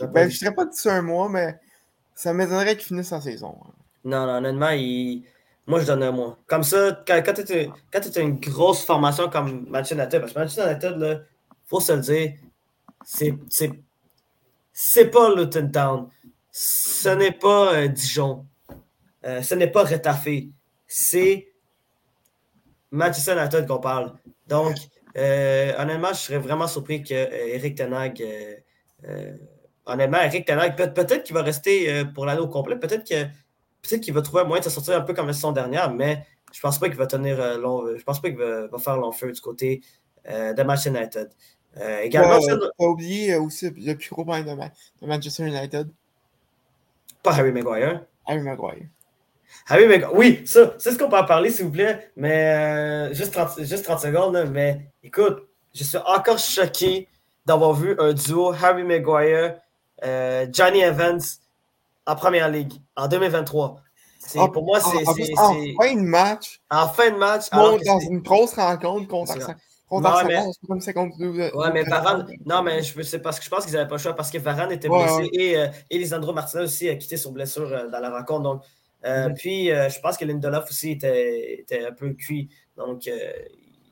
ben, 0.07 0.23
je 0.23 0.25
ne 0.25 0.29
serais 0.29 0.53
pas 0.53 0.65
d'ici 0.65 0.89
un 0.89 1.01
mois, 1.01 1.29
mais 1.29 1.59
ça 2.15 2.33
m'étonnerait 2.33 2.75
qu'il 2.75 2.85
finisse 2.85 3.09
sa 3.09 3.21
saison. 3.21 3.55
Hein. 3.63 3.71
Non, 4.05 4.25
non, 4.25 4.33
honnêtement, 4.37 4.69
il... 4.69 5.23
moi, 5.65 5.79
je 5.79 5.85
donne 5.85 6.03
un 6.03 6.11
mois. 6.11 6.37
Comme 6.45 6.63
ça, 6.63 7.03
quand, 7.07 7.21
quand 7.23 7.33
tu 8.01 8.19
as 8.19 8.21
une 8.21 8.39
grosse 8.39 8.83
formation 8.83 9.29
comme 9.29 9.65
Manchester 9.69 9.95
United, 9.95 10.19
parce 10.19 10.33
que 10.33 10.39
Manchester 10.39 10.71
United, 10.71 10.95
il 10.99 11.67
faut 11.67 11.79
se 11.79 11.93
le 11.93 12.01
dire, 12.01 12.33
c'est 14.73 15.05
pas 15.05 15.33
Luton 15.33 15.69
Town. 15.71 16.09
Ce 16.51 17.09
n'est 17.09 17.31
pas 17.31 17.73
euh, 17.73 17.87
Dijon. 17.87 18.45
Euh, 19.25 19.41
ce 19.41 19.55
n'est 19.55 19.71
pas 19.71 19.83
Retafé. 19.83 20.49
C'est 20.85 21.47
Manchester 22.91 23.33
United 23.33 23.65
qu'on 23.65 23.79
parle. 23.79 24.13
Donc, 24.47 24.75
euh, 25.17 25.73
honnêtement, 25.77 26.09
je 26.09 26.19
serais 26.19 26.39
vraiment 26.39 26.67
surpris 26.67 27.03
que 27.03 27.13
Eric 27.13 27.75
Tenag. 27.75 28.23
Honnêtement, 29.85 30.21
Eric 30.21 30.45
Tenag, 30.45 30.75
peut-être 30.75 31.23
qu'il 31.23 31.33
va 31.33 31.41
rester 31.41 32.05
pour 32.13 32.25
l'année 32.25 32.41
au 32.41 32.47
complet. 32.47 32.77
Peut-être 32.77 33.03
qu'il 33.99 34.13
va 34.13 34.21
trouver 34.21 34.43
un 34.43 34.45
moyen 34.45 34.59
de 34.59 34.65
se 34.65 34.71
sortir 34.71 34.95
un 34.95 35.01
peu 35.01 35.13
comme 35.13 35.27
la 35.27 35.33
saison 35.33 35.51
dernière, 35.51 35.93
mais 35.93 36.25
je 36.51 36.59
pense 36.59 36.79
pas 36.79 36.87
qu'il 36.87 36.97
va 36.97 37.07
tenir 37.07 37.57
long. 37.57 37.85
Je 37.97 38.03
pense 38.03 38.21
pas 38.21 38.29
qu'il 38.29 38.37
va, 38.37 38.67
faire 38.79 38.97
long 38.97 39.11
feu 39.11 39.31
du 39.31 39.41
côté 39.41 39.81
de 40.25 40.63
Manchester 40.63 40.89
United. 40.89 41.29
également, 42.01 42.39
ouais, 42.39 42.57
pas 42.77 42.85
oublié 42.85 43.35
aussi 43.35 43.69
le 43.71 43.93
plus 43.95 44.09
gros 44.09 44.23
point 44.23 44.41
de, 44.41 44.55
Manchester 45.05 45.45
United. 45.45 45.89
Pas 47.23 47.33
Harry 47.33 47.51
Maguire. 47.51 48.05
Harry 48.25 48.41
Maguire. 48.41 48.87
Oui, 49.71 49.85
mais 49.87 50.05
oui, 50.13 50.41
ça, 50.45 50.73
c'est 50.77 50.91
ce 50.91 50.97
qu'on 50.97 51.09
peut 51.09 51.17
en 51.17 51.25
parler, 51.25 51.49
s'il 51.49 51.65
vous 51.65 51.71
plaît. 51.71 52.11
Mais 52.15 53.09
euh, 53.09 53.13
juste, 53.13 53.33
30, 53.33 53.63
juste 53.63 53.85
30 53.85 53.99
secondes. 53.99 54.49
mais 54.51 54.91
écoute, 55.03 55.47
je 55.73 55.83
suis 55.83 55.97
encore 56.05 56.37
choqué 56.37 57.07
d'avoir 57.45 57.73
vu 57.73 57.95
un 57.99 58.13
duo 58.13 58.51
Harry 58.51 58.83
Maguire, 58.83 59.55
euh, 60.03 60.45
Johnny 60.51 60.81
Evans 60.81 61.19
en 62.05 62.15
première 62.15 62.49
ligue 62.49 62.73
en 62.95 63.07
2023. 63.07 63.81
Ah, 64.37 64.47
pour 64.47 64.63
moi, 64.63 64.79
c'est. 64.79 65.07
En, 65.07 65.13
fin 65.13 65.95
de 65.95 66.01
match. 66.01 66.61
En 66.69 66.87
fin 66.87 67.11
de 67.11 67.17
match. 67.17 67.45
Alors 67.51 67.77
dans 67.83 67.99
une 67.99 68.19
grosse 68.19 68.53
rencontre 68.53 69.07
contre 69.07 69.37
non, 69.91 70.09
mais... 70.25 70.41
comme 70.67 70.81
52. 70.81 71.51
Ouais, 71.53 71.71
mais 71.71 71.83
Varane. 71.83 72.25
Non, 72.47 72.63
mais 72.63 72.81
c'est 72.81 73.19
parce 73.19 73.37
que 73.37 73.45
je 73.45 73.49
pense 73.51 73.63
qu'ils 73.63 73.75
n'avaient 73.75 73.87
pas 73.87 73.95
le 73.95 74.01
choix 74.01 74.15
parce 74.15 74.31
que 74.31 74.39
Varane 74.39 74.71
était 74.71 74.89
blessé 74.89 75.29
et, 75.33 75.55
euh, 75.55 75.67
et 75.91 75.99
Lisandro 75.99 76.33
Martinez 76.33 76.63
aussi 76.63 76.89
a 76.89 76.95
quitté 76.95 77.15
son 77.15 77.31
blessure 77.31 77.69
dans 77.91 77.99
la 77.99 78.09
rencontre. 78.09 78.41
Donc, 78.41 78.63
euh, 79.05 79.29
puis, 79.35 79.71
euh, 79.71 79.89
je 79.89 79.99
pense 79.99 80.17
que 80.17 80.25
Lindelof 80.25 80.69
aussi 80.69 80.91
était, 80.91 81.85
un 81.85 81.91
peu 81.91 82.13
cuit. 82.13 82.49
Donc, 82.77 83.07
euh, 83.07 83.31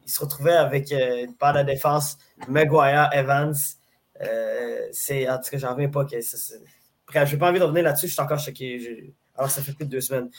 il 0.05 0.11
se 0.11 0.19
retrouvait 0.21 0.53
avec 0.53 0.91
une 0.91 1.36
part 1.36 1.53
de 1.53 1.63
défense, 1.63 2.17
Maguire, 2.47 3.09
Evans. 3.13 3.53
c'est, 4.91 5.29
en 5.29 5.38
tout 5.38 5.51
cas, 5.51 5.57
j'en 5.57 5.73
reviens 5.73 5.89
pas. 5.89 6.05
Que 6.05 6.15
Bref, 7.07 7.29
je 7.29 7.34
n'ai 7.34 7.39
pas 7.39 7.49
envie 7.49 7.59
de 7.59 7.63
revenir 7.63 7.84
là-dessus, 7.84 8.07
je 8.07 8.13
suis 8.13 8.21
encore 8.21 8.39
choqué. 8.39 9.13
Alors, 9.41 9.49
ça 9.49 9.63
fait 9.63 9.73
plus 9.73 9.85
de 9.85 9.89
deux 9.89 10.01
semaines. 10.01 10.29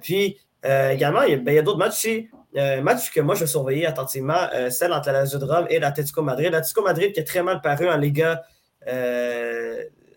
puis, 0.00 0.38
également, 0.64 1.22
il 1.22 1.42
y 1.44 1.58
a, 1.58 1.62
d'autres 1.62 1.78
matchs 1.78 1.98
ici. 2.04 2.28
Un 2.56 2.80
match 2.80 3.10
que 3.10 3.20
moi, 3.20 3.34
je 3.34 3.44
surveillais 3.44 3.84
attentivement, 3.84 4.48
celle 4.70 4.92
entre 4.92 5.08
la 5.08 5.20
Lazio 5.20 5.38
de 5.38 5.44
Rome 5.44 5.66
et 5.68 5.78
l'Atletico 5.78 6.22
Madrid. 6.22 6.50
L'Atletico 6.50 6.82
Madrid 6.82 7.12
qui 7.12 7.20
est 7.20 7.24
très 7.24 7.42
mal 7.42 7.60
paru 7.60 7.90
en 7.90 7.98
Liga 7.98 8.42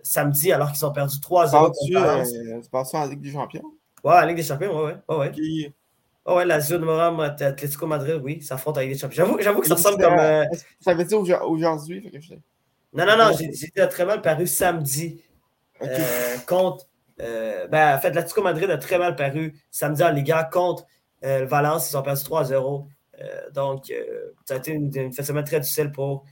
samedi 0.02 0.54
alors 0.54 0.72
qu'ils 0.72 0.86
ont 0.86 0.94
perdu 0.94 1.18
3-0. 1.18 2.62
Tu 2.64 2.70
passes 2.70 2.94
en 2.94 3.06
Ligue 3.06 3.22
des 3.22 3.32
Champions? 3.32 3.64
Ouais, 4.04 4.14
en 4.14 4.26
Ligue 4.26 4.38
des 4.38 4.44
Champions, 4.44 4.78
ouais, 4.78 4.96
ouais. 5.10 5.16
ouais, 5.16 5.32
ouais. 5.36 5.74
Oh 6.28 6.38
ouais, 6.38 6.46
Lazio 6.46 6.78
de 6.78 6.86
Moram, 6.86 7.20
Atlético 7.20 7.86
Madrid, 7.86 8.20
oui, 8.24 8.42
ça 8.42 8.56
affronte 8.56 8.78
avec 8.78 8.90
des 8.90 8.98
champions. 8.98 9.18
J'avoue, 9.18 9.38
j'avoue 9.42 9.60
que 9.60 9.68
ça 9.68 9.76
ressemble 9.76 10.02
comme. 10.02 10.18
Ça 10.80 10.94
veut 10.94 11.04
dire 11.04 11.20
aujourd'hui? 11.44 12.10
Non, 12.94 13.06
non, 13.06 13.18
non, 13.18 13.32
j'ai 13.38 13.88
très 13.90 14.06
mal 14.06 14.22
paru 14.22 14.48
samedi 14.48 15.22
contre 16.48 16.88
euh, 17.22 17.68
ben, 17.68 17.96
en 17.96 18.00
fait, 18.00 18.12
l'Atlético 18.12 18.42
Madrid 18.42 18.70
a 18.70 18.78
très 18.78 18.98
mal 18.98 19.16
paru 19.16 19.56
samedi 19.72 20.04
en 20.04 20.12
Liga 20.12 20.44
contre 20.52 20.86
euh, 21.24 21.46
Valence. 21.46 21.92
Ils 21.92 21.98
ont 21.98 22.02
perdu 22.02 22.22
3-0. 22.22 22.88
Euh, 23.22 23.50
donc, 23.52 23.94
ça 24.46 24.56
a 24.56 24.58
été 24.58 24.72
une, 24.72 24.92
une 24.96 25.12
semaine 25.12 25.46
très 25.46 25.60
difficile 25.60 25.92
pour, 25.92 26.26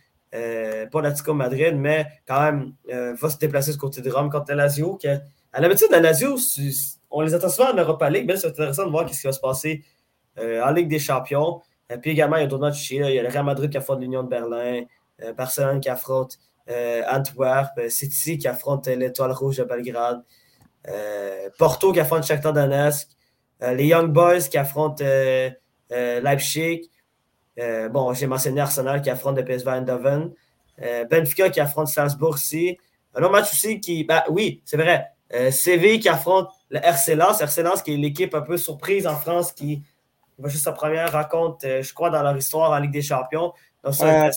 pour 0.92 1.02
l'Atlético 1.02 1.34
Madrid, 1.34 1.76
mais 1.76 2.08
quand 2.28 2.42
même, 2.42 2.74
va 2.90 3.30
se 3.30 3.38
déplacer 3.38 3.72
du 3.72 3.78
côté 3.78 4.02
de 4.02 4.10
Rome 4.10 4.30
contre 4.30 4.50
la 4.50 4.64
Lazio. 4.64 4.98
À 5.54 5.62
l'habitude, 5.62 5.88
la 5.92 6.00
Lazio, 6.00 6.36
on 7.12 7.22
les 7.22 7.34
attend 7.34 7.50
souvent 7.50 7.72
en 7.72 7.78
Europa 7.78 8.10
League, 8.10 8.26
mais 8.28 8.38
c'est 8.38 8.48
intéressant 8.48 8.86
de 8.86 8.92
voir 8.92 9.08
ce 9.14 9.22
qui 9.22 9.28
va 9.28 9.34
se 9.34 9.40
passer 9.40 9.84
en 10.38 10.72
Ligue 10.72 10.90
des 10.90 11.00
Champions. 11.00 11.62
Et 11.90 11.98
puis 11.98 12.12
également, 12.12 12.38
il 12.38 12.42
y 12.42 12.44
a 12.44 12.48
d'autres 12.48 12.64
matchs 12.64 12.90
Il 12.92 12.98
y 12.98 13.20
a 13.20 13.22
le 13.22 13.30
Real 13.30 13.46
Madrid 13.46 13.70
qui 13.70 13.78
affronte 13.78 14.02
l'Union 14.02 14.24
de 14.24 14.30
Berlin, 14.30 14.84
Barcelone 15.38 15.80
qui 15.80 15.90
affronte 15.90 16.40
Antwerp, 16.68 17.80
City 17.90 18.40
qui 18.40 18.48
affronte 18.48 18.88
l'Étoile 18.88 19.32
Rouge 19.32 19.58
de 19.58 19.64
Belgrade. 19.64 20.24
Euh, 20.90 21.50
Porto 21.58 21.94
qui 21.94 22.00
affronte 22.00 22.24
Shakhtar 22.24 22.54
Donetsk, 22.54 23.08
euh, 23.62 23.74
les 23.74 23.86
Young 23.88 24.12
Boys 24.12 24.42
qui 24.42 24.58
affrontent 24.58 25.04
euh, 25.04 25.50
Leipzig. 25.90 26.90
bon, 27.92 28.14
j'ai 28.14 28.28
mentionné 28.28 28.62
Arsenal 28.62 29.02
qui 29.02 29.10
affronte 29.10 29.38
le 29.38 29.46
PSV 29.46 29.70
Eindhoven. 29.70 30.32
Benfica 31.10 31.50
qui 31.50 31.60
affronte 31.60 31.88
Salzbourg 31.88 32.34
aussi. 32.34 32.78
Un 33.14 33.22
autre 33.22 33.32
match 33.32 33.52
aussi 33.52 33.80
qui. 33.80 34.04
Ben, 34.04 34.24
oui, 34.30 34.62
c'est 34.66 34.78
vrai. 34.78 35.12
CV 35.52 36.00
qui 36.00 36.10
affronte 36.10 36.50
le 36.70 36.80
RC 36.80 37.16
Lens. 37.16 37.42
RC 37.42 37.62
Lens 37.62 37.84
qui 37.84 37.94
est 37.94 37.98
l'équipe 37.98 38.34
un 38.34 38.42
peu 38.42 38.58
surprise 38.58 39.06
en 39.06 39.16
France 39.16 39.52
qui 39.52 39.84
va 40.40 40.50
juste 40.50 40.64
sa 40.64 40.72
première 40.72 41.12
rencontre, 41.12 41.60
je 41.82 41.94
crois, 41.94 42.10
dans 42.10 42.24
leur 42.24 42.36
histoire 42.36 42.72
en 42.72 42.80
Ligue 42.80 42.92
des 42.92 43.04
Champions. 43.04 43.54
Donc, 43.84 43.96
euh, 44.02 44.32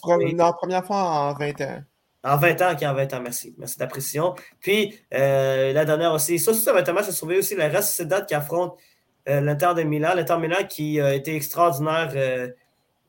première 0.59 0.85
fois 0.85 0.97
en 0.97 1.35
20 1.35 1.61
ans. 1.61 1.83
En 2.27 2.39
20 2.39 2.61
ans, 2.63 2.75
qui 2.75 2.85
en 2.85 2.93
20 2.93 3.15
ans, 3.15 3.21
merci. 3.21 3.55
Merci 3.57 3.79
de. 3.79 4.35
Puis, 4.59 4.99
euh, 5.15 5.73
la 5.73 5.85
dernière 5.85 6.13
aussi, 6.13 6.41
ça, 6.41 6.53
ça 6.53 6.73
va 6.73 6.81
être 6.81 6.89
un 6.89 6.93
match 6.93 7.07
à 7.07 7.13
sauver 7.13 7.39
aussi. 7.39 7.55
La 7.55 7.69
reste, 7.69 7.91
c'est 7.91 8.07
date 8.07 8.27
qui 8.27 8.35
affronte 8.35 8.77
euh, 9.29 9.41
l'Inter 9.41 9.75
de 9.77 9.85
Milan. 9.85 10.11
L'Inter 10.17 10.35
de 10.35 10.41
Milan 10.41 10.57
qui 10.69 11.01
a 11.01 11.15
été 11.15 11.37
extraordinaire 11.37 12.13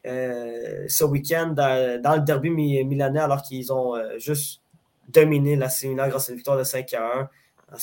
euh, 0.06 0.86
ce 0.88 1.04
week-end 1.04 1.48
dans, 1.48 2.16
le 2.16 2.20
derby 2.20 2.52
milanais, 2.52 3.20
alors 3.20 3.42
qu'ils 3.42 3.74
ont 3.74 3.96
juste 4.20 4.62
dominé 5.10 5.56
la 5.56 5.70
Milan 5.84 6.10
grâce 6.10 6.30
à 6.30 6.34
une 6.34 6.38
victoire 6.38 6.58
de 6.60 6.64
5 6.64 6.94
à 6.94 7.30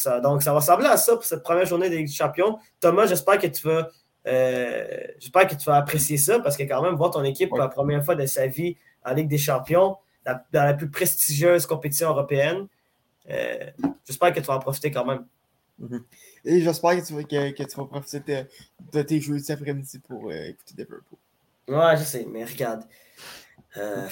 1. 0.07 0.21
donc, 0.21 0.41
ça 0.41 0.53
va 0.53 0.59
ressembler 0.61 0.87
à 0.87 0.97
ça 0.97 1.15
pour 1.15 1.25
cette 1.25 1.43
première 1.43 1.67
journée 1.67 1.91
des 1.91 2.07
Champions. 2.07 2.59
Thomas, 2.79 3.07
j'espère 3.07 3.39
que 3.39 3.49
tu 3.49 3.67
vas. 3.67 3.89
j'espère 4.25 5.49
que 5.49 5.57
tu 5.57 5.65
vas 5.65 5.77
apprécier 5.79 6.17
ça 6.17 6.39
parce 6.39 6.57
que 6.57 6.63
quand 6.63 6.81
même 6.81 6.95
voir 6.95 7.11
ton 7.11 7.25
équipe 7.25 7.49
pour 7.49 7.59
la 7.59 7.69
première 7.69 8.05
fois 8.05 8.15
de 8.15 8.25
sa 8.25 8.47
vie 8.47 8.77
en 9.05 9.15
Ligue 9.15 9.29
des 9.29 9.39
Champions, 9.39 9.97
dans 10.25 10.65
la 10.65 10.75
plus 10.75 10.91
prestigieuse 10.91 11.67
compétition 11.67 12.09
européenne. 12.09 12.67
Euh, 13.31 13.71
j'espère 14.07 14.33
que 14.33 14.41
tu 14.41 14.47
vas 14.47 14.57
en 14.57 14.61
profiter 14.61 14.91
quand 14.91 15.05
même. 15.05 15.25
Mhm. 15.79 16.05
Et 16.45 16.61
j'espère 16.61 16.97
que, 16.97 17.07
tu 17.07 17.15
vas, 17.15 17.23
que, 17.23 17.63
tu 17.63 17.77
vas 17.77 17.85
profiter 17.85 18.47
de, 18.93 19.03
tes 19.03 19.21
jeux 19.21 19.39
cet 19.39 19.59
après-midi 19.59 19.99
pour 19.99 20.31
euh, 20.31 20.49
écouter 20.49 20.75
Liverpool. 20.77 21.19
Ouais, 21.69 21.97
je 21.97 22.05
sais, 22.05 22.27
mais 22.29 22.45
regarde. 22.45 22.85
Euh, 23.77 24.07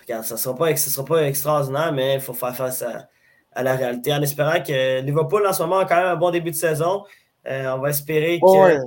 regarde, 0.00 0.24
ça 0.24 0.34
ne 0.34 0.38
sera, 0.40 0.56
pas, 0.56 0.74
sera 0.76 1.04
pas 1.04 1.22
extraordinaire, 1.28 1.92
mais 1.92 2.14
il 2.14 2.20
faut 2.20 2.32
faire 2.32 2.56
face 2.56 2.82
à, 2.82 3.08
à, 3.52 3.62
la 3.62 3.76
réalité 3.76 4.12
en 4.12 4.22
espérant 4.22 4.60
que 4.62 5.00
Liverpool 5.02 5.46
en 5.46 5.52
ce 5.52 5.62
moment 5.62 5.78
a 5.78 5.84
quand 5.84 5.96
même 5.96 6.06
un 6.06 6.16
bon 6.16 6.30
début 6.30 6.50
de 6.50 6.56
saison. 6.56 7.04
on 7.44 7.78
va 7.78 7.90
espérer 7.90 8.40
que 8.40 8.78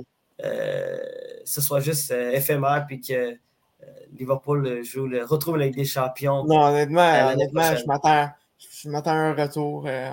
ce 1.44 1.60
soit 1.60 1.80
juste 1.80 2.10
éphémère 2.10 2.84
puis 2.86 3.00
que 3.00 3.38
Liverpool 4.18 4.82
joue 4.84 5.06
le, 5.06 5.24
retrouve 5.24 5.56
la 5.56 5.66
Ligue 5.66 5.76
des 5.76 5.84
Champions. 5.84 6.44
Non, 6.44 6.66
honnêtement, 6.66 7.30
honnêtement 7.32 7.76
je 7.76 7.86
m'attends 7.86 8.30
je 8.82 8.88
m'attends 8.88 9.10
à 9.10 9.14
un 9.14 9.34
retour 9.34 9.84
euh, 9.86 10.10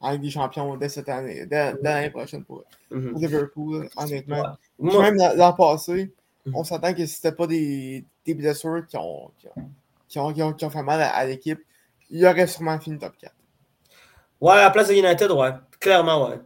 en 0.00 0.10
Ligue 0.12 0.22
des 0.22 0.30
Champions 0.30 0.76
dès 0.76 0.88
cette 0.88 1.08
année, 1.08 1.46
dès, 1.46 1.74
l'année 1.82 2.10
prochaine 2.10 2.44
pour, 2.44 2.64
mhm. 2.90 3.14
Liverpool, 3.16 3.88
honnêtement. 3.96 4.56
Même 4.78 5.16
l'an 5.36 5.52
passé, 5.52 6.12
mhm. 6.46 6.56
on 6.56 6.64
s'attend 6.64 6.92
que 6.94 7.06
si 7.06 7.14
c'était 7.14 7.32
pas 7.32 7.46
des, 7.46 8.04
des 8.24 8.34
blessures 8.34 8.86
qui 8.86 8.96
ont, 8.96 9.30
qui 9.38 9.48
ont, 10.18 10.32
qui 10.32 10.42
ont, 10.42 10.52
qui 10.52 10.64
ont, 10.64 10.70
fait 10.70 10.82
mal 10.82 11.00
à, 11.00 11.24
l'équipe, 11.24 11.60
il 12.10 12.24
aurait 12.26 12.46
sûrement 12.46 12.78
fini 12.78 12.98
top 12.98 13.12
4. 13.18 13.32
Ouais, 14.40 14.52
à 14.52 14.62
la 14.62 14.70
place 14.70 14.88
de 14.88 14.94
United, 14.94 15.30
ouais. 15.30 15.50
Clairement, 15.78 16.28
ouais. 16.28 16.40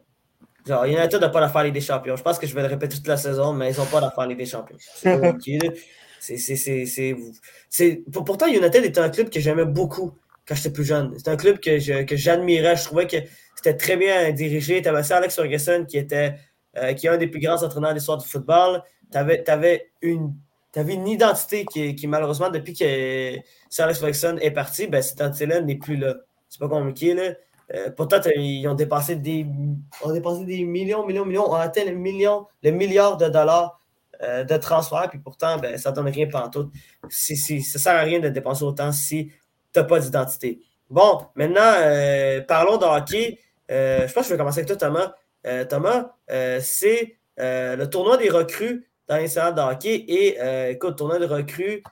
Genre, 0.66 0.84
United 0.84 1.20
n'a 1.20 1.28
pas 1.28 1.40
l'affaire 1.40 1.62
Ligue 1.62 1.74
des 1.74 1.80
Champions. 1.80 2.16
Je 2.16 2.22
pense 2.22 2.38
que 2.38 2.46
je 2.46 2.54
vais 2.54 2.62
le 2.62 2.68
répéter 2.68 2.96
toute 2.96 3.06
la 3.06 3.16
saison, 3.16 3.52
mais 3.52 3.72
ils 3.72 3.78
n'ont 3.78 3.86
pas 3.86 4.00
l'affaire 4.00 4.26
Ligue 4.26 4.38
des 4.38 4.46
Champions. 4.46 4.76
C'est, 7.70 8.02
Pourtant, 8.12 8.46
United 8.46 8.84
était 8.84 9.00
un 9.00 9.10
club 9.10 9.30
que 9.30 9.40
j'aimais 9.40 9.64
beaucoup 9.64 10.12
quand 10.46 10.54
j'étais 10.54 10.70
plus 10.70 10.84
jeune. 10.84 11.12
C'était 11.16 11.30
un 11.30 11.36
club 11.36 11.58
que, 11.58 11.78
j'admirais. 11.78 12.76
Je 12.76 12.84
trouvais 12.84 13.06
que 13.06 13.16
c'était 13.54 13.76
très 13.76 13.96
bien 13.96 14.32
dirigé. 14.32 14.82
Tu 14.82 14.88
avais 14.88 15.12
Alex 15.12 15.34
Ferguson 15.34 15.84
qui 15.88 15.98
était 15.98 16.34
euh, 16.76 16.92
qui 16.92 17.06
est 17.06 17.10
un 17.10 17.16
des 17.16 17.26
plus 17.26 17.40
grands 17.40 17.62
entraîneurs 17.62 17.90
de 17.90 17.96
l'histoire 17.96 18.18
du 18.18 18.28
football. 18.28 18.82
Tu 19.10 19.18
avais, 19.18 19.90
une, 20.02 20.34
une 20.74 21.08
identité 21.08 21.64
qui, 21.64 22.06
malheureusement, 22.06 22.50
depuis 22.50 22.74
que 22.74 23.36
Sir 23.70 23.84
Alex 23.84 24.00
Ferguson 24.00 24.36
est 24.40 24.50
parti, 24.50 24.86
ben, 24.86 25.00
cette 25.00 25.14
identité-là 25.14 25.60
n'est 25.60 25.76
plus 25.76 25.96
là. 25.96 26.16
C'est 26.48 26.58
pas 26.58 26.68
compliqué. 26.68 27.14
Là. 27.14 27.32
Euh, 27.74 27.90
pourtant, 27.90 28.18
ils 28.36 28.66
ont 28.68 28.74
dépassé 28.74 29.16
des, 29.16 29.46
ont 30.04 30.12
des 30.44 30.64
millions, 30.64 31.06
millions, 31.06 31.24
millions, 31.24 31.50
ont 31.50 31.54
atteint 31.54 31.84
le 31.84 31.94
million, 31.94 32.46
le 32.62 32.70
milliard 32.70 33.16
de 33.16 33.28
dollars 33.28 33.80
euh, 34.22 34.44
de 34.44 34.56
transfert, 34.56 35.08
puis 35.10 35.18
pourtant, 35.18 35.58
ben, 35.58 35.76
ça 35.76 35.90
ne 35.90 35.96
donne 35.96 36.08
rien 36.08 36.26
pendant. 36.26 36.70
Si, 37.08 37.36
si, 37.36 37.62
ça 37.62 37.78
ne 37.78 37.82
sert 37.82 37.94
à 37.94 38.00
rien 38.00 38.20
de 38.20 38.28
dépenser 38.28 38.64
autant 38.64 38.92
si 38.92 39.28
tu 39.72 39.78
n'as 39.78 39.84
pas 39.84 39.98
d'identité. 39.98 40.60
Bon, 40.88 41.26
maintenant, 41.34 41.60
euh, 41.76 42.40
parlons 42.42 42.76
de 42.78 42.84
hockey. 42.84 43.38
Euh, 43.70 44.06
je 44.06 44.12
pense 44.12 44.24
que 44.24 44.28
je 44.28 44.34
vais 44.34 44.38
commencer 44.38 44.60
avec 44.60 44.68
toi, 44.68 44.76
Thomas. 44.76 45.12
Thomas, 45.68 46.10
c'est 46.60 47.18
le 47.38 47.84
tournoi 47.84 48.16
des 48.16 48.30
recrues 48.30 48.88
dans 49.06 49.16
les 49.16 49.28
salles 49.28 49.54
de. 49.54 49.86
Et 49.86 50.70
écoute, 50.72 50.90
le 50.90 50.96
tournoi 50.96 51.18
des 51.20 51.26
recrues 51.26 51.84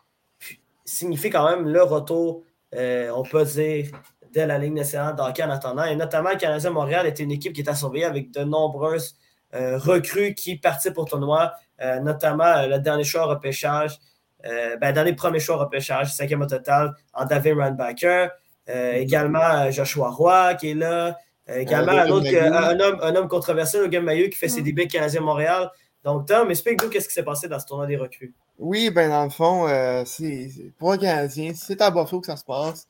signifie 0.85 1.31
quand 1.31 1.49
même 1.49 1.69
le 1.69 1.83
retour, 1.85 2.43
on 2.73 3.23
peut 3.23 3.45
dire, 3.45 3.87
de 4.35 4.41
la 4.41 4.59
Ligue 4.59 4.73
nationale 4.73 5.15
de 5.15 5.23
hockey 5.23 5.45
en 5.45 5.51
attendant. 5.51 5.85
Et 5.85 5.95
notamment, 5.95 6.31
le 6.31 6.37
Canadien 6.37 6.71
Montréal 6.71 7.07
était 7.07 7.23
une 7.23 7.31
équipe 7.31 7.53
qui 7.53 7.61
est 7.61 7.69
à 7.69 7.77
surveiller 7.77 8.07
avec 8.07 8.33
de 8.33 8.43
nombreuses 8.43 9.15
recrues 9.55 10.35
qui 10.35 10.57
participent 10.57 10.99
au 10.99 11.05
tournoi. 11.05 11.55
Euh, 11.81 11.99
notamment 12.01 12.45
euh, 12.45 12.67
le 12.69 12.79
dernier 12.79 13.03
choix 13.03 13.25
repêchage, 13.25 13.99
euh, 14.47 14.77
ben, 14.77 14.93
dernier 14.93 15.13
premier 15.15 15.41
choix 15.41 15.57
repêchage, 15.57 16.13
cinquième 16.13 16.43
au 16.43 16.47
total, 16.47 16.95
en 17.13 17.25
David 17.25 17.59
Randbacker. 17.59 18.29
également 18.67 19.71
Joshua 19.71 20.11
Roy 20.11 20.55
qui 20.55 20.71
est 20.71 20.75
là. 20.75 21.19
également 21.49 21.93
un, 21.93 22.09
autre, 22.09 22.27
un, 22.29 22.81
homme, 22.81 22.99
un 23.03 23.15
homme 23.17 23.29
controversé, 23.29 23.79
Logan 23.79 24.05
Maillot, 24.05 24.29
qui 24.29 24.37
fait 24.37 24.49
ses 24.49 24.63
débuts 24.63 24.87
canadien 24.87 25.21
Montréal. 25.21 25.71
Donc, 26.05 26.27
Tom, 26.27 26.51
explique-nous 26.51 26.91
qu'est-ce 26.91 27.09
qui 27.09 27.15
s'est 27.15 27.25
passé 27.25 27.49
dans 27.49 27.59
ce 27.59 27.67
tournoi 27.67 27.87
des 27.87 27.97
recrues. 27.97 28.35
Oui, 28.59 28.91
ben 28.91 29.11
dans 29.11 29.25
le 29.25 29.31
fond, 29.31 29.67
c'est 30.07 30.49
pour 30.79 30.93
un 30.93 30.99
Canadien, 30.99 31.53
c'est 31.55 31.81
à 31.81 31.91
Buffalo 31.91 32.21
que 32.21 32.27
ça 32.27 32.37
se 32.37 32.45
passe. 32.45 32.87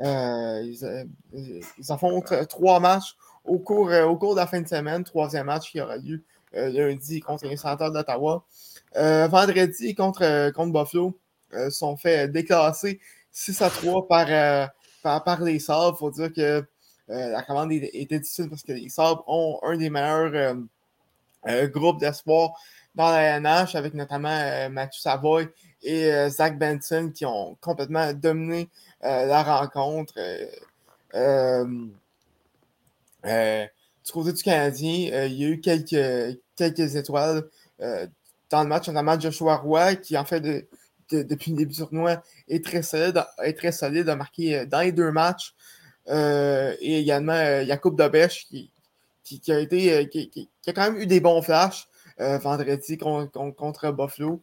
ils, 0.00 1.06
ils, 1.32 1.92
en 1.92 1.96
font 1.96 2.22
trois 2.48 2.80
matchs 2.80 3.16
au 3.46 3.58
cours, 3.58 3.90
au 3.90 4.16
cours 4.16 4.34
de 4.34 4.40
la 4.40 4.46
fin 4.46 4.60
de 4.60 4.68
semaine, 4.68 5.04
troisième 5.04 5.46
match 5.46 5.70
qui 5.70 5.80
aura 5.80 5.96
lieu 5.96 6.22
euh, 6.56 6.70
lundi 6.70 7.20
contre 7.20 7.46
les 7.46 7.56
sénateurs 7.56 7.90
d'Ottawa. 7.90 8.44
Euh, 8.96 9.26
vendredi 9.28 9.94
contre, 9.94 10.22
euh, 10.22 10.50
contre 10.52 10.72
Buffalo, 10.72 11.18
sont 11.70 11.96
fait 11.96 12.28
déclasser 12.28 13.00
6 13.32 13.62
à 13.62 13.70
3 13.70 14.08
par, 14.08 14.72
par, 15.24 15.42
les 15.42 15.58
Sabres. 15.58 15.96
Il 15.96 15.98
faut 15.98 16.10
dire 16.10 16.32
que 16.32 16.64
la 17.08 17.42
commande 17.42 17.72
était 17.72 18.18
difficile 18.18 18.50
parce 18.50 18.62
que 18.62 18.72
les 18.72 18.88
Sabres 18.88 19.24
ont 19.26 19.58
un 19.62 19.76
des 19.76 19.88
meilleurs 19.88 20.56
groupes 21.46 22.00
d'espoir 22.00 22.50
dans 22.94 23.10
la 23.10 23.40
NH, 23.40 23.74
avec 23.74 23.94
notamment 23.94 24.68
Mathieu 24.70 25.00
Savoy 25.00 25.48
et 25.82 26.28
Zach 26.28 26.58
Benson 26.58 27.12
qui 27.14 27.24
ont 27.24 27.56
complètement 27.60 28.12
dominé 28.12 28.68
la 29.02 29.42
rencontre. 29.42 30.14
Du 33.26 34.12
côté 34.12 34.32
du 34.32 34.42
Canadien, 34.42 35.26
il 35.26 35.34
y 35.34 35.44
a 35.44 35.48
eu 35.48 35.60
quelques, 35.60 36.38
quelques 36.56 36.96
étoiles 36.96 37.44
euh, 37.80 38.06
dans 38.50 38.62
le 38.62 38.68
match, 38.68 38.88
notamment 38.88 39.18
Joshua 39.18 39.56
Roy, 39.56 39.96
qui 39.96 40.16
en 40.16 40.24
fait 40.24 40.40
depuis 41.10 41.50
le 41.52 41.56
début 41.58 41.72
du 41.72 41.78
tournoi 41.78 42.22
est 42.48 42.64
très 42.64 42.82
solide, 42.82 43.22
est 43.42 43.56
très 43.56 43.72
solide, 43.72 44.08
a 44.08 44.16
marqué 44.16 44.58
euh, 44.58 44.66
dans 44.66 44.80
les 44.80 44.92
deux 44.92 45.10
matchs. 45.10 45.54
Euh, 46.08 46.74
et 46.80 47.00
également 47.00 47.64
Jacob 47.64 47.96
Dobesch 47.96 48.46
qui, 48.46 48.70
qui, 49.24 49.40
a 49.50 49.58
été 49.58 50.08
qui, 50.08 50.48
a 50.68 50.72
quand 50.72 50.92
même 50.92 51.00
eu 51.00 51.06
des 51.06 51.18
bons 51.18 51.42
flashs 51.42 51.88
vendredi 52.16 52.96
contre, 52.96 53.90
Buffalo. 53.90 54.40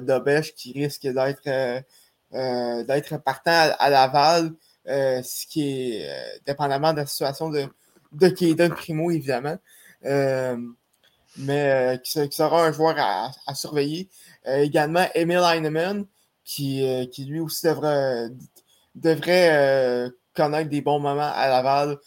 Dobesch 0.00 0.54
qui 0.54 0.72
risque 0.72 1.06
d'être 1.06 1.84
d'être 2.32 3.16
partant 3.18 3.70
à, 3.78 3.90
Laval 3.90 4.54
ce 4.86 5.46
qui 5.46 5.92
est 5.92 6.40
dépendamment 6.46 6.92
de 6.92 6.98
la 6.98 7.06
situation 7.06 7.48
de, 7.48 7.68
de 8.14 8.28
Kaden 8.28 8.72
Primo, 8.72 9.10
évidemment. 9.10 9.58
mais 10.02 12.00
qui, 12.04 12.32
sera 12.32 12.66
un 12.66 12.72
joueur 12.72 12.96
à, 12.98 13.54
surveiller. 13.54 14.08
également, 14.46 15.06
Emil 15.14 15.38
Heinemann, 15.38 16.06
qui, 16.44 16.82
lui 17.18 17.40
aussi 17.40 17.66
devrait, 18.94 20.10
connaître 20.34 20.70
des 20.70 20.80
bons 20.80 21.00
moments 21.00 21.32
à 21.34 21.48
Laval 21.48 21.98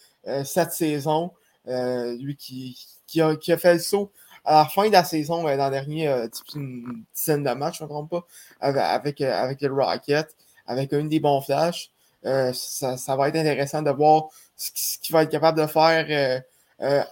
cette 0.44 0.72
saison. 0.72 1.32
lui 1.66 2.36
qui, 2.36 3.22
a, 3.22 3.58
fait 3.58 3.74
le 3.74 3.80
saut 3.80 4.12
à 4.48 4.64
la 4.64 4.66
fin 4.66 4.88
de 4.88 4.94
la 4.94 5.04
saison, 5.04 5.44
dans 5.44 5.50
le 5.50 5.72
dernier, 5.72 6.08
euh, 6.08 6.28
une 6.56 7.04
dizaine 7.14 7.44
de 7.44 7.52
matchs, 7.52 7.80
je 7.80 7.84
ne 7.84 7.90
me 7.90 7.94
trompe 7.94 8.10
pas, 8.10 8.26
avec, 8.62 9.20
euh, 9.20 9.34
avec, 9.34 9.62
le 9.62 9.74
Rocket, 9.74 10.34
avec 10.66 10.94
une 10.94 11.10
des 11.10 11.20
bons 11.20 11.42
flashs. 11.42 11.92
Euh, 12.26 12.54
ça, 12.54 13.16
va 13.16 13.28
être 13.28 13.36
intéressant 13.36 13.82
de 13.82 13.92
voir 13.92 14.28
ce, 14.58 14.98
qu'il 15.00 15.14
va 15.14 15.24
être 15.24 15.32
capable 15.32 15.62
de 15.62 15.68
faire 15.68 16.44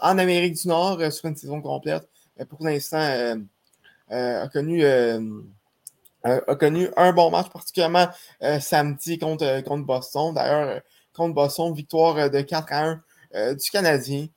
en 0.02 0.18
Amérique 0.18 0.56
du 0.56 0.68
Nord 0.68 1.00
sur 1.12 1.26
une 1.26 1.36
saison 1.36 1.62
complète. 1.62 2.08
Pour 2.50 2.64
l'instant, 2.64 3.38
a 4.10 4.48
connu 4.50 4.84
a 6.24 6.56
connu 6.56 6.90
un 6.98 7.14
bon 7.14 7.30
match, 7.30 7.50
particulièrement 7.50 8.08
samedi 8.60 9.20
contre, 9.20 9.62
contre 9.62 9.86
Boston. 9.86 10.34
D'ailleurs, 10.34 10.82
contre 11.14 11.36
Boston, 11.36 11.74
victoire 11.74 12.30
de 12.30 12.42
4 12.42 12.74
à 12.74 12.98
1 13.34 13.54
du 13.54 13.70
Canadien. 13.70 14.28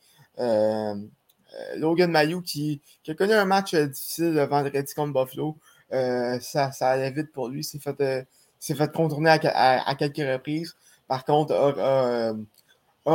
Euh, 1.58 1.76
Logan 1.76 2.10
Mayou 2.10 2.42
qui, 2.42 2.82
a 3.08 3.14
connu 3.14 3.32
un 3.32 3.44
match 3.44 3.74
euh, 3.74 3.86
difficile 3.86 4.34
le 4.34 4.44
vendredi 4.44 4.94
contre 4.94 5.12
Buffalo. 5.12 5.56
Euh, 5.92 6.38
ça, 6.40 6.72
ça, 6.72 6.90
allait 6.90 7.10
vite 7.10 7.32
pour 7.32 7.48
lui. 7.48 7.64
C'est 7.64 7.80
fait, 7.80 8.26
fait 8.60 8.92
contourner 8.92 9.30
à, 9.30 9.94
quelques 9.96 10.18
reprises. 10.18 10.76
Par 11.06 11.24
contre, 11.24 11.54
a, 11.54 12.32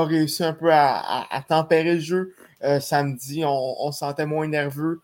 réussi 0.01 0.43
un 0.43 0.53
peu 0.53 0.69
à, 0.71 1.43
tempérer 1.47 1.95
le 1.95 1.99
jeu. 1.99 2.35
samedi, 2.79 3.43
on, 3.45 3.91
se 3.91 3.99
sentait 3.99 4.25
moins 4.25 4.47
nerveux, 4.47 5.01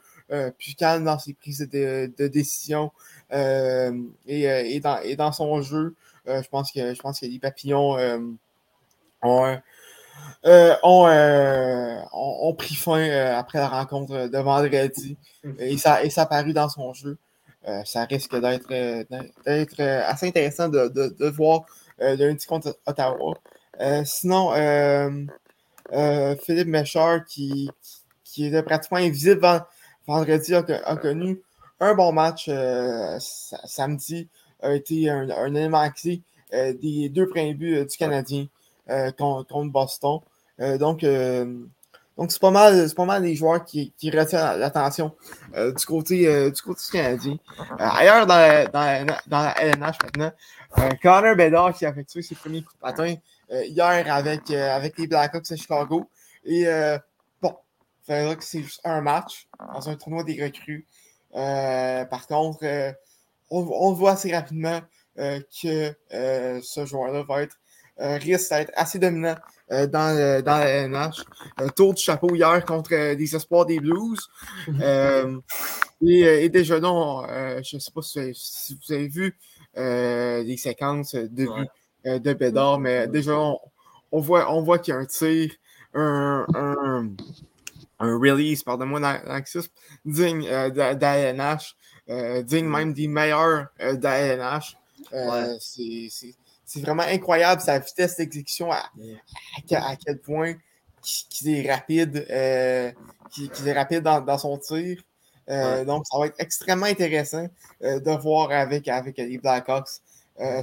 plus 0.57 0.75
calme 0.75 1.05
dans 1.05 1.19
ses 1.19 1.33
prises 1.33 1.67
de, 1.69 2.27
décision 2.27 2.91
et, 3.31 4.81
dans, 5.17 5.31
son 5.31 5.61
jeu. 5.61 5.95
je 6.25 6.47
pense 6.49 6.71
que 6.71 6.93
je 6.93 6.99
pense 6.99 7.19
que 7.19 7.25
les 7.25 7.39
papillons 7.39 7.97
ont, 9.21 9.57
euh, 10.45 10.75
euh, 10.85 12.01
ont, 12.13 12.53
pris 12.53 12.75
fin 12.75 12.99
euh, 12.99 13.35
après 13.35 13.59
la 13.59 13.67
rencontre 13.67 14.27
de 14.27 14.37
vendredi 14.37 15.17
et 15.59 15.77
ça, 15.77 16.03
et 16.03 16.09
ça 16.09 16.23
a 16.23 16.25
paru 16.25 16.53
dans 16.53 16.69
son 16.69 16.93
jeu. 16.93 17.17
ça 17.85 18.05
risque 18.05 18.35
d'être 18.39 19.81
assez 19.81 20.27
intéressant 20.27 20.69
de, 20.69 20.87
de, 20.87 21.29
voir 21.29 21.65
lundi 21.99 22.45
contre 22.45 22.77
Ottawa. 22.85 23.35
Sinon, 24.05 24.51
Philippe 26.43 26.67
Méchard, 26.67 27.25
qui, 27.25 27.69
qui 28.23 28.45
était 28.45 28.63
pratiquement 28.63 28.97
invisible 28.97 29.65
vendredi, 30.07 30.55
a, 30.55 30.63
connu 30.97 31.41
un 31.79 31.93
bon 31.93 32.11
match 32.11 32.49
samedi, 33.19 34.27
a 34.61 34.73
été 34.73 35.09
un, 35.09 35.29
un 35.29 35.55
élément 35.55 35.89
clé 35.91 36.21
des 36.51 37.09
deux 37.09 37.27
premiers 37.27 37.53
buts 37.53 37.85
du 37.85 37.97
Canadien. 37.97 38.47
Euh, 38.89 39.11
contre, 39.11 39.63
Boston. 39.65 40.19
Euh, 40.59 40.77
donc, 40.77 41.03
euh, 41.03 41.45
donc 42.17 42.31
c'est 42.31 42.41
pas 42.41 42.49
mal, 42.49 42.91
pas 42.95 43.05
mal 43.05 43.21
des 43.21 43.35
joueurs 43.35 43.63
qui, 43.63 43.93
qui 43.97 44.09
retiennent 44.09 44.59
l'attention 44.59 45.13
du 45.55 45.85
côté 45.85 46.51
du 46.51 46.61
côté 46.61 46.81
canadien. 46.91 47.37
ailleurs 47.77 48.25
dans 48.25 48.35
la, 48.35 48.65
dans, 48.65 49.15
dans 49.27 49.41
la 49.43 49.61
LNH 49.61 49.97
maintenant, 50.03 50.31
Connor 51.01 51.35
Bedard 51.35 51.73
qui 51.73 51.85
a 51.85 51.89
effectué 51.89 52.21
ses 52.21 52.35
premiers 52.35 52.61
coups 52.61 52.75
de 52.75 52.81
patin 52.81 53.15
hier 53.51 54.13
avec, 54.13 54.51
avec 54.51 54.97
les 54.97 55.07
Blackhawks 55.07 55.49
de 55.49 55.55
Chicago. 55.55 56.09
Et 56.45 56.65
bon, 57.41 57.55
ça 58.07 58.35
que 58.35 58.43
c'est 58.43 58.63
juste 58.63 58.81
un 58.83 59.01
match 59.01 59.47
dans 59.73 59.89
un 59.89 59.95
tournoi 59.95 60.23
des 60.23 60.43
recrues. 60.43 60.85
par 61.31 62.27
contre, 62.27 62.63
on, 63.49 63.59
on, 63.59 63.93
voit 63.93 64.11
assez 64.11 64.33
rapidement 64.33 64.81
que 65.17 65.93
ce 66.61 66.85
joueur-là 66.85 67.23
va 67.23 67.43
être 67.43 67.57
euh, 68.01 68.17
risque 68.17 68.49
d'être 68.51 68.71
assez 68.75 68.97
dominant 68.97 69.35
euh, 69.73 69.85
dans, 69.85 70.41
dans 70.41 70.57
la 70.57 70.87
NH. 70.87 71.25
tour 71.75 71.93
du 71.93 72.01
chapeau 72.01 72.33
hier 72.33 72.63
contre 72.63 72.93
euh, 72.93 73.13
des 73.13 73.35
espoirs 73.35 73.65
des 73.65 73.81
Blues. 73.81 74.29
et, 76.01 76.47
déjà, 76.47 76.79
non, 76.79 77.25
je 77.27 77.75
ne 77.75 77.79
sais 77.81 77.91
pas 77.91 78.01
si, 78.01 78.79
vous 78.87 78.93
avez 78.93 79.09
vu 79.09 79.37
les 79.75 80.57
séquences 80.57 81.15
de 81.15 81.45
de 82.05 82.33
Bédard, 82.33 82.79
mais 82.79 83.07
déjà, 83.07 83.37
on, 84.11 84.19
voit, 84.19 84.51
on 84.53 84.61
voit 84.61 84.79
qu'il 84.79 84.93
y 84.93 84.97
a 84.97 84.99
un 84.99 85.05
tir, 85.05 85.51
un, 85.93 86.45
un, 86.53 87.09
un 87.99 88.17
release, 88.17 88.63
pardon-moi 88.63 88.99
digne 90.05 90.47
euh, 92.09 92.41
digne 92.41 92.67
même 92.67 92.93
des 92.93 93.07
meilleurs 93.07 93.67
euh, 93.81 95.57
C'est 95.59 96.09
c'est 96.69 96.81
vraiment 96.81 97.01
incroyable 97.01 97.61
sa 97.61 97.79
vitesse 97.79 98.17
d'exécution, 98.17 98.71
à, 98.71 98.83
à, 99.71 99.95
quel 99.95 100.19
point 100.19 100.53
qu'il 101.01 101.49
est 101.49 101.71
rapide, 101.71 102.27
euh, 102.29 102.91
qu'il 103.31 103.67
est 103.67 103.73
rapide 103.73 104.03
dans, 104.03 104.37
son 104.37 104.55
tir. 104.59 105.01
Euh, 105.49 105.83
donc, 105.83 106.05
ça 106.05 106.19
va 106.19 106.27
être 106.27 106.35
extrêmement 106.37 106.85
intéressant 106.85 107.47
euh, 107.83 107.99
de 107.99 108.11
voir 108.11 108.51
avec, 108.51 108.87
avec 108.87 109.17
les 109.17 109.39
Blackhawks 109.39 109.89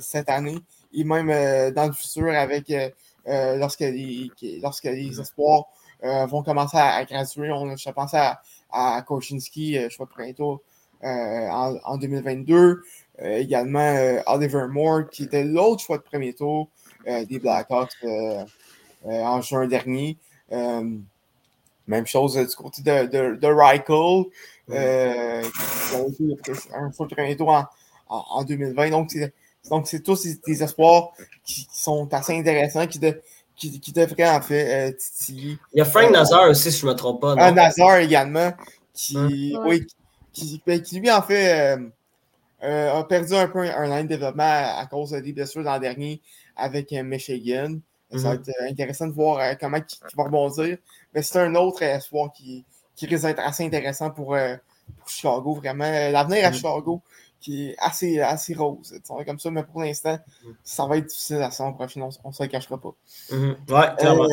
cette 0.01 0.30
année 0.30 0.59
et 0.97 1.05
même 1.05 1.28
dans 1.72 1.86
le 1.86 1.92
futur 1.92 2.28
avec 2.30 2.72
lorsque, 3.26 3.80
les, 3.80 4.30
lorsque 4.61 4.84
les 4.84 5.20
espoirs 5.20 5.66
vont 6.03 6.42
commencer 6.42 6.78
à, 6.78 7.05
graduer. 7.05 7.53
On, 7.53 7.76
je 7.76 7.90
pense 7.90 8.14
à, 8.14 8.40
à 8.72 9.03
Kochinski, 9.03 9.78
je 9.88 9.94
crois, 9.94 10.09
bientôt 10.18 10.62
en, 11.03 11.76
en 11.84 11.97
2022. 11.99 12.82
Euh, 13.22 13.38
également 13.38 13.78
euh, 13.78 14.20
Oliver 14.26 14.66
Moore, 14.68 15.09
qui 15.11 15.24
était 15.24 15.44
l'autre 15.44 15.82
choix 15.82 15.97
de 15.97 16.03
premier 16.03 16.34
tour 16.34 16.68
euh, 17.07 17.24
des 17.24 17.38
Blackhawks 17.38 17.97
en 19.05 19.40
juin 19.40 19.66
dernier. 19.66 20.18
même 20.51 22.07
chose 22.07 22.34
du 22.34 22.57
côté 22.57 22.82
de, 22.82 23.07
de, 23.07 23.36
de 23.36 23.47
Reichel, 23.47 24.24
un 26.74 26.90
choix 26.92 27.07
de 27.07 27.14
premier 27.14 27.36
tour 27.36 27.64
en, 28.09 28.44
2020. 28.44 28.90
Donc, 28.90 29.16
donc, 29.70 29.86
c'est 29.86 30.00
tous 30.00 30.26
des 30.46 30.62
espoirs 30.62 31.12
qui, 31.44 31.66
sont 31.72 32.12
assez 32.12 32.38
intéressants, 32.38 32.86
qui, 32.86 33.00
qui, 33.56 33.92
devraient 33.92 34.28
en 34.28 34.40
fait 34.40 34.96
titiller. 34.96 35.58
Il 35.72 35.78
y 35.78 35.80
a 35.80 35.84
Frank 35.84 36.10
Nazar 36.10 36.48
aussi, 36.50 36.70
si 36.70 36.80
je 36.80 36.86
ne 36.86 36.92
me 36.92 36.96
trompe 36.96 37.20
pas. 37.20 37.34
Un 37.38 37.52
Nazar 37.52 37.98
également, 37.98 38.52
qui, 38.92 39.56
oui, 39.64 39.86
qui, 40.32 40.62
ben, 40.66 40.80
qui, 40.80 41.00
lui 41.00 41.10
en 41.10 41.22
fait 41.22 41.78
euh, 42.62 42.92
a 42.92 43.04
perdu 43.04 43.34
un 43.34 43.48
peu 43.48 43.60
un, 43.60 43.86
line 43.86 44.04
de 44.04 44.14
développement 44.14 44.44
à, 44.44 44.86
cause 44.90 45.10
des 45.10 45.32
blessures 45.32 45.62
l'an 45.62 45.78
dernier 45.78 46.20
avec 46.56 46.92
euh, 46.92 47.02
Michigan. 47.02 47.78
Ça 48.12 48.18
va 48.18 48.34
mhm. 48.34 48.40
être 48.40 48.48
euh, 48.48 48.70
intéressant 48.70 49.06
de 49.08 49.12
voir 49.12 49.58
comment 49.58 49.78
il, 49.78 50.16
va 50.16 50.24
rebondir. 50.24 50.78
Mais 51.14 51.22
c'est 51.22 51.40
un 51.40 51.54
autre 51.54 51.82
espoir 51.82 52.32
qui, 52.32 52.64
qui 52.94 53.06
risque 53.06 53.24
d'être 53.24 53.40
assez 53.40 53.64
intéressant 53.64 54.10
pour, 54.10 54.36
Chicago, 55.06 55.54
vraiment. 55.54 55.90
L'avenir 56.10 56.44
à 56.44 56.50
mhm. 56.50 56.54
Chicago 56.54 57.02
qui 57.41 57.68
est 57.68 57.76
assez, 57.78 58.20
assez 58.20 58.55
rose. 58.55 58.99
comme 59.26 59.39
ça, 59.39 59.51
mais 59.51 59.62
pour 59.62 59.82
l'instant, 59.82 60.18
mhm. 60.45 60.55
ça 60.64 60.87
va 60.87 60.99
être 60.99 61.07
difficile 61.07 61.37
la 61.37 61.51
saison 61.51 61.72
prochaine, 61.72 62.03
on 62.03 62.28
ne 62.28 62.32
se 62.34 62.43
le 62.43 62.49
cachera 62.49 62.78
pas. 62.78 62.95
Ouais, 63.30 63.97
clairement. 63.99 64.26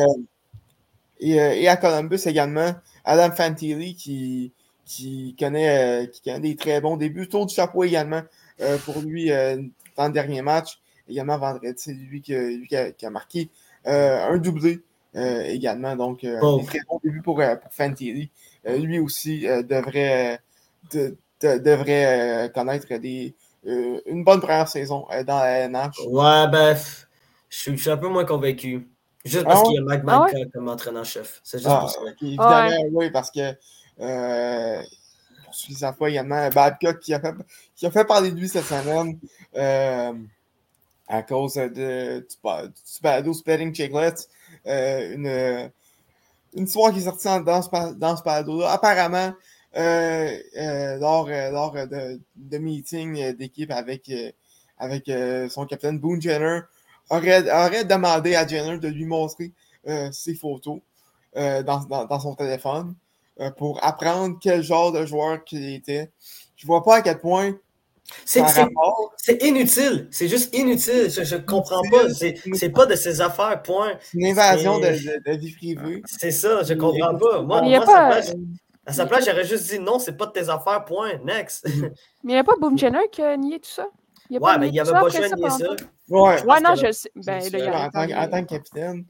et, 1.20 1.32
et, 1.32 1.68
à 1.68 1.76
Columbus 1.76 2.20
également, 2.26 2.74
Adam 3.04 3.34
Fantilli 3.34 3.94
qui, 3.94 4.52
qui 4.84 5.34
connaît, 5.38 6.04
euh, 6.04 6.06
qui 6.06 6.22
connaît 6.22 6.40
des 6.40 6.56
très 6.56 6.80
bons 6.80 6.96
débuts. 6.96 7.28
Tour 7.28 7.46
du 7.46 7.54
chapeau 7.54 7.84
également 7.84 8.22
euh, 8.60 8.78
pour 8.78 9.00
lui 9.00 9.30
euh, 9.30 9.62
dans 9.96 10.06
le 10.06 10.12
dernier 10.12 10.42
match. 10.42 10.80
Également 11.08 11.38
vendredi, 11.38 11.74
c'est 11.76 11.92
lui, 11.92 12.22
qui, 12.22 12.34
lui 12.34 12.66
qui, 12.68 13.06
a, 13.06 13.10
marqué 13.10 13.50
un 13.84 14.38
doublé 14.38 14.80
également. 15.14 15.96
Donc, 15.96 16.24
un 16.24 16.64
très 16.64 16.80
bon 16.88 16.98
début 17.04 17.20
pour, 17.20 17.36
pour 17.36 17.72
Fantilli. 17.72 18.30
lui 18.64 18.98
aussi 18.98 19.42
devrait, 19.42 20.40
devrait 21.44 22.50
connaître 22.54 22.94
des, 22.96 23.34
une 23.64 24.24
bonne 24.24 24.40
première 24.40 24.68
saison 24.68 25.06
dans 25.26 25.38
la 25.38 25.68
NH. 25.68 26.06
Ouais, 26.08 26.48
ben, 26.48 26.76
je 27.48 27.76
suis, 27.76 27.90
un 27.90 27.96
peu 27.96 28.08
moins 28.08 28.24
convaincu. 28.24 28.88
Juste 29.24 29.44
parce 29.44 29.60
ah 29.60 29.64
qu'il 29.64 29.74
y 29.74 29.78
a 29.78 29.82
Mike 29.82 30.02
ah 30.06 30.26
comme 30.52 30.68
entraîneur-chef. 30.68 31.40
C'est 31.42 31.58
juste 31.58 31.70
ah, 31.70 31.80
pour 31.80 31.90
ça. 31.90 32.00
Évidemment, 32.20 32.88
oui, 32.92 33.10
parce 33.10 33.30
que 33.30 33.56
euh, 34.00 34.82
pour 35.44 35.54
sa 35.54 35.92
fois 35.92 36.10
également, 36.10 36.48
Babcock 36.50 36.98
qui 37.00 37.14
a, 37.14 37.20
fait, 37.20 37.34
qui 37.74 37.86
a 37.86 37.90
fait 37.90 38.04
parler 38.04 38.32
de 38.32 38.38
lui 38.38 38.48
cette 38.48 38.64
semaine 38.64 39.18
euh, 39.56 40.12
à 41.08 41.22
cause 41.22 41.54
de, 41.54 42.20
du, 42.20 43.00
balado 43.02 43.32
Spelling 43.32 43.74
Chicklets. 43.74 44.28
Euh, 44.66 45.14
une, 45.14 45.70
une 46.54 46.64
histoire 46.64 46.92
qui 46.92 46.98
est 46.98 47.02
sortie 47.02 47.28
dans 47.44 47.62
ce, 47.62 47.94
dans 47.94 48.16
ce 48.16 48.22
balado-là. 48.22 48.72
Apparemment, 48.72 49.18
euh, 49.18 49.32
euh, 49.32 49.53
lors, 49.74 51.28
euh, 51.28 51.50
lors 51.50 51.72
de, 51.72 52.20
de 52.36 52.58
meeting 52.58 53.32
d'équipe 53.32 53.70
avec, 53.70 54.10
avec 54.78 55.10
son 55.50 55.66
capitaine 55.66 55.98
Boone 55.98 56.20
Jenner, 56.20 56.60
aurait, 57.10 57.50
aurait 57.50 57.84
demandé 57.84 58.34
à 58.34 58.46
Jenner 58.46 58.78
de 58.78 58.88
lui 58.88 59.04
montrer 59.04 59.52
euh, 59.86 60.10
ses 60.12 60.34
photos 60.34 60.78
euh, 61.36 61.62
dans, 61.62 61.80
dans, 61.84 62.06
dans, 62.06 62.20
son 62.20 62.34
téléphone 62.34 62.94
euh, 63.40 63.50
pour 63.50 63.84
apprendre 63.84 64.38
quel 64.40 64.62
genre 64.62 64.92
de 64.92 65.04
joueur 65.04 65.44
qu'il 65.44 65.74
était. 65.74 66.10
Je 66.56 66.66
vois 66.66 66.82
pas 66.82 66.96
à 66.96 67.02
quel 67.02 67.18
point. 67.18 67.52
C'est 68.24 69.42
inutile. 69.42 70.08
C'est 70.10 70.28
juste 70.28 70.54
inutile. 70.54 71.10
Je, 71.10 71.24
je 71.24 71.36
comprends 71.36 71.82
pas. 71.90 72.08
C'est 72.12 72.70
pas 72.70 72.86
de 72.86 72.94
ses 72.94 73.20
affaires, 73.20 73.62
point. 73.62 73.92
C'est 74.00 74.18
une 74.18 74.26
invasion 74.26 74.78
de, 74.78 74.86
de, 74.86 75.32
de, 75.32 75.36
vie 75.36 75.52
privée. 75.52 76.02
C'est 76.06 76.30
ça, 76.30 76.62
je 76.62 76.74
comprends 76.74 77.16
pas. 77.18 77.42
Moi, 77.42 77.62
moi 77.62 77.80
pas... 77.80 78.20
À 78.86 78.92
sa 78.92 79.06
place, 79.06 79.24
j'aurais 79.24 79.44
juste 79.44 79.70
dit 79.70 79.78
non, 79.78 79.98
c'est 79.98 80.16
pas 80.16 80.26
de 80.26 80.32
tes 80.32 80.48
affaires, 80.48 80.84
point. 80.84 81.18
Next. 81.24 81.66
Mais 81.68 81.92
il 82.24 82.28
n'y 82.28 82.36
a 82.36 82.44
pas 82.44 82.54
Boom 82.60 82.76
Jenner 82.76 83.08
qui 83.10 83.22
a 83.22 83.36
nié 83.36 83.58
tout 83.60 83.70
ça? 83.70 83.86
Il 84.30 84.34
y 84.34 84.36
a 84.38 84.40
ouais, 84.40 84.58
mais 84.58 84.68
il 84.68 84.74
y 84.74 84.80
avait 84.80 84.90
pas 84.90 85.08
Jenner 85.08 85.34
nié 85.36 85.50
ça. 85.50 85.76
Ouais, 86.08 86.42
ouais 86.42 86.60
non, 86.62 86.74
je 86.74 86.92
sais. 86.92 87.10
Ben, 87.14 87.42
là, 87.50 87.86
en, 87.86 87.90
tant, 87.90 88.04
en, 88.04 88.28
tant, 88.28 88.42
que 88.42 88.48
capitaine, 88.48 89.04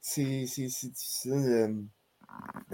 c'est 0.00 0.44
difficile. 0.44 1.32
Euh, 1.32 1.68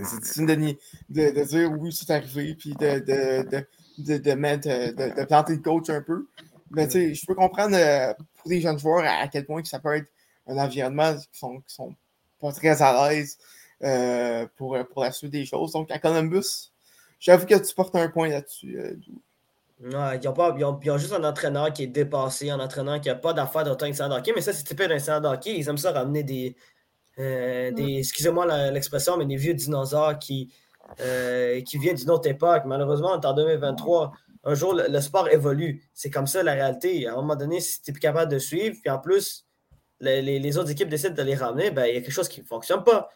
c'est 0.02 0.20
difficile 0.20 0.46
de, 0.46 0.54
de, 0.54 1.38
de, 1.38 1.44
dire 1.44 1.70
oui, 1.78 1.92
c'est 1.92 2.10
arrivé, 2.10 2.54
puis 2.54 2.74
de, 2.74 2.98
de, 2.98 3.66
de, 3.98 4.16
de, 4.18 4.32
mettre, 4.32 4.68
de, 4.68 5.20
de 5.20 5.24
planter 5.26 5.54
le 5.54 5.60
coach 5.60 5.90
un 5.90 6.00
peu. 6.00 6.26
Mais 6.70 6.86
tu 6.86 6.92
sais, 6.92 7.14
je 7.14 7.26
peux 7.26 7.34
comprendre 7.34 7.76
euh, 7.76 8.14
pour 8.38 8.50
les 8.50 8.60
jeunes 8.60 8.78
joueurs 8.78 9.04
à, 9.06 9.28
quel 9.28 9.44
point 9.44 9.60
que 9.62 9.68
ça 9.68 9.78
peut 9.78 9.94
être 9.94 10.08
un 10.46 10.56
environnement 10.56 11.14
qui 11.14 11.38
sont, 11.38 11.60
qui 11.60 11.74
sont 11.74 11.94
pas 12.40 12.52
très 12.52 12.80
à 12.82 13.10
l'aise 13.10 13.38
euh, 13.84 14.46
pour, 14.56 14.76
pour 14.92 15.02
la 15.02 15.12
suite 15.12 15.32
des 15.32 15.44
choses. 15.44 15.72
Donc, 15.72 15.90
à 15.90 15.98
Columbus, 15.98 16.72
j'avoue 17.18 17.46
que 17.46 17.54
tu 17.54 17.74
portes 17.74 17.94
un 17.96 18.08
point 18.08 18.28
là-dessus. 18.28 18.78
Euh, 18.78 18.94
non, 19.80 20.12
ils, 20.12 20.28
ont 20.28 20.32
pas, 20.32 20.54
ils, 20.56 20.64
ont, 20.64 20.78
ils, 20.82 20.90
ont, 20.90 20.98
juste 20.98 21.12
un 21.12 21.24
entraîneur 21.24 21.72
qui 21.72 21.84
est 21.84 21.88
dépassé, 21.88 22.50
un 22.50 22.60
entraîneur 22.60 23.00
qui 23.00 23.08
n'a 23.08 23.16
pas 23.16 23.32
d'affaires 23.32 23.64
d'autant 23.64 23.90
que 23.90 24.02
hockey, 24.02 24.32
mais 24.34 24.40
ça, 24.40 24.52
c'est 24.52 24.62
typique 24.62 24.88
d'un 24.88 25.00
centre 25.00 25.28
hockey. 25.28 25.58
Ils 25.58 25.68
aiment 25.68 25.78
ça 25.78 25.90
ramener 25.90 26.22
des, 26.22 26.56
euh, 27.18 27.72
des, 27.72 27.98
excusez-moi 27.98 28.70
l'expression, 28.70 29.16
mais 29.16 29.26
des 29.26 29.36
vieux 29.36 29.54
dinosaures 29.54 30.18
qui, 30.18 30.52
euh, 31.00 31.60
qui 31.62 31.78
viennent 31.78 31.96
d'une 31.96 32.10
autre 32.10 32.28
époque. 32.28 32.62
Malheureusement, 32.66 33.12
on 33.14 33.20
est 33.20 33.26
en 33.26 33.34
2023. 33.34 34.12
Un 34.44 34.54
jour, 34.54 34.74
le, 34.74 35.00
sport 35.00 35.28
évolue. 35.28 35.82
C'est 35.94 36.10
comme 36.10 36.26
ça 36.26 36.42
la 36.42 36.52
réalité. 36.52 37.06
À 37.06 37.12
un 37.12 37.16
moment 37.16 37.36
donné, 37.36 37.60
si 37.60 37.82
tu 37.82 37.90
n'es 37.90 37.92
plus 37.92 38.00
capable 38.00 38.30
de 38.30 38.38
suivre, 38.38 38.76
puis 38.80 38.90
en 38.90 38.98
plus, 38.98 39.46
les, 40.00 40.22
les, 40.22 40.58
autres 40.58 40.70
équipes 40.70 40.88
décident 40.88 41.14
de 41.14 41.22
les 41.22 41.34
ramener, 41.34 41.70
ben, 41.70 41.86
il 41.86 41.94
y 41.94 41.98
a 41.98 42.00
quelque 42.00 42.10
chose 42.10 42.28
qui 42.28 42.40
ne 42.40 42.46
fonctionne 42.46 42.82
pas. 42.82 43.08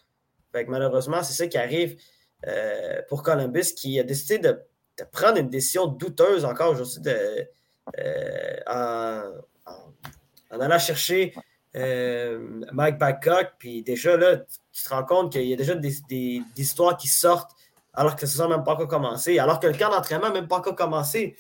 Fait 0.57 0.65
malheureusement, 0.67 1.23
c'est 1.23 1.35
ça 1.35 1.47
qui 1.47 1.59
arrive 1.59 2.01
euh, 2.47 3.03
pour 3.09 3.23
Columbus 3.23 3.75
qui 3.77 4.01
a 4.01 4.03
décidé 4.03 4.39
de, 4.39 4.59
de, 4.99 5.05
prendre 5.13 5.39
une 5.39 5.51
décision 5.51 5.87
douteuse 5.87 6.45
encore 6.45 6.73
aujourd'hui 6.73 7.01
de, 7.03 7.47
en, 8.67 9.23
en, 9.67 10.61
allant 10.61 10.79
chercher 10.79 11.35
euh, 11.77 12.39
Mike 12.73 12.99
Babcock, 12.99 13.53
puis 13.59 13.83
déjà 13.83 14.17
là, 14.17 14.39
tu 14.73 14.83
te 14.83 14.89
rends 14.89 15.05
compte 15.05 15.33
qu'il 15.33 15.43
y 15.43 15.53
a 15.53 15.57
déjà 15.57 15.75
des, 15.75 15.95
des, 16.09 16.43
histoires 16.57 16.97
qui 16.97 17.09
sortent 17.09 17.51
alors 17.93 18.17
que 18.17 18.27
ça 18.27 18.47
n'a 18.47 18.57
même 18.57 18.65
pas 18.65 18.73
encore 18.73 18.89
commencé, 18.89 19.39
alors 19.39 19.61
que 19.61 19.67
le 19.67 19.75
camp 19.75 19.91
d'entraînement 19.91 20.29
n'a 20.29 20.35
même 20.35 20.49
pas 20.49 20.57
encore 20.57 20.75
commencé 20.75 21.37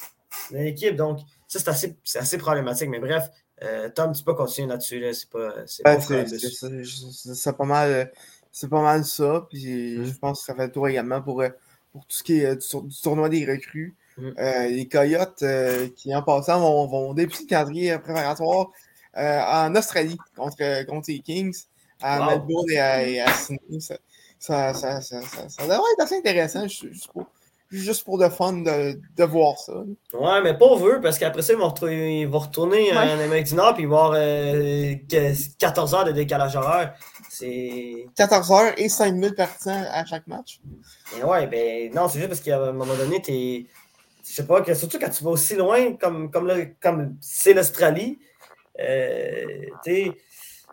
dans 0.50 0.58
l'équipe. 0.58 0.94
Donc, 0.94 1.20
ça, 1.48 1.58
c'est 1.58 1.68
assez, 1.68 1.96
assez, 2.16 2.38
problématique. 2.38 2.90
Mais 2.90 2.98
bref, 2.98 3.30
euh, 3.62 3.88
Tom, 3.88 4.12
tu 4.12 4.22
peux 4.22 4.34
continuer 4.34 4.68
là-dessus. 4.68 5.00
Là. 5.00 5.14
C'est 5.14 5.30
pas, 5.30 5.54
c'est 5.66 5.82
pas, 5.82 7.52
pas 7.52 7.64
mal. 7.64 8.12
C'est 8.56 8.70
pas 8.70 8.80
mal 8.80 9.04
ça. 9.04 9.46
Puis 9.50 10.02
je 10.02 10.18
pense 10.18 10.40
que 10.40 10.46
ça 10.46 10.54
fait 10.54 10.66
le 10.66 10.72
tour 10.72 10.88
également 10.88 11.20
pour, 11.20 11.42
euh, 11.42 11.50
pour 11.92 12.06
tout 12.06 12.16
ce 12.16 12.22
qui 12.22 12.40
est 12.40 12.56
du, 12.56 13.00
tournoi 13.02 13.28
des 13.28 13.44
recrues. 13.44 13.94
Mm. 14.18 14.30
les 14.70 14.88
Coyotes 14.88 15.44
qui, 15.94 16.14
en 16.14 16.22
passant, 16.22 16.58
vont, 16.58 16.86
vont 16.86 17.12
débuter 17.12 17.42
le 17.42 17.48
calendrier 17.48 17.98
préparatoire 17.98 18.70
euh, 19.16 19.40
en 19.40 19.74
Australie 19.74 20.18
contre, 20.36 20.84
contre 20.86 21.10
les 21.10 21.20
Kings, 21.20 21.56
à 22.02 22.26
Melbourne 22.26 22.70
et 22.70 23.20
à, 23.20 23.32
Sydney. 23.32 23.80
Ça, 24.38 24.74
ça, 24.74 25.00
ça, 25.00 25.22
ça, 25.22 25.62
devrait 25.62 25.78
être 25.94 26.02
assez 26.02 26.16
intéressant, 26.16 26.68
juste 26.68 27.10
pour, 27.10 27.26
juste 27.70 28.04
pour 28.04 28.18
le 28.18 28.28
fun 28.28 28.52
de, 28.52 29.00
de 29.16 29.24
voir 29.24 29.58
ça. 29.58 29.72
Ouais, 30.12 30.42
mais 30.42 30.52
pas 30.52 30.76
eux, 30.76 31.00
parce 31.02 31.18
qu'après 31.18 31.40
ça, 31.40 31.54
ils 31.54 31.58
vont, 31.58 31.68
retourner, 31.68 32.20
ils 32.20 32.28
vont 32.28 32.40
retourner 32.40 32.90
ouais. 32.90 32.96
en 32.96 33.18
Amérique 33.18 33.46
du 33.46 33.54
Nord 33.54 33.74
puis 33.74 33.86
euh, 33.86 34.94
14 35.58 35.94
heures 35.94 36.04
de 36.04 36.12
décalage 36.12 36.54
horaire. 36.54 36.94
C'est 37.38 38.06
14 38.16 38.50
heures 38.52 38.72
et 38.78 38.88
5000 38.88 39.34
partisans 39.34 39.86
à 39.90 40.04
chaque 40.04 40.26
match. 40.26 40.60
Et 41.18 41.22
ouais, 41.22 41.46
ben 41.46 41.92
non, 41.92 42.08
c'est 42.08 42.18
juste 42.18 42.28
parce 42.28 42.40
qu'à 42.40 42.58
un 42.58 42.72
moment 42.72 42.94
donné, 42.94 43.20
t'es. 43.20 43.66
Je 44.24 44.32
sais 44.32 44.46
pas, 44.46 44.60
que, 44.62 44.74
surtout 44.74 44.98
quand 44.98 45.10
tu 45.10 45.22
vas 45.22 45.30
aussi 45.30 45.54
loin, 45.54 45.94
comme 45.96 46.30
comme, 46.30 46.50
comme 46.80 47.16
c'est 47.20 47.54
l'Australie, 47.54 48.18
euh, 48.80 49.44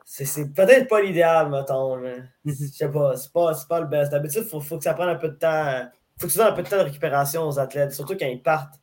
c'est 0.06 0.54
peut-être 0.54 0.88
pas 0.88 1.02
l'idéal, 1.02 1.50
mettons. 1.50 2.02
Je 2.46 2.54
sais 2.54 2.90
pas, 2.90 3.16
c'est 3.18 3.32
pas, 3.32 3.54
pas 3.68 3.82
le 3.82 3.88
best. 3.88 4.12
D'habitude, 4.12 4.44
il 4.46 4.50
faut, 4.50 4.62
faut, 4.62 4.78
que 4.78 4.84
ça 4.84 4.94
prenne 4.94 5.10
un 5.10 5.16
peu 5.16 5.30
de 5.30 5.36
temps. 5.36 5.88
faut 6.18 6.28
que 6.28 6.34
ça 6.34 6.46
donne 6.46 6.54
un 6.54 6.56
peu 6.56 6.64
de 6.64 6.70
temps 6.70 6.78
de 6.78 6.84
récupération 6.84 7.48
aux 7.48 7.60
athlètes, 7.60 7.92
surtout 7.92 8.16
quand 8.18 8.26
ils 8.26 8.42
partent 8.42 8.80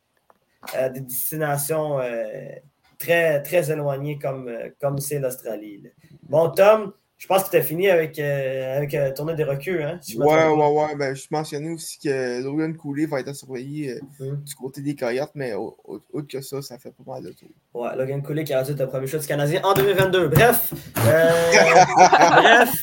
à 0.73 0.89
des 0.89 1.01
destinations 1.01 1.99
euh, 1.99 2.49
très, 2.99 3.41
très 3.41 3.71
éloignées 3.71 4.19
comme 4.19 4.47
euh, 4.47 4.69
comme 4.79 4.99
c'est 4.99 5.19
l'Australie. 5.19 5.83
Bon, 6.23 6.49
Tom, 6.51 6.93
je 7.21 7.27
pense 7.27 7.43
que 7.43 7.51
tu 7.51 7.57
as 7.57 7.61
fini 7.61 7.87
avec, 7.87 8.17
euh, 8.17 8.77
avec 8.77 8.95
euh, 8.95 9.11
des 9.35 9.43
reculs. 9.43 9.83
Hein, 9.83 9.99
ouais, 10.17 10.47
ouais, 10.47 10.69
ouais. 10.71 10.95
Ben, 10.95 11.15
je 11.15 11.23
mentionnais 11.29 11.69
aussi 11.69 11.99
que 11.99 12.41
Logan 12.41 12.75
Cooley 12.75 13.05
va 13.05 13.19
être 13.19 13.35
surveillé 13.35 13.91
euh, 13.91 13.99
mm-hmm. 14.19 14.43
du 14.43 14.55
côté 14.55 14.81
des 14.81 14.95
Coyotes, 14.95 15.29
mais 15.35 15.53
autre 15.53 16.27
que 16.27 16.41
ça, 16.41 16.63
ça 16.63 16.79
fait 16.79 16.89
pas 16.89 17.13
mal 17.13 17.23
de 17.23 17.29
tout. 17.29 17.45
Ouais, 17.75 17.95
Logan 17.95 18.23
Cooley 18.23 18.43
qui 18.43 18.55
a 18.55 18.61
reçu 18.61 18.73
le 18.73 18.87
premier 18.87 19.05
choix 19.05 19.19
du 19.19 19.27
Canadien 19.27 19.61
en 19.63 19.75
2022. 19.75 20.29
Bref, 20.29 20.73
bref. 20.95 22.73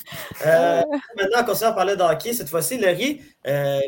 maintenant, 1.16 1.38
on 1.40 1.44
continue 1.44 1.70
à 1.70 1.72
parler 1.72 1.96
de 1.96 2.02
hockey. 2.02 2.32
Cette 2.32 2.48
fois-ci, 2.48 2.78
Larry, 2.78 3.20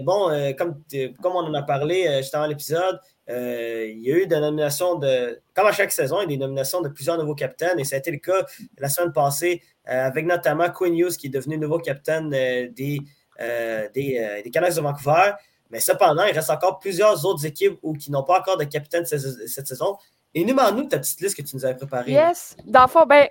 bon, 0.03 0.53
comme, 0.59 0.83
comme 1.23 1.37
on 1.37 1.47
en 1.47 1.55
a 1.55 1.63
parlé 1.63 2.19
juste 2.23 2.35
avant 2.35 2.49
l'épisode, 2.49 2.99
il 3.33 4.01
y 4.01 4.13
a 4.13 4.17
eu 4.17 4.27
des 4.27 4.41
nominations 4.41 4.97
de, 4.97 5.41
comme 5.55 5.67
à 5.67 5.73
chaque 5.73 5.93
saison, 5.93 6.19
il 6.19 6.23
y 6.23 6.25
a 6.25 6.29
des 6.29 6.37
nominations 6.37 6.81
de 6.81 6.89
plusieurs 6.89 7.17
nouveaux 7.19 7.35
capitaines, 7.35 7.79
et 7.79 7.85
ça 7.85 7.97
a 7.97 7.99
été 7.99 8.11
le 8.11 8.19
cas 8.19 8.45
la 8.79 8.89
semaine 8.89 9.13
passée 9.13 9.63
euh, 9.91 10.07
avec 10.07 10.27
notamment 10.27 10.71
Quinn 10.71 10.97
Hughes 10.97 11.17
qui 11.17 11.27
est 11.27 11.31
devenu 11.31 11.59
nouveau 11.59 11.79
capitaine 11.79 12.33
euh, 12.33 12.69
des, 12.71 13.01
euh, 13.41 13.89
des, 13.93 14.41
des, 14.45 14.51
Canucks 14.51 14.75
de 14.75 14.81
Vancouver. 14.81 15.33
Mais 15.71 15.81
cependant, 15.81 16.25
il 16.25 16.33
reste 16.33 16.51
encore 16.51 16.79
plusieurs 16.79 17.25
autres 17.25 17.45
équipes 17.47 17.79
où, 17.83 17.95
qui 17.95 18.11
n'ont 18.11 18.23
pas 18.23 18.39
encore 18.39 18.57
de 18.57 18.65
capitaine 18.65 19.05
cette, 19.05 19.67
saison. 19.67 19.97
Et 20.35 20.45
nous 20.45 20.55
ta 20.85 20.99
petite 20.99 21.21
liste 21.21 21.37
que 21.37 21.43
tu 21.43 21.57
nous 21.57 21.65
avais 21.65 21.77
préparée. 21.77 22.13
Yes. 22.13 22.57
Dans 22.67 22.83
le 22.83 22.89
fond, 22.89 23.05
ben, 23.07 23.29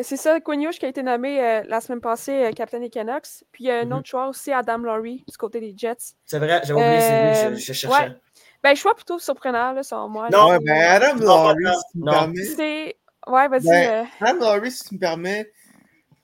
c'est 0.00 0.16
ça, 0.16 0.40
Quinn 0.40 0.62
Hughes 0.62 0.78
qui 0.78 0.86
a 0.86 0.88
été 0.88 1.02
nommé 1.02 1.62
la 1.66 1.80
semaine 1.80 2.00
passée 2.00 2.50
capitaine 2.54 2.82
des 2.82 2.90
Canucks. 2.90 3.44
Puis 3.50 3.64
il 3.64 3.66
y 3.66 3.70
a 3.70 3.80
un 3.80 3.84
mm-hmm. 3.84 3.94
autre 3.94 4.06
choix 4.06 4.28
aussi, 4.28 4.52
Adam 4.52 4.78
Laurie, 4.78 5.24
du 5.28 5.36
côté 5.36 5.60
des 5.60 5.74
Jets. 5.76 6.14
C'est 6.24 6.38
vrai, 6.38 6.60
j'avais 6.64 6.80
oublié, 6.80 7.00
c'est 7.00 7.50
lui, 7.50 7.58
je, 7.58 7.64
je 7.64 7.72
cherchais. 7.72 8.08
Ouais. 8.08 8.16
Ben, 8.62 8.74
choix 8.74 8.94
plutôt 8.94 9.18
surprenant, 9.18 9.72
là, 9.72 9.82
selon 9.82 10.08
moi. 10.08 10.28
Non, 10.30 10.58
ben, 10.58 10.82
Adam 10.82 11.16
Laurie, 11.16 11.64
si 11.64 11.92
tu 11.92 11.98
me 11.98 12.10
permets. 12.10 12.44
C'est. 12.44 12.96
Ouais, 13.26 13.48
vas-y. 13.48 13.64
Ben, 13.64 14.06
Adam 14.20 14.38
Laurie, 14.40 14.70
si 14.70 14.84
tu 14.84 14.94
me 14.94 15.00
permets, 15.00 15.50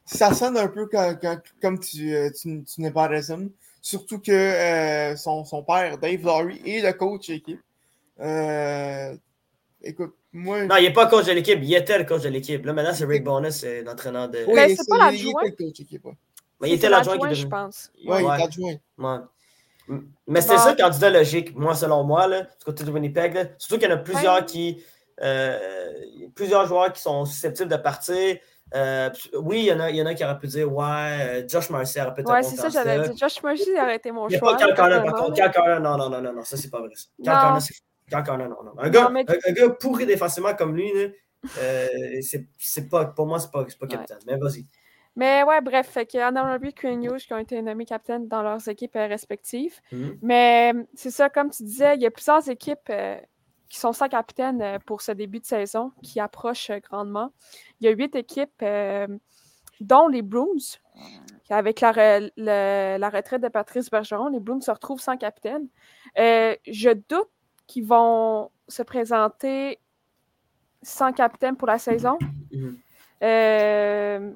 ça 0.05 0.35
sonne 0.35 0.57
un 0.57 0.69
peu 0.69 0.87
comme, 0.87 1.19
comme 1.63 1.81
tu, 1.81 2.15
euh, 2.15 2.31
tu, 2.31 2.63
tu 2.65 2.81
n'es 2.81 2.91
pas 2.91 3.09
raison. 3.09 3.51
Surtout 3.81 4.19
que 4.19 4.33
euh, 4.33 5.17
son, 5.17 5.45
son, 5.45 5.63
père, 5.63 5.99
Dave 5.99 6.23
Laurie, 6.23 6.61
est 6.67 6.83
le 6.83 6.93
coach 6.93 7.29
de 7.29 7.35
l'équipe. 7.35 7.61
Euh, 8.21 9.17
écoute, 9.83 10.15
moi. 10.33 10.65
Non, 10.65 10.77
il 10.77 10.83
n'est 10.83 10.93
pas 10.93 11.07
coach 11.07 11.27
de 11.27 11.33
l'équipe, 11.33 11.59
il 11.63 11.75
était 11.75 11.99
le 11.99 12.05
coach 12.05 12.23
de 12.23 12.29
l'équipe. 12.29 12.65
Là, 12.67 12.73
maintenant, 12.73 12.93
c'est 12.93 13.07
Rick 13.07 13.25
Bonus, 13.25 13.65
l'entraîneur 13.85 14.29
de. 14.29 14.45
Oui, 14.47 14.55
mais 14.55 14.77
c'est 14.77 14.89
pas 14.89 14.99
l'adjoint. 14.99 15.43
Il, 15.43 15.49
était 15.49 15.65
ouais. 16.05 16.15
Mais 16.61 16.71
il 16.71 16.75
était 16.75 16.89
l'adjoint 16.89 17.33
je 17.33 17.47
pense. 17.47 17.91
Oui, 18.05 18.17
il 18.21 18.25
est 18.25 18.43
adjoint. 18.43 18.75
Ouais. 18.99 19.19
Mais 20.27 20.41
c'est 20.41 20.59
ça 20.59 20.73
le 20.73 20.77
candidat 20.77 21.11
logique, 21.11 21.55
moi, 21.55 21.75
selon 21.75 22.05
moi, 22.05 22.27
là, 22.27 22.43
du 22.43 22.65
côté 22.65 22.85
de 22.85 22.91
Winnipeg. 22.91 23.35
Là. 23.35 23.45
Surtout 23.59 23.79
qu'il 23.79 23.89
y 23.89 23.93
en 23.93 23.97
a 23.97 23.99
plusieurs 23.99 24.45
qui. 24.45 24.83
Euh, 25.23 25.59
plusieurs 26.35 26.67
joueurs 26.67 26.93
qui 26.93 27.01
sont 27.01 27.25
susceptibles 27.25 27.71
de 27.71 27.77
partir. 27.77 28.37
Euh, 28.75 29.11
oui, 29.35 29.61
il 29.61 29.65
y, 29.67 29.73
en 29.73 29.81
a, 29.81 29.91
il 29.91 29.97
y 29.97 30.03
en 30.03 30.07
a 30.07 30.15
qui 30.15 30.25
auraient 30.25 30.39
pu 30.39 30.49
dire 30.49 30.71
Ouais, 30.71 31.45
euh, 31.45 31.49
Josh 31.49 31.71
Marcy 31.71 32.01
aurait 32.01 32.13
pu 32.15 32.23
être 32.23 32.31
Ouais, 32.31 32.43
c'est 32.43 32.57
ça, 32.57 32.69
j'allais 32.69 33.01
dire. 33.09 33.17
Josh 33.17 33.43
Marcy 33.43 33.71
aurait 33.81 33.97
été 33.97 34.11
mon 34.11 34.29
choix. 34.29 34.53
Il 34.53 34.57
n'y 34.57 34.63
a 34.63 34.75
pas 34.75 34.75
Connor, 34.75 35.05
par 35.05 35.15
contre. 35.15 35.53
Connor, 35.53 35.81
non, 35.81 35.97
non, 35.97 36.11
non, 36.11 36.21
non, 36.21 36.33
non, 36.33 36.43
ça, 36.43 36.57
c'est 36.57 36.69
pas 36.69 36.81
vrai. 36.81 36.91
Cal 37.25 37.39
Connor, 37.41 37.63
c'est. 37.63 38.25
Connor, 38.25 38.49
non, 38.49 38.57
non. 38.65 38.73
Un 38.79 38.91
gars, 38.91 39.09
non, 39.09 39.17
un, 39.17 39.21
un, 39.21 39.53
gars 39.53 39.69
pourri 39.71 40.05
défensivement 40.05 40.55
comme 40.55 40.77
lui, 40.77 40.91
euh, 41.59 41.87
c'est 42.21 42.89
pas, 42.89 43.07
pour 43.07 43.27
moi, 43.27 43.39
c'est 43.39 43.51
pas, 43.51 43.65
pas 43.65 43.87
capitaine. 43.87 44.19
Ouais. 44.27 44.35
Mais 44.35 44.39
vas-y. 44.39 44.67
Mais 45.17 45.43
ouais, 45.45 45.61
bref, 45.63 45.89
fait 45.89 46.07
que 46.07 46.71
Quinn 46.73 47.03
Hughes 47.03 47.27
qui 47.27 47.33
ont 47.33 47.39
été 47.39 47.61
nommés 47.63 47.87
capitaines 47.87 48.29
dans 48.29 48.43
leurs 48.43 48.69
équipes 48.69 48.97
euh, 48.97 49.07
respectives. 49.07 49.81
Mm 49.91 49.97
-hmm. 49.97 50.19
Mais 50.23 50.73
c'est 50.95 51.11
ça, 51.11 51.31
comme 51.31 51.51
tu 51.51 51.63
disais, 51.63 51.95
il 51.97 52.03
y 52.03 52.07
a 52.07 52.11
plusieurs 52.11 52.47
équipes 52.49 52.91
euh, 52.91 53.19
qui 53.71 53.79
sont 53.79 53.95
sans 53.95 54.09
capitaine 54.09 54.61
euh, 54.63 54.79
pour 54.87 55.01
ce 55.01 55.13
début 55.13 55.41
de 55.41 55.47
saison 55.47 55.93
qui 56.03 56.21
approchent 56.21 56.71
grandement. 56.89 57.31
Il 57.81 57.87
y 57.87 57.89
a 57.89 57.93
huit 57.93 58.15
équipes 58.15 58.63
dont 59.81 60.09
les 60.09 60.23
Bruins. 60.23 60.79
Avec 61.49 61.81
la, 61.81 61.93
re, 61.93 62.31
le, 62.37 62.97
la, 62.99 63.11
retraite 63.11 63.43
de 63.43 63.49
Patrice 63.49 63.89
Bergeron, 63.91 64.29
les 64.29 64.41
Bruins 64.41 64.61
se 64.61 64.71
retrouvent 64.71 65.01
sans 65.01 65.17
capitaine. 65.17 65.69
Euh, 66.19 66.57
je 66.67 66.91
doute 66.91 67.31
qu'ils 67.69 67.87
vont 67.87 68.51
se 68.67 68.83
présenter 68.83 69.79
sans 70.83 71.13
capitaine 71.13 71.57
pour 71.57 71.69
la 71.69 71.79
saison. 71.79 72.19
Mm 72.51 72.59
-hmm. 72.59 72.75
Euh, 73.23 74.33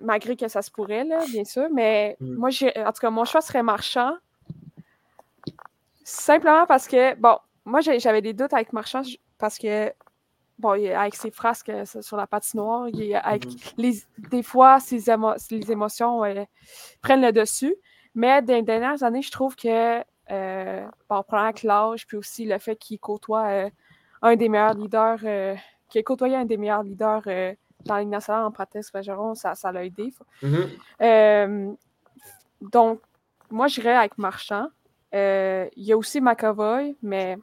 malgré 0.00 0.36
que 0.36 0.48
ça 0.48 0.62
se 0.62 0.70
pourrait, 0.70 1.04
là, 1.04 1.24
bien 1.30 1.44
sûr. 1.44 1.68
Mais 1.72 2.16
Mm. 2.20 2.34
moi, 2.36 2.50
j'ai, 2.50 2.72
en 2.78 2.92
tout 2.92 3.00
cas, 3.00 3.10
mon 3.10 3.24
choix 3.24 3.40
serait 3.40 3.62
Marchand. 3.62 4.12
Simplement 6.04 6.66
parce 6.66 6.86
que, 6.86 7.14
bon, 7.16 7.36
moi, 7.64 7.80
j'avais 7.80 8.22
des 8.22 8.32
doutes 8.32 8.52
avec 8.52 8.72
Marchand 8.72 9.02
parce 9.38 9.58
que, 9.58 9.92
bon, 10.58 10.70
avec 10.70 11.16
ses 11.16 11.30
frasques 11.30 11.68
euh, 11.68 11.84
sur 12.00 12.16
la 12.16 12.26
patinoire, 12.26 12.88
il, 12.88 13.14
avec 13.16 13.44
Mhm. 13.46 13.52
les, 13.78 14.02
des 14.30 14.42
fois, 14.42 14.78
ses 14.80 15.06
émo- 15.10 15.36
les 15.50 15.72
émotions 15.72 16.24
euh, 16.24 16.44
prennent 17.02 17.22
le 17.22 17.32
dessus. 17.32 17.74
Mais 18.14 18.40
dans 18.40 18.54
les 18.54 18.62
dernières 18.62 19.02
années, 19.02 19.22
je 19.22 19.30
trouve 19.30 19.56
que, 19.56 20.02
euh, 20.30 20.86
bon, 21.08 21.22
avec 21.32 21.62
l'âge, 21.64 22.06
puis 22.06 22.16
aussi 22.16 22.44
le 22.46 22.58
fait 22.58 22.76
qu'il 22.76 22.98
côtoie 22.98 23.46
euh, 23.48 23.70
un 24.22 24.36
des 24.36 24.48
meilleurs 24.48 24.74
leaders, 24.74 25.18
qu'il 25.88 26.00
ait 26.00 26.04
côtoyé 26.04 26.36
un 26.36 26.44
des 26.46 26.56
meilleurs 26.56 26.82
leaders 26.82 27.22
dans 27.86 27.96
Ligue 27.96 28.08
nationale 28.08 28.44
en 28.44 28.50
Pratis 28.50 28.90
Bergeron, 28.92 29.34
ça 29.34 29.54
ça 29.54 29.72
l'a 29.72 29.84
aidé. 29.84 30.12
Mhm. 30.42 30.68
Euh, 31.02 31.72
donc, 32.60 33.00
moi, 33.50 33.66
j'irais 33.68 33.94
avec 33.96 34.18
Marchand. 34.18 34.68
Euh, 35.14 35.68
il 35.76 35.84
y 35.84 35.92
a 35.92 35.96
aussi 35.96 36.20
McAvoy, 36.20 36.96
mais 37.02 37.36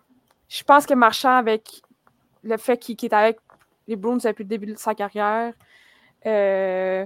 je 0.49 0.63
pense 0.63 0.85
que 0.85 0.93
Marchand, 0.93 1.35
avec 1.37 1.81
le 2.43 2.57
fait 2.57 2.77
qu'il 2.77 2.97
est 3.03 3.13
avec 3.13 3.39
les 3.87 3.95
Bruins 3.95 4.17
depuis 4.17 4.43
le 4.43 4.49
début 4.49 4.65
de 4.67 4.77
sa 4.77 4.93
carrière, 4.95 5.53
euh, 6.25 7.05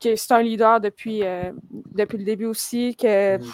que 0.00 0.16
c'est 0.16 0.32
un 0.32 0.42
leader 0.42 0.80
depuis, 0.80 1.24
euh, 1.24 1.52
depuis 1.70 2.18
le 2.18 2.24
début 2.24 2.46
aussi, 2.46 2.96
que 2.96 3.36
Mhm. 3.38 3.52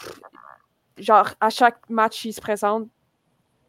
genre 0.98 1.28
à 1.40 1.50
chaque 1.50 1.88
match, 1.90 2.24
il 2.24 2.32
se 2.32 2.40
présente. 2.40 2.88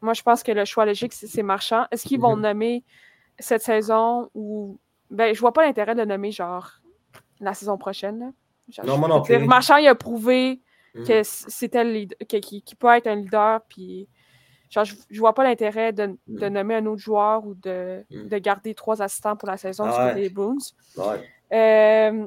Moi, 0.00 0.14
je 0.14 0.22
pense 0.22 0.42
que 0.42 0.52
le 0.52 0.64
choix 0.64 0.84
logique, 0.84 1.12
c'est 1.12 1.42
Marchand. 1.42 1.86
Est-ce 1.90 2.06
qu'ils 2.08 2.20
vont 2.20 2.36
Mhm. 2.36 2.42
nommer 2.42 2.84
cette 3.38 3.62
saison 3.62 4.30
ou. 4.34 4.78
Ben, 5.12 5.34
je 5.34 5.40
vois 5.40 5.52
pas 5.52 5.64
l'intérêt 5.64 5.94
de 5.94 6.00
le 6.00 6.06
nommer 6.06 6.30
genre 6.32 6.72
la 7.40 7.54
saison 7.54 7.76
prochaine. 7.78 8.18
là. 8.18 8.30
Genre, 8.68 8.86
Non, 8.86 8.98
moi 8.98 9.08
non 9.08 9.22
plus. 9.22 9.38
Marchand, 9.38 9.76
il 9.76 9.86
a 9.88 9.94
prouvé 9.94 10.60
Mhm. 10.94 11.06
que 11.06 11.22
c'était 11.22 11.84
le 11.84 12.04
qu'il 12.24 12.76
peut 12.78 12.88
être 12.88 13.06
un 13.06 13.14
leader, 13.16 13.60
puis 13.68 14.08
genre, 14.70 14.84
je, 14.84 14.94
je 15.10 15.18
vois 15.20 15.34
pas 15.34 15.42
l'intérêt 15.44 15.92
de, 15.92 16.16
de 16.28 16.48
Mm. 16.48 16.52
nommer 16.52 16.74
un 16.76 16.86
autre 16.86 17.00
joueur 17.02 17.46
ou 17.46 17.54
de, 17.54 18.04
Mm. 18.10 18.28
de 18.28 18.38
garder 18.38 18.74
trois 18.74 19.00
assistants 19.02 19.36
pour 19.36 19.48
la 19.48 19.56
saison 19.56 19.84
Ah 19.86 19.90
du 19.90 19.98
ouais. 19.98 20.08
côté 20.10 20.20
des 20.28 20.34
Bruins. 20.34 20.56
Ouais. 20.96 21.28
Euh, 21.52 22.26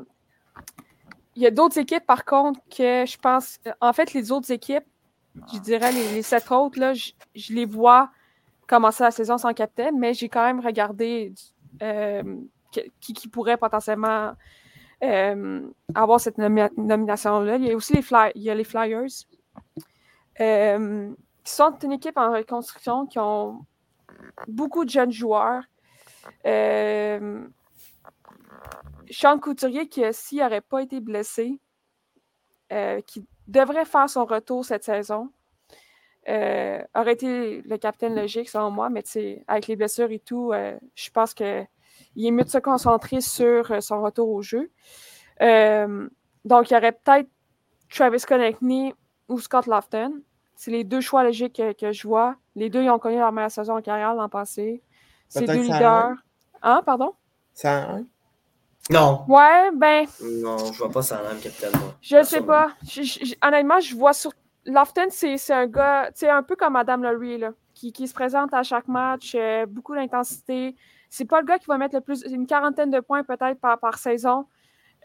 Il 1.38 1.42
y 1.42 1.48
a 1.48 1.52
d'autres 1.52 1.78
équipes, 1.78 2.06
par 2.06 2.24
contre, 2.24 2.60
que 2.70 3.06
je 3.06 3.18
pense. 3.18 3.60
En 3.82 3.92
fait, 3.94 4.14
les 4.14 4.32
autres 4.32 4.52
équipes, 4.52 4.86
je 5.54 5.60
dirais 5.60 5.92
les, 5.92 6.14
les 6.14 6.22
sept 6.22 6.50
autres, 6.52 6.80
là, 6.80 6.94
je, 6.94 7.12
je 7.36 7.52
les 7.54 7.66
vois 7.66 8.10
commencer 8.68 9.04
la 9.04 9.12
saison 9.12 9.38
sans 9.38 9.54
capitaine, 9.54 10.00
mais 10.00 10.14
j'ai 10.14 10.30
quand 10.30 10.46
même 10.46 10.60
regardé 10.62 11.34
euh, 11.82 12.24
qui, 13.00 13.14
qui 13.14 13.28
pourrait 13.28 13.58
potentiellement 13.58 14.34
euh, 15.04 15.68
avoir 15.94 16.20
cette 16.20 16.38
nomi- 16.38 16.72
nomination-là. 16.78 17.58
Il 17.58 17.66
y 17.66 17.72
a 17.72 17.76
aussi 17.76 17.94
les, 17.94 18.04
il 18.36 18.44
y 18.44 18.50
a 18.50 18.56
les 18.56 18.64
Flyers, 18.64 19.08
euh, 20.40 21.14
qui 21.44 21.54
sont 21.54 21.78
une 21.84 21.92
équipe 21.94 22.18
en 22.18 22.32
reconstruction, 22.32 23.06
qui 23.06 23.20
ont 23.20 23.66
beaucoup 24.48 24.86
de 24.86 24.90
jeunes 24.90 25.12
joueurs. 25.12 25.64
Euh, 26.46 27.46
Sean 29.12 29.40
Couturier, 29.40 29.88
qui, 29.88 30.02
s'il 30.12 30.40
n'aurait 30.40 30.62
pas 30.62 30.82
été 30.82 31.00
blessé, 31.00 31.60
qui 33.06 33.28
devrait 33.48 33.86
faire 33.86 34.10
son 34.10 34.26
retour 34.26 34.66
cette 34.66 34.84
saison, 34.84 35.30
aurait 36.28 37.14
été 37.14 37.62
le 37.62 37.78
capitaine 37.78 38.16
logique, 38.16 38.50
selon 38.50 38.72
moi, 38.72 38.90
mais 38.90 39.04
avec 39.48 39.68
les 39.68 39.76
blessures 39.76 40.10
et 40.12 40.20
tout, 40.20 40.52
je 40.96 41.10
pense 41.12 41.36
que 41.36 41.64
il 42.16 42.26
est 42.28 42.32
mieux 42.32 42.44
de 42.44 42.50
se 42.50 42.58
concentrer 42.58 43.22
sur 43.22 43.72
euh, 43.72 43.82
son 43.82 44.02
retour 44.02 44.30
au 44.30 44.42
jeu. 44.42 44.72
Euh, 45.42 46.08
donc, 46.44 46.70
il 46.70 46.74
y 46.74 46.78
aurait 46.78 46.92
peut-être 46.92 47.30
Travis 47.90 48.22
Connectney 48.22 48.94
ou 49.30 49.40
Scott 49.40 49.66
Lofton. 49.68 50.22
C'est 50.56 50.72
les 50.72 50.84
deux 50.84 51.02
choix 51.02 51.24
logiques 51.24 51.56
que, 51.58 51.74
que 51.74 51.92
je 51.92 52.08
vois. 52.08 52.36
Les 52.56 52.70
deux, 52.70 52.84
ils 52.84 52.90
ont 52.90 53.00
connu 53.00 53.18
leur 53.18 53.32
meilleure 53.32 53.52
saison 53.52 53.78
en 53.78 53.82
carrière 53.82 54.14
l'an 54.14 54.30
passé. 54.30 54.82
C'est 55.28 55.46
deux 55.48 55.62
leaders. 55.74 56.14
Hein, 56.62 56.82
pardon? 56.86 57.14
Ça, 57.54 57.90
hein? 57.92 58.06
Non. 58.90 59.26
Ouais, 59.28 59.72
ben, 59.76 60.06
Non, 60.22 60.58
je 60.72 60.78
vois 60.78 60.92
pas 60.92 61.02
ça 61.02 61.20
en 61.22 61.28
même 61.28 61.40
capitaine, 61.42 61.72
moi. 61.80 61.96
Je 62.02 62.18
ne 62.18 62.24
sais 62.24 62.38
Sûrement. 62.38 62.48
pas. 62.48 62.70
Je- 62.88 63.02
je- 63.02 63.26
je- 63.26 63.36
honnêtement, 63.46 63.80
je 63.80 63.96
vois 63.96 64.14
sur. 64.14 64.32
Lofton, 64.68 65.08
c'est 65.10 65.38
c'est 65.38 65.54
un 65.54 65.68
gars, 65.68 66.08
tu 66.08 66.20
sais, 66.20 66.30
un 66.30 66.42
peu 66.44 66.56
comme 66.56 66.74
Madame 66.74 67.04
Lurie, 67.04 67.38
là, 67.38 67.52
qui, 67.74 67.92
qui 67.92 68.08
se 68.08 68.14
présente 68.14 68.54
à 68.54 68.64
chaque 68.64 68.88
match, 68.88 69.34
euh, 69.36 69.66
beaucoup 69.68 69.94
d'intensité. 69.96 70.76
C'est 71.16 71.26
pas 71.26 71.40
le 71.40 71.46
gars 71.46 71.58
qui 71.60 71.68
va 71.68 71.78
mettre 71.78 71.96
le 71.96 72.02
plus, 72.02 72.24
une 72.24 72.46
quarantaine 72.46 72.92
de 72.92 73.00
points 73.00 73.24
peut-être 73.24 73.60
par, 73.60 73.80
par 73.80 73.98
saison, 73.98 74.46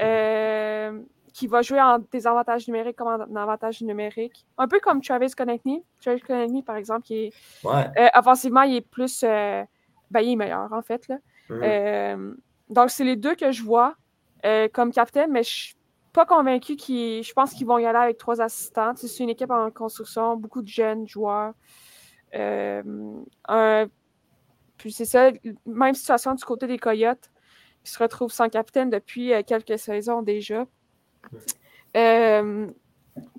euh, 0.01 0.99
qui 1.33 1.47
va 1.47 1.63
jouer 1.63 1.81
en 1.81 1.99
désavantage 2.11 2.67
numérique 2.67 2.97
comme 2.97 3.07
en 3.09 3.37
avantage 3.37 3.81
numérique. 3.83 4.45
Un 4.59 4.67
peu 4.67 4.81
comme 4.81 5.01
Travis 5.01 5.31
Connectney. 5.31 5.85
Travis 6.01 6.21
Connectney, 6.23 6.63
par 6.63 6.77
exemple, 6.77 7.03
qui 7.03 7.15
est 7.27 7.33
Ouais. 7.65 7.87
euh, 7.99 8.09
offensivement, 8.19 8.63
il 8.63 8.77
est 8.77 8.81
plus. 8.81 9.23
euh, 9.23 9.63
ben, 10.11 10.21
il 10.21 10.33
est 10.33 10.37
meilleur, 10.37 10.73
en 10.73 10.83
fait. 10.83 11.07
Là. 11.07 11.19
Euh, 11.51 12.35
donc, 12.69 12.91
c'est 12.91 13.05
les 13.05 13.17
deux 13.17 13.35
que 13.37 13.53
je 13.53 13.63
vois 13.63 13.95
comme 14.73 14.91
capitaine, 14.91 15.31
mais 15.31 15.43
je 15.45 15.51
suis 15.51 15.75
pas 16.13 16.27
convaincue 16.27 16.75
qu'ils. 16.75 17.23
Je 17.23 17.33
pense 17.33 17.53
qu'ils 17.53 17.67
vont 17.67 17.79
y 17.79 17.87
aller 17.87 17.99
avec 17.99 18.19
trois 18.19 18.41
assistants. 18.41 18.93
C'est 18.97 19.23
une 19.23 19.31
équipe 19.31 19.51
en 19.51 19.71
construction, 19.71 20.35
beaucoup 20.37 20.63
de 20.63 20.69
jeunes 20.69 21.07
joueurs. 21.07 21.53
Euh, 22.35 22.83
un- 23.49 23.87
Puis 24.81 24.93
c'est 24.93 25.05
ça, 25.05 25.31
même 25.66 25.95
situation 25.95 26.35
du 26.35 26.43
côté 26.43 26.66
des 26.66 26.78
Coyotes, 26.78 27.31
qui 27.85 27.93
se 27.93 27.99
retrouvent 27.99 28.33
sans 28.33 28.49
capitaine 28.49 28.89
depuis 28.89 29.35
euh, 29.35 29.43
quelques 29.47 29.78
saisons 29.78 30.22
déjà. 30.22 30.64
Euh, 31.97 32.66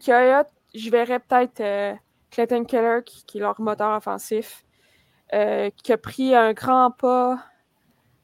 Coyotes, 0.06 0.54
je 0.76 0.90
verrais 0.92 1.20
peut-être 1.20 1.60
euh, 1.62 1.96
Clayton 2.30 2.64
Keller, 2.64 3.00
qui, 3.04 3.40
est 3.40 3.42
leur 3.42 3.60
moteur 3.60 3.98
offensif, 3.98 4.64
euh, 5.34 5.72
qui 5.84 5.92
a 5.92 5.98
pris 5.98 6.36
un 6.36 6.54
grand 6.54 6.92
pas 6.92 7.44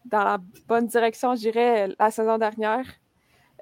dans 0.06 0.24
la 0.24 0.38
bonne 0.68 0.86
direction, 0.86 1.34
je 1.34 1.42
dirais, 1.42 1.90
la 2.00 2.12
saison 2.12 2.38
dernière, 2.38 2.86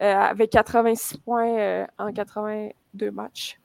euh, 0.01 0.13
avec 0.13 0.51
86 0.51 1.17
points 1.19 1.87
en 1.97 2.11
82 2.11 3.11
matchs. 3.11 3.57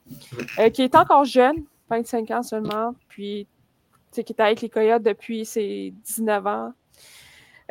Qui 0.72 0.82
est 0.82 0.94
encore 0.94 1.24
jeune, 1.24 1.64
25 1.90 2.30
ans 2.30 2.42
seulement, 2.44 2.94
puis 3.08 3.48
qui 4.12 4.32
est 4.32 4.40
avec 4.40 4.60
les 4.60 4.68
Coyotes 4.68 5.02
depuis 5.02 5.44
ses 5.44 5.92
19 6.04 6.46
ans. 6.46 6.72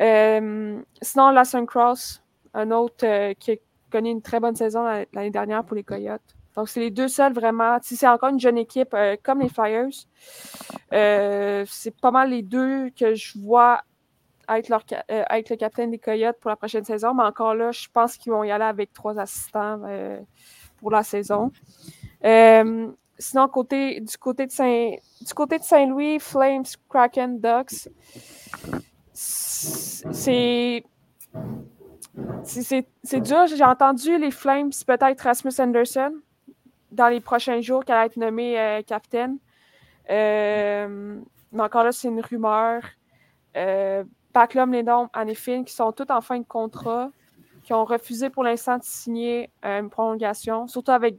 Euh, 0.00 0.80
sinon, 1.02 1.30
Lawson 1.30 1.66
Cross, 1.66 2.22
un 2.54 2.70
autre 2.70 3.04
euh, 3.06 3.34
qui 3.38 3.52
a 3.52 3.56
connu 3.90 4.10
une 4.10 4.22
très 4.22 4.40
bonne 4.40 4.56
saison 4.56 4.82
la- 4.84 5.04
l'année 5.12 5.30
dernière 5.30 5.64
pour 5.64 5.76
les 5.76 5.84
Coyotes. 5.84 6.22
Donc, 6.56 6.68
c'est 6.68 6.80
les 6.80 6.90
deux 6.90 7.08
seuls 7.08 7.32
vraiment. 7.32 7.78
C'est 7.82 8.08
encore 8.08 8.30
une 8.30 8.40
jeune 8.40 8.58
équipe 8.58 8.94
euh, 8.94 9.16
comme 9.22 9.40
les 9.40 9.48
Flyers. 9.48 9.88
Euh, 10.92 11.64
c'est 11.68 11.94
pas 11.96 12.10
mal 12.10 12.30
les 12.30 12.42
deux 12.42 12.90
que 12.90 13.14
je 13.14 13.38
vois 13.38 13.82
être, 14.48 14.68
le 14.68 15.56
capitaine 15.56 15.90
des 15.92 15.98
Coyotes 15.98 16.38
pour 16.40 16.50
la 16.50 16.56
prochaine 16.56 16.84
saison. 16.84 17.14
Mais 17.14 17.22
encore 17.22 17.54
là, 17.54 17.70
je 17.70 17.86
pense 17.92 18.16
qu'ils 18.16 18.32
vont 18.32 18.42
y 18.42 18.50
aller 18.50 18.64
avec 18.64 18.92
trois 18.92 19.18
assistants 19.18 19.80
pour 20.78 20.90
la 20.90 21.02
saison. 21.04 21.52
Sinon, 23.20 23.46
côté, 23.48 24.00
du 24.00 24.16
côté 24.18 24.46
de 24.46 24.50
Saint, 24.50 24.92
du 25.20 25.34
côté 25.34 25.58
de 25.58 25.62
Saint-Louis, 25.64 26.18
Flames, 26.18 26.64
Kraken, 26.88 27.40
Ducks, 27.40 27.88
c'est 29.12 30.84
c'est- 32.42 33.20
dur. 33.20 33.46
J'ai 33.46 33.62
entendu 33.64 34.18
les 34.18 34.30
Flames, 34.30 34.70
peut-être 34.86 35.20
Rasmus 35.20 35.52
Anderson, 35.58 36.14
dans 36.90 37.08
les 37.08 37.20
prochains 37.20 37.60
jours, 37.60 37.84
qu'elle 37.84 37.96
va 37.96 38.06
être 38.06 38.16
nommée 38.16 38.58
euh, 38.58 38.82
capitaine. 38.82 39.38
Euh, 40.10 41.20
mais 41.52 41.62
encore 41.62 41.84
là, 41.84 41.92
c'est 41.92 42.08
une 42.08 42.20
rumeur. 42.20 42.82
Euh, 43.56 44.04
Backlum, 44.32 44.74
Anifin, 45.12 45.64
qui 45.64 45.72
sont 45.72 45.92
tous 45.92 46.10
en 46.10 46.20
fin 46.20 46.38
de 46.38 46.44
contrat, 46.44 47.10
qui 47.62 47.72
ont 47.72 47.84
refusé 47.84 48.30
pour 48.30 48.44
l'instant 48.44 48.78
de 48.78 48.84
signer 48.84 49.50
euh, 49.64 49.80
une 49.80 49.90
prolongation, 49.90 50.66
surtout 50.66 50.92
avec 50.92 51.18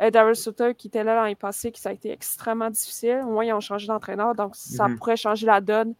euh, 0.00 0.10
Daryl 0.10 0.34
Sutter 0.36 0.74
qui 0.74 0.88
était 0.88 1.04
là 1.04 1.14
l'année 1.14 1.34
passée, 1.34 1.70
qui 1.72 1.80
ça 1.80 1.90
a 1.90 1.92
été 1.92 2.10
extrêmement 2.10 2.70
difficile. 2.70 3.20
Au 3.24 3.30
moins, 3.30 3.44
ils 3.44 3.52
ont 3.52 3.60
changé 3.60 3.86
d'entraîneur, 3.86 4.34
donc 4.34 4.54
ça 4.56 4.88
Mhm. 4.88 4.96
pourrait 4.98 5.16
changer 5.16 5.46
la 5.46 5.60
donne. 5.60 5.94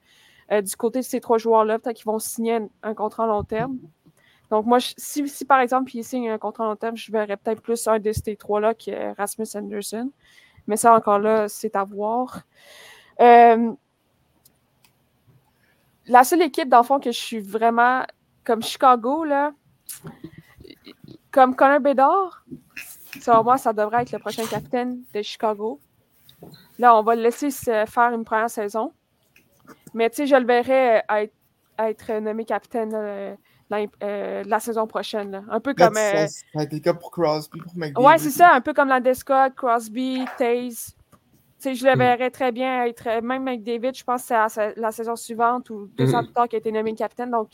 Euh, 0.53 0.61
du 0.61 0.77
côté 0.77 0.99
de 1.01 1.05
ces 1.05 1.21
trois 1.21 1.39
joueurs-là, 1.39 1.79
peut-être 1.79 1.97
qu'ils 1.97 2.05
vont 2.07 2.19
signer 2.19 2.57
un, 2.57 2.69
un 2.83 2.95
contrat 2.95 3.25
à 3.25 3.27
long 3.27 3.45
terme. 3.45 3.79
Donc, 4.51 4.67
moi, 4.67 4.79
je- 4.79 4.93
si, 4.99 5.27
si, 5.29 5.45
par 5.47 5.61
exemple, 5.61 5.91
ils 5.97 6.05
signent 6.05 6.31
un 6.31 6.39
contrat 6.39 6.65
à 6.65 6.69
long 6.69 6.77
terme, 6.77 6.97
je 6.97 7.11
verrais 7.11 7.37
peut-être 7.39 7.63
plus 7.63 7.87
un 7.89 7.99
de 7.99 8.13
ces 8.13 8.37
trois-là 8.37 8.75
que 8.75 9.15
Rasmus 9.17 9.47
Anderson. 9.55 10.11
Mais 10.67 10.77
ça, 10.77 10.95
encore 10.95 11.19
là, 11.19 11.49
c'est 11.49 11.75
à 11.77 11.85
voir. 11.85 12.43
Euh, 13.21 13.73
la 16.07 16.25
seule 16.25 16.43
équipe, 16.43 16.69
dans 16.69 16.79
le 16.79 16.85
fond, 16.85 17.01
que 17.01 17.11
je 17.11 17.19
suis 17.19 17.41
vraiment 17.41 18.03
comme 18.45 18.63
Chicago, 18.63 19.25
là, 19.25 19.53
comme 21.31 21.57
Connor 21.57 21.81
Bedard, 21.81 22.45
selon 23.21 23.45
moi, 23.45 23.59
ça 23.59 23.73
devrait 23.73 24.03
être 24.03 24.13
le 24.13 24.19
prochain 24.19 24.47
capitaine 24.47 25.01
de 25.13 25.23
Chicago. 25.23 25.81
Là, 26.79 26.97
on 26.97 27.03
va 27.03 27.15
le 27.15 27.23
laisser 27.23 27.51
se 27.51 27.85
faire 27.87 28.13
une 28.13 28.25
première 28.25 28.51
saison. 28.51 28.93
Mais 29.95 30.11
tu 30.11 30.17
sais, 30.17 30.27
je 30.27 30.37
le 30.37 30.45
verrais 30.45 31.05
être, 31.09 31.35
être 31.79 32.13
nommé 32.21 32.45
capitaine 32.45 33.37
euh, 34.03 34.43
la 34.47 34.61
saison 34.61 34.87
prochaine. 34.87 35.45
Un 35.49 35.61
peu 35.61 35.75
comme. 35.75 35.95
Ça, 35.95 36.29
ça, 36.29 36.43
a 36.57 36.63
été 36.63 36.77
le 36.77 36.83
cas 36.83 36.95
pour 36.95 37.11
Crosby, 37.11 37.59
pour 37.61 37.73
McDavid. 37.77 38.07
Ouais, 38.07 38.19
c'est 38.19 38.31
ça, 38.31 38.53
un 38.53 38.61
peu 38.61 38.73
comme 38.73 38.89
la 38.89 39.01
Descott, 39.01 39.55
Crosby, 39.55 40.25
Taze. 40.39 40.95
je 41.65 41.85
le 41.85 41.95
mm. 41.95 41.99
verrais 41.99 42.31
très 42.31 42.53
bien 42.53 42.85
être, 42.85 43.21
même 43.23 43.45
McDavid, 43.45 43.95
je 43.95 44.05
pense 44.05 44.29
que 44.29 44.35
c'est 44.49 44.75
la, 44.77 44.93
saison 44.93 45.17
suivante 45.17 45.71
ou 45.71 45.89
deux 45.97 46.15
ans 46.15 46.23
mm. 46.23 46.27
plus 46.27 46.35
tard 46.35 46.49
qu'il 46.49 46.57
a 46.57 46.61
été 46.61 46.73
nommé 46.73 46.95
capitaine. 46.95 47.31
Donc, 47.31 47.49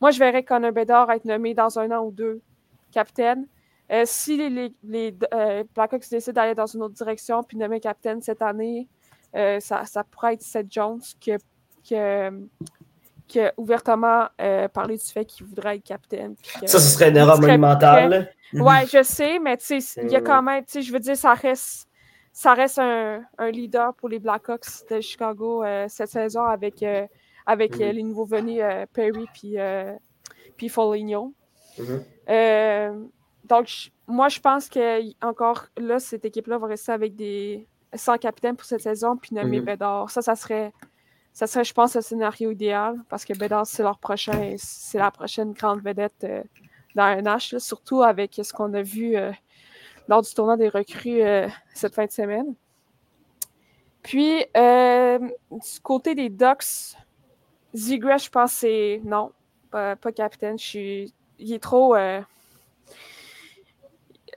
moi, 0.00 0.10
je 0.10 0.18
verrais 0.18 0.44
Connor 0.44 0.72
Bedard 0.72 1.10
être 1.10 1.24
nommé 1.24 1.54
dans 1.54 1.78
un 1.78 1.90
an 1.90 2.04
ou 2.04 2.10
deux 2.10 2.40
capitaine. 2.92 3.46
Euh, 3.92 4.02
si 4.04 4.36
les, 4.36 4.74
les, 4.82 5.16
euh, 5.32 5.62
Blackhawks 5.74 6.08
décident 6.10 6.32
d'aller 6.32 6.54
dans 6.54 6.66
une 6.66 6.82
autre 6.82 6.94
direction 6.94 7.42
puis 7.42 7.56
nommer 7.56 7.78
capitaine 7.80 8.20
cette 8.20 8.42
année, 8.42 8.88
euh, 9.36 9.60
ça, 9.60 9.84
ça, 9.84 10.02
pourrait 10.02 10.34
être 10.34 10.42
Seth 10.42 10.66
Jones 10.70 11.00
qui, 11.20 11.32
qui, 11.84 11.94
a 11.96 13.52
ouvertement 13.56 14.26
parlé 14.72 14.96
du 14.96 15.04
fait 15.04 15.24
qu'il 15.24 15.46
voudrait 15.46 15.76
être 15.76 15.84
capitaine. 15.84 16.34
ça, 16.64 16.78
ce 16.78 16.78
serait 16.78 17.10
une 17.10 17.16
erreur 17.16 17.40
monumentale. 17.40 18.32
Oui, 18.52 18.74
je 18.90 19.02
sais, 19.02 19.38
mais 19.38 19.56
tu 19.56 19.80
sais, 19.80 20.02
il 20.02 20.10
y 20.10 20.16
a 20.16 20.20
quand 20.20 20.42
même, 20.42 20.64
tu 20.64 20.72
sais, 20.72 20.82
je 20.82 20.92
veux 20.92 21.00
dire, 21.00 21.16
ça 21.16 21.34
reste, 21.34 21.88
ça 22.32 22.54
reste 22.54 22.78
un, 22.78 23.22
un, 23.38 23.50
leader 23.50 23.94
pour 23.94 24.08
les 24.08 24.18
Blackhawks 24.18 24.88
de 24.90 25.00
Chicago 25.00 25.64
cette 25.88 26.08
saison 26.08 26.44
avec, 26.44 26.84
avec 27.44 27.76
les 27.76 28.02
nouveaux 28.02 28.24
venus 28.24 28.62
Perry 28.92 29.26
puis, 29.32 29.56
puis 30.56 30.68
Foligno. 30.68 31.34
Mm-hmm. 31.78 33.10
Donc, 33.48 33.92
moi, 34.06 34.28
je 34.28 34.40
pense 34.40 34.68
que 34.68 35.24
encore 35.24 35.66
là, 35.76 35.98
cette 35.98 36.24
équipe-là 36.24 36.58
va 36.58 36.66
rester 36.66 36.92
avec 36.92 37.14
des 37.14 37.66
100 37.94 38.18
capitaines 38.18 38.56
pour 38.56 38.66
cette 38.66 38.80
saison, 38.80 39.16
puis 39.16 39.34
nommer 39.34 39.60
mm 39.60 39.64
Bédard. 39.64 40.10
Ça, 40.10 40.22
ça 40.22 40.34
serait, 40.34 40.72
ça 41.32 41.46
serait, 41.46 41.64
je 41.64 41.72
pense, 41.72 41.94
le 41.94 42.02
scénario 42.02 42.50
idéal, 42.50 42.96
parce 43.08 43.24
que 43.24 43.36
Bédard, 43.36 43.66
c'est 43.66 43.82
leur 43.82 43.98
prochain, 43.98 44.54
c'est 44.58 44.98
la 44.98 45.10
prochaine 45.10 45.52
grande 45.52 45.82
vedette 45.82 46.24
euh, 46.24 46.42
dans 46.94 47.04
un 47.04 47.22
H, 47.22 47.58
surtout 47.58 48.02
avec 48.02 48.40
ce 48.42 48.52
qu'on 48.52 48.72
a 48.74 48.82
vu 48.82 49.16
euh, 49.16 49.32
lors 50.08 50.22
du 50.22 50.32
tournoi 50.34 50.56
des 50.56 50.68
recrues 50.68 51.22
euh, 51.22 51.48
cette 51.74 51.94
fin 51.94 52.06
de 52.06 52.10
semaine. 52.10 52.54
Puis, 54.02 54.44
du 54.54 55.80
côté 55.82 56.14
des 56.14 56.28
Ducks, 56.28 56.96
Zigres, 57.74 58.18
je 58.18 58.30
pense, 58.30 58.52
c'est 58.52 59.00
non, 59.04 59.32
pas, 59.70 59.96
pas 59.96 60.12
capitaine. 60.12 60.56
Je 60.56 60.64
suis, 60.64 61.14
il 61.40 61.52
est 61.52 61.62
trop 61.62 61.96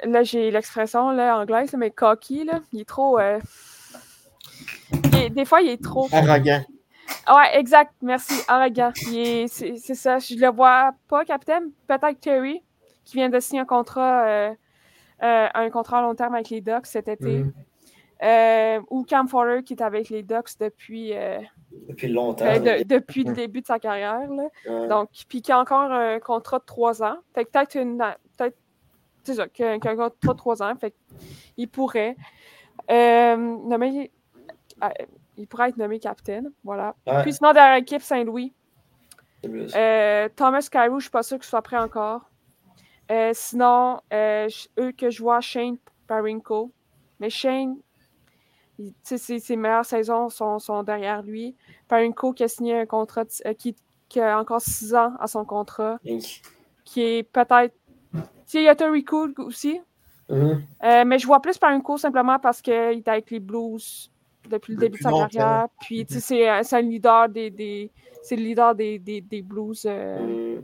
là, 0.04 0.24
j'ai 0.24 0.52
l'expression 0.52 1.08
anglaise, 1.08 1.74
mais 1.78 1.92
cocky, 1.92 2.46
là, 2.46 2.60
il 2.72 2.82
est 2.82 2.88
trop. 2.88 3.20
Euh, 3.20 3.40
des 5.32 5.46
fois, 5.46 5.62
il 5.62 5.70
est 5.70 5.84
trop. 5.84 6.08
Arrogant. 6.12 6.64
Ouais, 7.28 7.60
exact. 7.60 7.94
Merci. 8.02 8.42
Arrogant. 8.48 8.92
C'est 8.96 9.96
ça. 9.96 10.20
Je 10.20 10.36
le 10.36 10.50
vois 10.50 10.92
pas, 11.08 11.26
capitaine. 11.26 11.72
Peut-être 11.88 12.20
Terry, 12.20 12.62
qui 13.06 13.18
vient 13.18 13.30
de 13.30 13.40
signer 13.40 13.62
un 13.62 13.66
contrat, 13.66 14.26
euh, 14.26 14.54
euh, 15.24 15.48
un 15.54 15.70
contrat 15.70 16.00
à 16.00 16.02
long 16.02 16.16
terme 16.16 16.36
avec 16.36 16.50
les 16.50 16.62
Ducks 16.62 16.86
cet 16.86 17.08
été. 17.08 17.44
Mm. 17.44 18.84
ou 18.90 19.04
Cam 19.04 19.28
Fowler, 19.28 19.64
qui 19.64 19.74
est 19.74 19.82
avec 19.82 20.10
les 20.10 20.24
Ducks 20.24 20.58
depuis. 20.60 21.14
depuis 21.88 22.08
longtemps. 22.08 22.46
depuis 22.86 23.24
le 23.24 23.34
début 23.34 23.62
de 23.62 23.68
sa 23.68 23.80
carrière. 23.80 24.22
Donc, 24.68 25.10
puis 25.28 25.42
qui 25.42 25.52
a 25.52 25.60
encore 25.60 25.92
un 25.92 26.20
contrat 26.20 26.60
de 26.60 26.66
trois 26.66 27.04
ans. 27.04 27.18
Fait 27.34 27.46
que 27.46 27.52
peut-être 27.52 27.76
une, 27.76 28.02
c'est 29.24 29.36
ça, 29.36 29.48
qu'un 29.48 29.78
gars 29.78 30.10
de 30.10 30.34
3 30.34 30.64
ans. 30.64 30.76
Fait 30.76 30.94
il 31.58 31.68
pourrait. 31.68 32.16
Euh, 32.90 33.36
nommer, 33.36 34.12
euh, 34.84 34.88
il 35.38 35.48
pourrait 35.48 35.70
être 35.70 35.78
nommé 35.78 36.00
capitaine. 36.00 36.52
Voilà. 36.64 36.96
Puis 37.24 37.34
sinon, 37.34 37.54
derrière 37.54 37.76
l'équipe 37.76 38.02
Saint-Louis. 38.02 38.54
Euh, 39.46 40.28
Thomas 40.36 40.68
Cairo, 40.70 40.94
je 40.94 40.96
ne 40.96 41.02
suis 41.02 41.10
pas 41.10 41.24
sûr 41.24 41.38
qu'il 41.38 41.46
soit 41.46 41.62
prêt 41.62 41.78
encore. 41.78 42.30
sinon, 43.34 44.00
eux 44.12 44.92
que 44.98 45.10
je 45.10 45.22
vois, 45.22 45.42
Shane 45.42 45.78
Parinko. 46.08 46.72
Mais 47.20 47.30
Shane, 47.30 47.78
ses, 49.04 49.56
meilleures 49.56 49.86
saisons 49.86 50.30
sont, 50.30 50.60
sont, 50.60 50.84
derrière 50.84 51.22
lui. 51.22 51.56
Parinko 51.88 52.34
qui 52.34 52.44
a 52.44 52.48
signé 52.48 52.80
un 52.80 52.86
contrat, 52.86 53.26
qui, 53.58 53.76
qui, 54.08 54.20
a 54.20 54.40
encore 54.40 54.62
6 54.62 54.96
ans 54.96 55.14
à 55.20 55.28
son 55.28 55.46
contrat. 55.46 56.00
Qui 56.86 57.02
est 57.02 57.24
peut-être 57.24 57.76
il 58.54 58.64
y 58.64 58.68
a 58.68 58.76
Terry 58.76 59.04
Cool 59.04 59.34
aussi. 59.38 59.80
Mm-hmm. 60.30 60.62
Euh, 60.84 61.06
mais 61.06 61.20
je 61.20 61.26
vois 61.26 61.42
plus 61.42 61.58
par 61.58 61.72
un 61.72 61.82
coup 61.82 61.98
simplement 61.98 62.40
parce 62.40 62.62
qu'il 62.62 62.74
est 62.74 63.08
avec 63.08 63.32
les 63.32 63.40
Blues 63.40 64.12
depuis 64.50 64.74
le 64.74 64.80
début 64.80 64.98
de 64.98 65.04
sa 65.04 65.12
carrière. 65.12 65.68
Puis, 65.82 66.04
mm-hmm. 66.04 66.64
c'est 66.64 66.76
un 66.76 66.82
leader 66.82 67.30
des, 67.30 67.50
des 67.50 67.92
c'est 68.22 68.36
le 68.36 68.44
leader 68.44 68.76
des, 68.76 69.00
des, 69.00 69.22
des 69.22 69.42
Blues. 69.42 69.86
Euh. 69.86 70.58
Mm. 70.58 70.64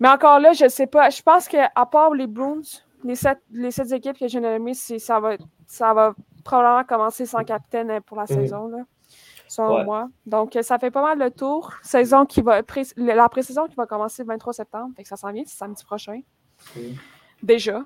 Mais 0.00 0.08
encore 0.08 0.38
là, 0.38 0.52
je 0.52 0.68
sais 0.68 0.86
pas. 0.86 1.10
Je 1.10 1.22
pense 1.22 1.48
qu'à 1.48 1.70
part 1.90 2.14
les 2.14 2.26
Blues, 2.26 2.84
les 3.04 3.14
sept, 3.14 3.38
les 3.52 3.70
sept 3.70 3.92
équipes 3.92 4.18
que 4.18 4.28
j'ai 4.28 4.40
nommées, 4.40 4.74
ça 4.74 5.20
va, 5.20 5.36
ça 5.66 5.92
va 5.94 6.14
probablement 6.44 6.84
commencer 6.84 7.26
sans 7.26 7.44
capitaine 7.44 7.90
euh, 7.90 8.00
pour 8.00 8.16
la 8.16 8.24
mm. 8.24 8.26
saison. 8.28 8.68
Là 8.68 8.78
selon 9.48 9.84
moi. 9.84 10.08
Donc, 10.26 10.56
ça 10.60 10.78
fait 10.78 10.90
pas 10.90 11.02
mal 11.02 11.18
le 11.18 11.30
tour. 11.30 11.72
Saison 11.82 12.26
qui 12.26 12.42
va 12.42 12.60
la 12.96 13.28
pré-saison 13.28 13.66
qui 13.66 13.74
va 13.74 13.86
commencer 13.86 14.22
le 14.22 14.28
23 14.28 14.52
septembre. 14.52 14.92
Fait 14.94 15.02
que 15.02 15.08
ça 15.08 15.16
s'en 15.16 15.32
vient, 15.32 15.42
c'est 15.46 15.56
samedi 15.56 15.82
prochain. 15.84 16.20
Déjà. 17.42 17.84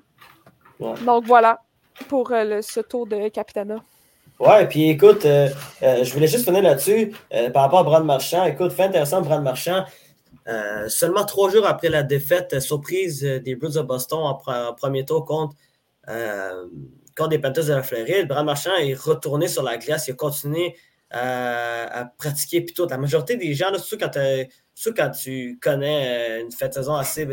Donc 0.79 1.25
voilà 1.25 1.59
pour 2.07 2.31
euh, 2.31 2.61
ce 2.61 2.79
tour 2.79 3.07
de 3.07 3.27
Capitana. 3.29 3.83
Ouais, 4.39 4.67
puis 4.67 4.89
écoute, 4.89 5.25
euh, 5.25 5.49
euh, 5.83 6.03
je 6.03 6.13
voulais 6.13 6.27
juste 6.27 6.45
finir 6.45 6.63
là-dessus 6.63 7.13
par 7.53 7.63
rapport 7.63 7.79
à 7.79 7.83
Brad 7.83 8.03
Marchand. 8.03 8.45
Écoute, 8.45 8.71
fait 8.71 8.83
intéressant, 8.83 9.21
Brad 9.21 9.43
Marchand. 9.43 9.85
seulement 10.87 11.23
trois 11.25 11.49
jours 11.49 11.65
après 11.65 11.89
la 11.89 12.03
défaite 12.03 12.59
surprise 12.59 13.21
des 13.21 13.55
Blues 13.55 13.75
de 13.75 13.81
Boston 13.81 14.19
en, 14.19 14.73
premier 14.73 15.05
tour 15.05 15.25
contre, 15.25 15.55
contre 17.15 17.29
les 17.29 17.39
Panthers 17.39 17.65
de 17.65 17.73
la 17.73 17.83
Floride, 17.83 18.27
Brad 18.27 18.45
Marchand 18.45 18.75
est 18.75 18.95
retourné 18.95 19.47
sur 19.47 19.63
la 19.63 19.77
glace. 19.77 20.07
Il 20.07 20.11
a 20.11 20.15
continué 20.15 20.75
à, 21.11 22.11
pratiquer. 22.17 22.61
Puis 22.61 22.73
tout, 22.73 22.87
la 22.89 22.97
majorité 22.97 23.37
des 23.37 23.53
gens, 23.53 23.73
surtout, 23.75 24.03
quand, 24.03 24.19
quand 24.97 25.11
tu 25.11 25.59
connais 25.61 26.41
une 26.41 26.51
fête 26.51 26.69
de 26.69 26.73
saison 26.73 26.95
assez 26.95 27.27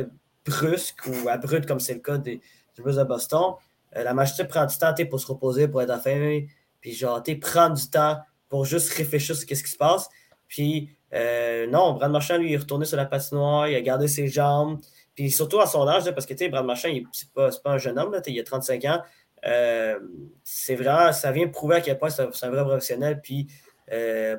brusque 0.47 1.07
ou 1.07 1.29
abrupte, 1.29 1.67
comme 1.67 1.81
c'est 1.81 1.95
le 1.95 2.01
cas 2.01 2.19
des, 2.19 2.41
Blues 2.79 2.97
de 2.97 3.05
Boston, 3.05 3.55
euh, 3.97 4.05
la 4.05 4.15
majorité 4.15 4.45
prend 4.45 4.65
du 4.65 4.77
temps 4.77 4.95
pour 5.09 5.21
se 5.21 5.27
reposer, 5.27 5.69
pour 5.69 5.83
être 5.83 6.01
fin, 6.01 6.41
puis 6.81 6.93
genre, 6.93 7.23
prendre 7.41 7.77
du 7.77 7.91
temps 7.91 8.19
pour 8.49 8.65
juste 8.65 8.93
réfléchir 8.95 9.37
sur 9.37 9.43
ce 9.43 9.47
qui 9.47 9.57
se 9.57 9.77
passe. 9.77 10.09
Puis, 10.49 10.91
euh, 11.13 11.67
non, 11.67 11.93
Brad 11.93 12.11
Marchand, 12.11 12.39
lui, 12.39 12.55
est 12.55 12.57
retourné 12.57 12.85
sur 12.85 12.97
la 12.97 13.07
patinoire, 13.07 13.69
il 13.69 13.77
a 13.77 13.81
gardé 13.81 14.09
ses 14.09 14.29
jambes, 14.29 14.81
puis 15.15 15.31
surtout 15.31 15.61
à 15.61 15.67
son 15.67 15.87
âge, 15.87 16.11
parce 16.13 16.27
que, 16.27 16.49
Brad 16.49 16.65
Marchand, 16.65 16.89
c'est 17.13 17.33
pas, 17.33 17.51
pas 17.63 17.73
un 17.73 17.79
jeune 17.79 17.99
homme, 17.99 18.19
il 18.27 18.41
a 18.41 18.45
35 18.45 18.85
ans. 18.87 19.03
Euh, 19.47 19.99
c'est 20.45 20.75
vraiment, 20.75 21.13
ça 21.13 21.33
vient 21.33 21.49
prouver 21.49 21.77
à 21.77 21.81
quel 21.81 21.99
point 21.99 22.11
c'est 22.11 22.23
un, 22.23 22.51
vrai 22.51 22.63
professionnel. 22.63 23.21
Puis, 23.23 23.49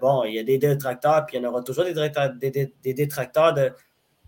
bon, 0.01 0.23
il 0.23 0.33
y 0.33 0.39
a 0.39 0.43
des 0.43 0.57
détracteurs, 0.57 1.25
puis 1.25 1.37
il 1.37 1.43
y 1.43 1.45
en 1.45 1.49
aura 1.49 1.61
toujours 1.61 1.85
des, 1.85 1.93
des, 2.83 2.93
détracteurs 2.93 3.53
de, 3.53 3.71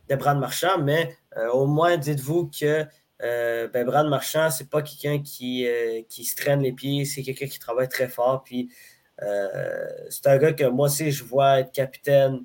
de 0.10 0.16
Marchand, 0.16 0.80
mais 0.80 1.16
au 1.52 1.66
moins, 1.66 1.98
dites-vous 1.98 2.50
que 2.60 2.86
euh, 3.22 3.68
ben 3.70 3.86
Brad 3.86 4.08
Marchand, 4.08 4.50
c'est 4.50 4.70
pas 4.70 4.82
quelqu'un 4.82 5.22
qui, 5.22 5.66
euh, 5.68 6.02
qui 6.10 6.26
se 6.26 6.36
traîne 6.36 6.62
les 6.62 6.74
pieds, 6.74 7.06
c'est 7.06 7.24
quelqu'un 7.24 7.48
qui 7.48 7.60
travaille 7.60 7.88
très 7.88 8.08
fort. 8.08 8.44
Puis 8.44 8.70
c'est 10.10 10.28
un 10.28 10.38
gars 10.38 10.54
que 10.54 10.66
moi 10.66 10.88
aussi, 10.88 11.12
je 11.12 11.24
vois 11.24 11.60
être 11.60 11.72
capitaine 11.72 12.44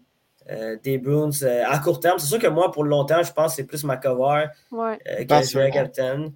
des 0.83 0.99
Bruins 0.99 1.31
à 1.67 1.79
court 1.79 1.99
terme. 2.01 2.19
C'est 2.19 2.27
sûr 2.27 2.39
que 2.39 2.47
moi, 2.47 2.71
pour 2.71 2.85
le 2.85 2.91
long 2.91 3.05
terme, 3.05 3.25
je 3.25 3.33
pense 3.33 3.53
que 3.53 3.57
c'est 3.57 3.65
plus 3.65 3.85
McCover 3.85 4.47
ouais. 4.71 4.99
qui 5.27 5.35
est 5.35 5.71
capitaine. 5.71 6.33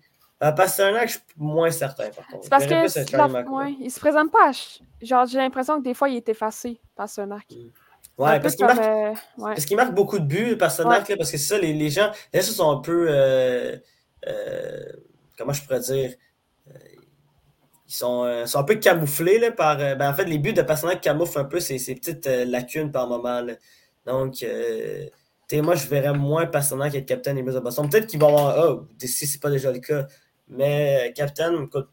Pasternak, 0.50 1.08
je 1.08 1.12
suis 1.12 1.22
moins 1.36 1.70
certain, 1.70 2.10
par 2.10 2.26
contre. 2.26 2.42
C'est 2.42 2.50
parce 2.50 2.66
que 2.66 3.54
ouais, 3.54 3.76
il 3.78 3.90
se 3.90 4.00
présente 4.00 4.32
pas. 4.32 4.50
Genre, 5.00 5.26
j'ai 5.26 5.38
l'impression 5.38 5.78
que 5.78 5.84
des 5.84 5.94
fois, 5.94 6.08
il 6.08 6.16
est 6.16 6.28
effacé, 6.28 6.80
Pasternak. 6.96 7.48
Mm. 7.50 7.70
Ouais, 8.18 8.40
parce 8.40 8.56
qu'il 8.56 8.66
marque, 8.66 9.72
marque, 9.72 9.94
beaucoup 9.94 10.18
de 10.18 10.24
buts, 10.24 10.56
Pasternak, 10.56 11.06
parce 11.16 11.30
que 11.30 11.38
c'est 11.38 11.38
ça, 11.38 11.58
les, 11.58 11.72
les 11.72 11.90
gens, 11.90 12.10
les 12.32 12.42
gens 12.42 12.52
sont 12.52 12.70
un 12.70 12.80
peu. 12.80 13.06
Euh, 13.08 13.76
euh, 14.28 14.92
comment 15.38 15.52
je 15.52 15.62
pourrais 15.62 15.80
dire 15.80 16.12
euh, 16.68 16.78
Ils 17.88 17.94
sont, 17.94 18.46
sont, 18.46 18.58
un 18.58 18.64
peu 18.64 18.74
camouflés 18.74 19.38
là, 19.38 19.50
par. 19.50 19.78
Ben, 19.78 20.10
en 20.10 20.14
fait, 20.14 20.24
les 20.24 20.38
buts 20.38 20.52
de 20.52 20.62
Pasternak 20.62 21.00
camouflent 21.00 21.38
un 21.38 21.44
peu 21.44 21.58
ces, 21.58 21.78
ces 21.78 21.94
petites 21.94 22.26
lacunes 22.26 22.92
par 22.92 23.08
moment. 23.08 23.40
Là. 23.40 23.54
Donc, 24.04 24.44
moi, 25.54 25.74
je 25.74 25.86
verrais 25.88 26.12
moins 26.12 26.46
Pasternak 26.46 26.94
être 26.94 27.06
capitaine 27.06 27.36
des 27.36 27.42
Blues 27.42 27.54
de 27.54 27.60
Boston. 27.60 27.88
Peut-être 27.88 28.06
qu'ils 28.06 28.20
vont 28.20 28.28
avoir. 28.28 28.68
Oh, 28.68 28.88
si 29.00 29.26
c'est 29.26 29.40
pas 29.40 29.50
déjà 29.50 29.72
le 29.72 29.78
cas. 29.78 30.06
Mais, 30.48 31.14
capitaine, 31.16 31.64
écoute, 31.64 31.88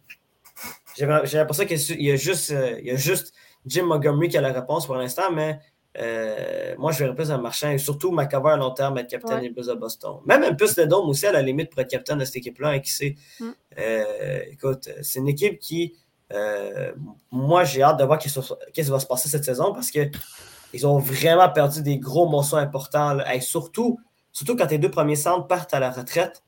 j'ai 0.98 1.06
l'impression 1.06 1.66
qu'il 1.66 2.02
y 2.02 2.12
a 2.12 2.18
juste. 2.18 2.50
il 2.50 2.86
y 2.86 2.92
a 2.92 2.98
juste 2.98 3.34
Jim 3.66 3.86
Montgomery 3.86 4.30
qui 4.30 4.38
a 4.38 4.42
la 4.42 4.52
réponse 4.52 4.86
pour 4.86 4.96
l'instant, 4.96 5.32
mais 5.32 5.60
euh, 5.98 6.76
moi, 6.78 6.92
je 6.92 7.00
verrais 7.00 7.16
plus 7.16 7.32
un 7.32 7.40
marchand 7.40 7.72
et 7.72 7.78
surtout 7.78 8.12
McAvoy 8.12 8.54
à 8.54 8.58
long 8.58 8.72
terme 8.72 8.98
être 9.00 9.10
capitaine 9.10 9.52
Blues 9.52 9.68
de 9.68 9.74
Boston. 9.74 10.18
Même 10.26 10.44
un 10.44 10.54
peu 10.54 10.68
Dome 10.86 11.10
aussi, 11.10 11.26
à 11.26 11.32
la 11.32 11.42
limite, 11.42 11.72
pour 11.72 11.82
être 11.82 11.90
capitaine 11.90 12.20
de 12.20 12.26
cette 12.26 12.38
équipe-là, 12.38 12.70
hein, 12.70 12.80
qui 12.80 12.92
sait. 12.92 13.16
Mm. 13.40 13.50
Euh, 13.80 14.40
écoute, 14.52 14.90
c'est 15.02 15.20
une 15.20 15.28
équipe 15.28 15.60
qui, 15.60 15.96
euh, 16.32 16.94
moi, 17.32 17.64
j'ai 17.64 17.82
hâte 17.82 17.98
de 17.98 18.04
voir 18.04 18.20
qu'est-ce 18.20 18.40
qui 18.72 18.82
va 18.84 19.00
se 19.00 19.08
passer 19.08 19.30
cette 19.30 19.44
saison 19.44 19.74
parce 19.74 19.90
qu'ils 19.90 20.88
ont 20.88 21.00
vraiment 21.00 21.50
perdu 21.50 21.82
des 21.82 21.98
gros 21.98 22.30
morceaux 22.30 22.58
importants. 22.58 23.18
Et 23.34 23.42
surtout, 23.42 24.00
Surtout 24.32 24.56
quand 24.56 24.68
tes 24.68 24.78
deux 24.78 24.92
premiers 24.92 25.16
centres 25.16 25.48
partent 25.48 25.74
à 25.74 25.80
la 25.80 25.90
retraite. 25.90 26.44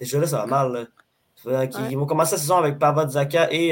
Déjà 0.00 0.20
là, 0.20 0.26
ça 0.28 0.38
va 0.38 0.46
mal. 0.46 0.72
Là. 0.72 0.80
Ils, 1.44 1.50
Ouais. 1.50 1.70
ils 1.90 1.98
vont 1.98 2.06
commencer 2.06 2.36
la 2.36 2.40
saison 2.40 2.56
avec 2.56 2.78
Pavard 2.78 3.10
Zaka 3.10 3.52
et, 3.52 3.70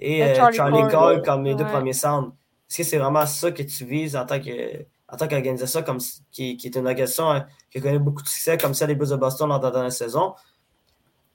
et 0.00 0.18
Et 0.18 0.34
Charlie 0.34 0.56
Charlie, 0.56 0.80
Cole. 0.80 0.90
Cole 0.90 1.22
comme 1.22 1.44
les 1.44 1.54
deux 1.54 1.66
premiers 1.66 1.92
centres. 1.92 2.32
Est-ce 2.70 2.76
que 2.78 2.84
c'est 2.84 2.98
vraiment 2.98 3.26
ça 3.26 3.50
que 3.50 3.62
tu 3.64 3.84
vises 3.84 4.14
en 4.16 4.24
tant 4.24 4.40
que 4.40 4.84
en 5.12 5.16
tant 5.16 5.26
qu'organisation 5.26 5.82
comme 5.82 5.98
qui, 6.30 6.56
qui 6.56 6.68
est 6.68 6.76
une 6.76 6.86
organisation 6.86 7.28
hein, 7.32 7.46
qui 7.68 7.78
a 7.78 7.80
connu 7.80 7.98
beaucoup 7.98 8.22
de 8.22 8.28
succès 8.28 8.56
comme 8.56 8.74
ça 8.74 8.86
les 8.86 8.94
Blues 8.94 9.10
de 9.10 9.16
Boston 9.16 9.48
lors 9.48 9.58
de 9.58 9.64
la 9.66 9.72
dernière 9.72 9.92
saison? 9.92 10.34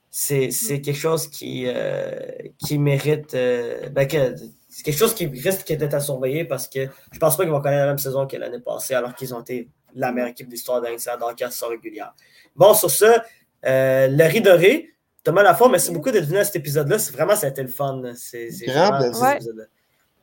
C'est 0.09 0.49
c'est 0.49 0.79
quelque 0.79 0.97
chose 0.97 1.27
qui, 1.27 1.65
euh, 1.67 2.15
qui 2.57 2.77
mérite 2.77 3.33
euh, 3.33 3.89
ben, 3.89 4.07
que- 4.07 4.33
c'est 4.69 4.83
quelque 4.83 4.97
chose 4.97 5.13
qui 5.13 5.25
risque 5.25 5.67
d'être 5.73 5.93
à 5.93 5.99
surveiller 5.99 6.45
parce 6.45 6.69
que 6.69 6.87
je 7.11 7.19
pense 7.19 7.35
pas 7.35 7.43
qu'ils 7.43 7.51
vont 7.51 7.59
connaître 7.61 7.81
la 7.81 7.87
même 7.87 7.97
saison 7.97 8.25
que 8.25 8.37
l'année 8.37 8.61
passée 8.61 8.93
alors 8.93 9.13
qu'ils 9.13 9.33
ont 9.35 9.41
été 9.41 9.69
la 9.93 10.13
meilleure 10.13 10.29
équipe 10.29 10.47
d'histoire 10.47 10.81
de 10.81 10.87
l'NCAA 10.87 11.17
dans 11.17 11.27
la 11.29 11.67
régulière. 11.67 12.13
Bon, 12.55 12.73
sur 12.73 12.89
ça, 12.89 13.25
euh, 13.65 14.07
le 14.07 14.23
riz 14.25 14.41
doré, 14.41 14.93
Thomas 15.23 15.43
Lafont, 15.43 15.67
merci 15.69 15.91
beaucoup 15.91 16.11
d'être 16.11 16.25
venu 16.25 16.37
à 16.37 16.45
cet 16.45 16.57
épisode-là. 16.57 16.99
C'est 16.99 17.11
vraiment, 17.11 17.35
ça 17.35 17.47
a 17.47 17.49
été 17.49 17.61
le 17.61 17.67
fun. 17.69 18.01
C'est 18.15 18.49
vraiment 18.67 18.97
plaisir. 18.99 19.15
cet 19.15 19.35
épisode-là. 19.35 19.63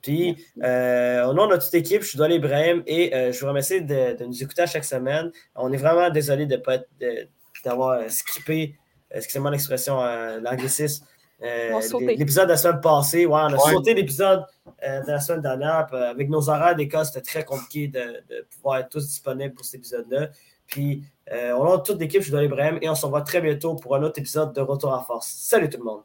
Puis, 0.03 0.36
euh, 0.64 1.24
au 1.26 1.32
nom 1.32 1.46
de 1.46 1.55
toute 1.57 1.72
équipe, 1.74 2.03
je 2.03 2.09
suis 2.09 2.18
Dolly 2.18 2.34
Ibrahim 2.36 2.82
et 2.86 3.14
euh, 3.14 3.32
je 3.32 3.40
vous 3.40 3.46
remercie 3.46 3.82
de, 3.82 4.16
de 4.16 4.24
nous 4.24 4.42
écouter 4.42 4.62
à 4.62 4.66
chaque 4.66 4.84
semaine. 4.84 5.30
On 5.55 5.72
est 5.72 5.76
vraiment 5.76 6.11
désolé 6.11 6.46
de 6.46 6.57
pas 6.57 6.78
d'avoir 7.64 8.00
euh, 8.00 8.09
skippé, 8.09 8.74
excusez-moi 9.11 9.50
l'expression, 9.53 10.03
euh, 10.03 10.40
l'anglicisme, 10.40 11.07
euh, 11.44 11.70
On 11.72 11.78
a 11.78 11.82
sauté. 11.82 12.07
l'é- 12.07 12.16
l'épisode 12.16 12.46
de 12.46 12.50
la 12.53 12.57
semaine 12.57 12.80
passée. 12.80 13.26
Ouais, 13.26 13.34
on 13.42 13.53
a 13.53 13.53
Ouais. 13.53 13.72
sauté 13.72 13.94
l'épisode 13.94 14.44
euh, 14.84 15.00
de 15.03 15.11
la 15.11 15.20
semaine 15.20 15.42
dernière. 15.42 15.86
Puis, 15.86 15.96
avec 15.96 16.28
nos 16.28 16.48
horaires 16.50 16.74
d'école, 16.74 17.05
c'était 17.07 17.20
très 17.20 17.44
compliqué 17.44 17.86
de, 17.88 18.00
de 18.28 18.46
pouvoir 18.57 18.78
être 18.78 18.88
tous 18.88 19.07
disponibles 19.07 19.55
pour 19.55 19.64
cet 19.64 19.76
épisode-là. 19.80 20.28
Puis, 20.66 21.03
euh, 21.32 21.53
au 21.53 21.64
nom 21.64 21.76
de 21.76 21.82
toute 21.82 22.00
l'équipe, 22.00 22.20
je 22.20 22.24
suis 22.26 22.32
Dolly 22.32 22.46
Ibrahim 22.46 22.78
et 22.82 22.88
on 22.88 22.94
se 22.96 23.05
revoit 23.07 23.22
très 23.22 23.40
bientôt 23.40 23.76
pour 23.76 23.94
un 23.94 24.03
autre 24.03 24.18
épisode 24.18 24.53
de 24.53 24.61
Retour 24.61 24.92
en 24.92 25.03
force. 25.05 25.28
Salut 25.28 25.68
tout 25.68 25.78
le 25.78 25.84
monde! 25.84 26.03